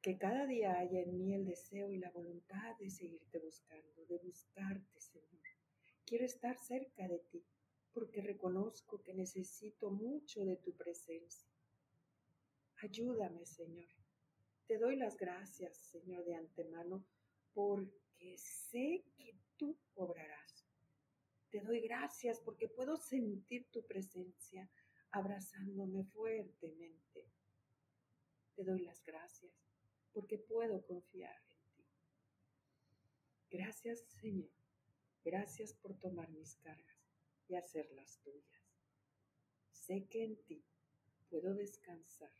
Que 0.00 0.16
cada 0.16 0.46
día 0.46 0.78
haya 0.78 1.00
en 1.00 1.18
mí 1.18 1.34
el 1.34 1.44
deseo 1.44 1.90
y 1.90 1.98
la 1.98 2.10
voluntad 2.12 2.78
de 2.78 2.88
seguirte 2.88 3.38
buscando, 3.40 4.06
de 4.06 4.16
buscarte, 4.16 5.00
Señor. 5.02 5.42
Quiero 6.06 6.24
estar 6.24 6.56
cerca 6.56 7.06
de 7.06 7.18
ti 7.30 7.44
porque 7.92 8.22
reconozco 8.22 9.02
que 9.02 9.14
necesito 9.14 9.90
mucho 9.90 10.44
de 10.44 10.56
tu 10.56 10.76
presencia. 10.76 11.48
Ayúdame, 12.82 13.44
Señor. 13.44 13.90
Te 14.66 14.78
doy 14.78 14.96
las 14.96 15.16
gracias, 15.16 15.76
Señor, 15.76 16.24
de 16.24 16.36
antemano, 16.36 17.04
porque 17.52 18.38
sé 18.38 19.04
que 19.16 19.34
tú 19.56 19.76
obrarás. 19.94 20.66
Te 21.50 21.60
doy 21.60 21.80
gracias 21.80 22.40
porque 22.40 22.68
puedo 22.68 22.96
sentir 22.96 23.66
tu 23.72 23.84
presencia 23.84 24.70
abrazándome 25.10 26.04
fuertemente. 26.04 27.28
Te 28.54 28.62
doy 28.62 28.80
las 28.80 29.02
gracias 29.04 29.52
porque 30.12 30.38
puedo 30.38 30.86
confiar 30.86 31.36
en 31.50 31.74
ti. 31.74 31.84
Gracias, 33.50 34.00
Señor. 34.20 34.50
Gracias 35.24 35.74
por 35.74 35.98
tomar 35.98 36.30
mis 36.30 36.54
cargas 36.56 36.89
y 37.50 37.56
hacerlas 37.56 38.20
tuyas. 38.22 38.62
Sé 39.72 40.06
que 40.08 40.22
en 40.22 40.36
ti 40.44 40.64
puedo 41.28 41.52
descansar. 41.54 42.30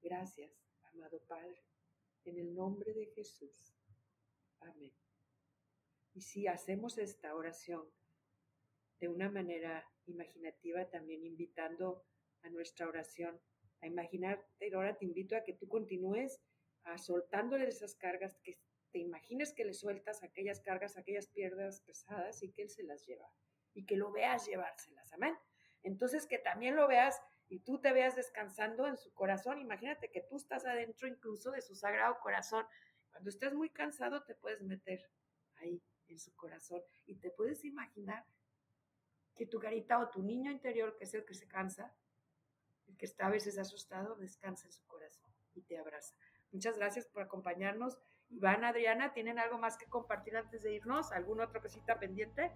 Gracias, 0.00 0.52
amado 0.82 1.20
Padre, 1.26 1.64
en 2.24 2.38
el 2.38 2.54
nombre 2.54 2.94
de 2.94 3.06
Jesús. 3.06 3.74
Amén. 4.60 4.94
Y 6.14 6.20
si 6.20 6.46
hacemos 6.46 6.98
esta 6.98 7.34
oración 7.34 7.84
de 9.00 9.08
una 9.08 9.28
manera 9.28 9.84
imaginativa, 10.06 10.88
también 10.88 11.24
invitando 11.24 12.06
a 12.42 12.50
nuestra 12.50 12.86
oración 12.86 13.40
a 13.80 13.88
imaginar, 13.88 14.46
ahora 14.72 14.96
te 14.96 15.04
invito 15.04 15.36
a 15.36 15.42
que 15.42 15.52
tú 15.52 15.68
continúes 15.68 16.40
a 16.84 16.96
soltándole 16.96 17.66
esas 17.66 17.96
cargas, 17.96 18.38
que 18.44 18.56
te 18.92 19.00
imagines 19.00 19.52
que 19.52 19.64
le 19.64 19.74
sueltas 19.74 20.22
aquellas 20.22 20.60
cargas, 20.60 20.96
aquellas 20.96 21.26
pierdas 21.26 21.80
pesadas 21.80 22.42
y 22.44 22.52
que 22.52 22.62
Él 22.62 22.70
se 22.70 22.84
las 22.84 23.04
lleva 23.04 23.28
y 23.76 23.84
que 23.84 23.96
lo 23.96 24.10
veas 24.10 24.46
llevárselas, 24.46 25.12
amén. 25.12 25.36
Entonces 25.82 26.26
que 26.26 26.38
también 26.38 26.74
lo 26.74 26.88
veas 26.88 27.20
y 27.48 27.60
tú 27.60 27.78
te 27.78 27.92
veas 27.92 28.16
descansando 28.16 28.86
en 28.86 28.96
su 28.96 29.12
corazón. 29.12 29.58
Imagínate 29.58 30.10
que 30.10 30.22
tú 30.22 30.36
estás 30.36 30.64
adentro 30.64 31.06
incluso 31.06 31.50
de 31.50 31.60
su 31.60 31.76
sagrado 31.76 32.18
corazón. 32.20 32.66
Cuando 33.10 33.28
estés 33.28 33.52
muy 33.52 33.68
cansado 33.68 34.24
te 34.24 34.34
puedes 34.34 34.62
meter 34.62 35.08
ahí 35.56 35.82
en 36.08 36.18
su 36.18 36.34
corazón 36.34 36.82
y 37.04 37.16
te 37.16 37.30
puedes 37.30 37.64
imaginar 37.64 38.24
que 39.36 39.46
tu 39.46 39.60
carita 39.60 39.98
o 39.98 40.08
tu 40.08 40.22
niño 40.22 40.50
interior, 40.50 40.96
que 40.96 41.04
es 41.04 41.12
el 41.12 41.26
que 41.26 41.34
se 41.34 41.46
cansa, 41.46 41.94
el 42.86 42.96
que 42.96 43.04
está 43.04 43.26
a 43.26 43.30
veces 43.30 43.58
asustado, 43.58 44.16
descansa 44.16 44.68
en 44.68 44.72
su 44.72 44.86
corazón 44.86 45.30
y 45.52 45.60
te 45.60 45.78
abraza. 45.78 46.14
Muchas 46.50 46.78
gracias 46.78 47.06
por 47.06 47.22
acompañarnos. 47.22 47.98
Iván, 48.30 48.64
Adriana, 48.64 49.12
¿tienen 49.12 49.38
algo 49.38 49.58
más 49.58 49.76
que 49.76 49.86
compartir 49.86 50.36
antes 50.36 50.62
de 50.62 50.72
irnos? 50.72 51.12
¿Alguna 51.12 51.44
otra 51.44 51.60
cosita 51.60 51.98
pendiente? 51.98 52.50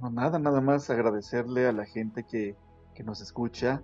No, 0.00 0.10
nada, 0.10 0.38
nada 0.38 0.60
más 0.60 0.88
agradecerle 0.90 1.66
a 1.66 1.72
la 1.72 1.84
gente 1.84 2.24
que, 2.24 2.56
que 2.94 3.02
nos 3.02 3.20
escucha 3.20 3.82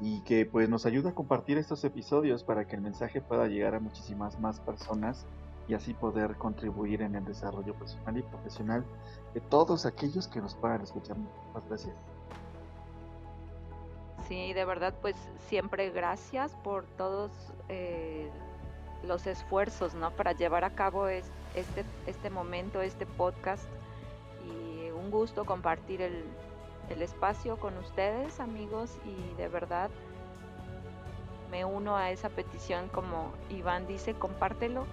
y 0.00 0.20
que 0.20 0.46
pues 0.46 0.68
nos 0.68 0.86
ayuda 0.86 1.10
a 1.10 1.14
compartir 1.14 1.58
estos 1.58 1.82
episodios 1.84 2.44
para 2.44 2.66
que 2.66 2.76
el 2.76 2.82
mensaje 2.82 3.20
pueda 3.20 3.48
llegar 3.48 3.74
a 3.74 3.80
muchísimas 3.80 4.38
más 4.38 4.60
personas 4.60 5.26
y 5.66 5.74
así 5.74 5.92
poder 5.94 6.36
contribuir 6.36 7.02
en 7.02 7.14
el 7.14 7.24
desarrollo 7.24 7.74
personal 7.74 8.16
y 8.16 8.22
profesional 8.22 8.84
de 9.34 9.40
todos 9.40 9.84
aquellos 9.84 10.28
que 10.28 10.40
nos 10.40 10.54
puedan 10.54 10.80
escuchar. 10.80 11.16
Muchas 11.16 11.68
gracias. 11.68 11.94
Sí, 14.28 14.52
de 14.52 14.64
verdad, 14.64 14.94
pues 15.00 15.16
siempre 15.48 15.90
gracias 15.90 16.54
por 16.62 16.84
todos 16.96 17.30
eh, 17.68 18.30
los 19.02 19.26
esfuerzos, 19.26 19.94
¿no? 19.94 20.10
Para 20.12 20.32
llevar 20.32 20.64
a 20.64 20.70
cabo 20.70 21.08
este, 21.08 21.84
este 22.06 22.30
momento, 22.30 22.82
este 22.82 23.06
podcast 23.06 23.64
gusto 25.10 25.44
compartir 25.44 26.02
el, 26.02 26.24
espacio 26.88 27.58
con 27.58 27.76
ustedes, 27.76 28.40
amigos, 28.40 28.98
y 29.04 29.34
de 29.34 29.48
verdad 29.48 29.90
me 31.50 31.64
uno 31.64 31.96
a 31.96 32.10
esa 32.10 32.30
petición 32.30 32.88
como 32.88 33.32
Iván 33.50 33.86
dice, 33.86 34.14
compártelo. 34.14 34.86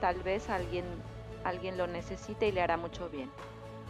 tal 0.00 0.22
vez 0.22 0.48
alguien, 0.48 0.84
alguien 1.44 1.76
lo 1.76 1.86
necesite 1.86 2.46
y 2.46 2.52
le 2.52 2.62
hará 2.62 2.76
mucho 2.76 3.08
bien. 3.08 3.30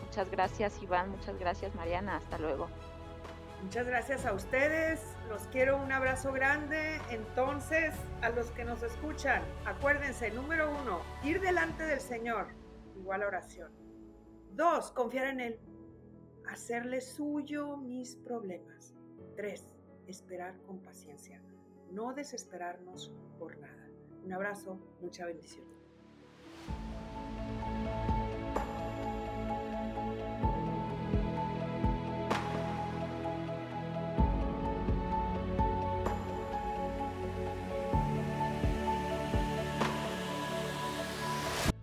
Muchas 0.02 0.30
gracias 0.30 0.82
Iván, 0.82 1.10
muchas 1.10 1.38
gracias 1.38 1.74
Mariana, 1.74 2.16
hasta 2.16 2.38
luego. 2.38 2.68
Muchas 3.62 3.86
gracias 3.86 4.24
a 4.24 4.32
ustedes, 4.32 5.00
los 5.28 5.42
quiero 5.48 5.76
un 5.76 5.90
abrazo 5.90 6.32
grande. 6.32 7.00
Entonces, 7.10 7.92
a 8.22 8.30
los 8.30 8.50
que 8.52 8.64
nos 8.64 8.82
escuchan, 8.82 9.42
acuérdense, 9.66 10.30
número 10.30 10.70
uno, 10.70 11.00
ir 11.24 11.40
delante 11.40 11.84
del 11.84 12.00
Señor, 12.00 12.46
igual 12.96 13.24
oración. 13.24 13.87
Dos, 14.54 14.90
confiar 14.92 15.26
en 15.28 15.40
Él. 15.40 15.60
Hacerle 16.48 17.00
suyo 17.00 17.76
mis 17.76 18.16
problemas. 18.16 18.94
Tres, 19.36 19.66
esperar 20.06 20.60
con 20.62 20.80
paciencia. 20.80 21.42
No 21.90 22.12
desesperarnos 22.12 23.12
por 23.38 23.58
nada. 23.58 23.88
Un 24.24 24.32
abrazo, 24.32 24.78
mucha 25.00 25.26
bendición. 25.26 25.66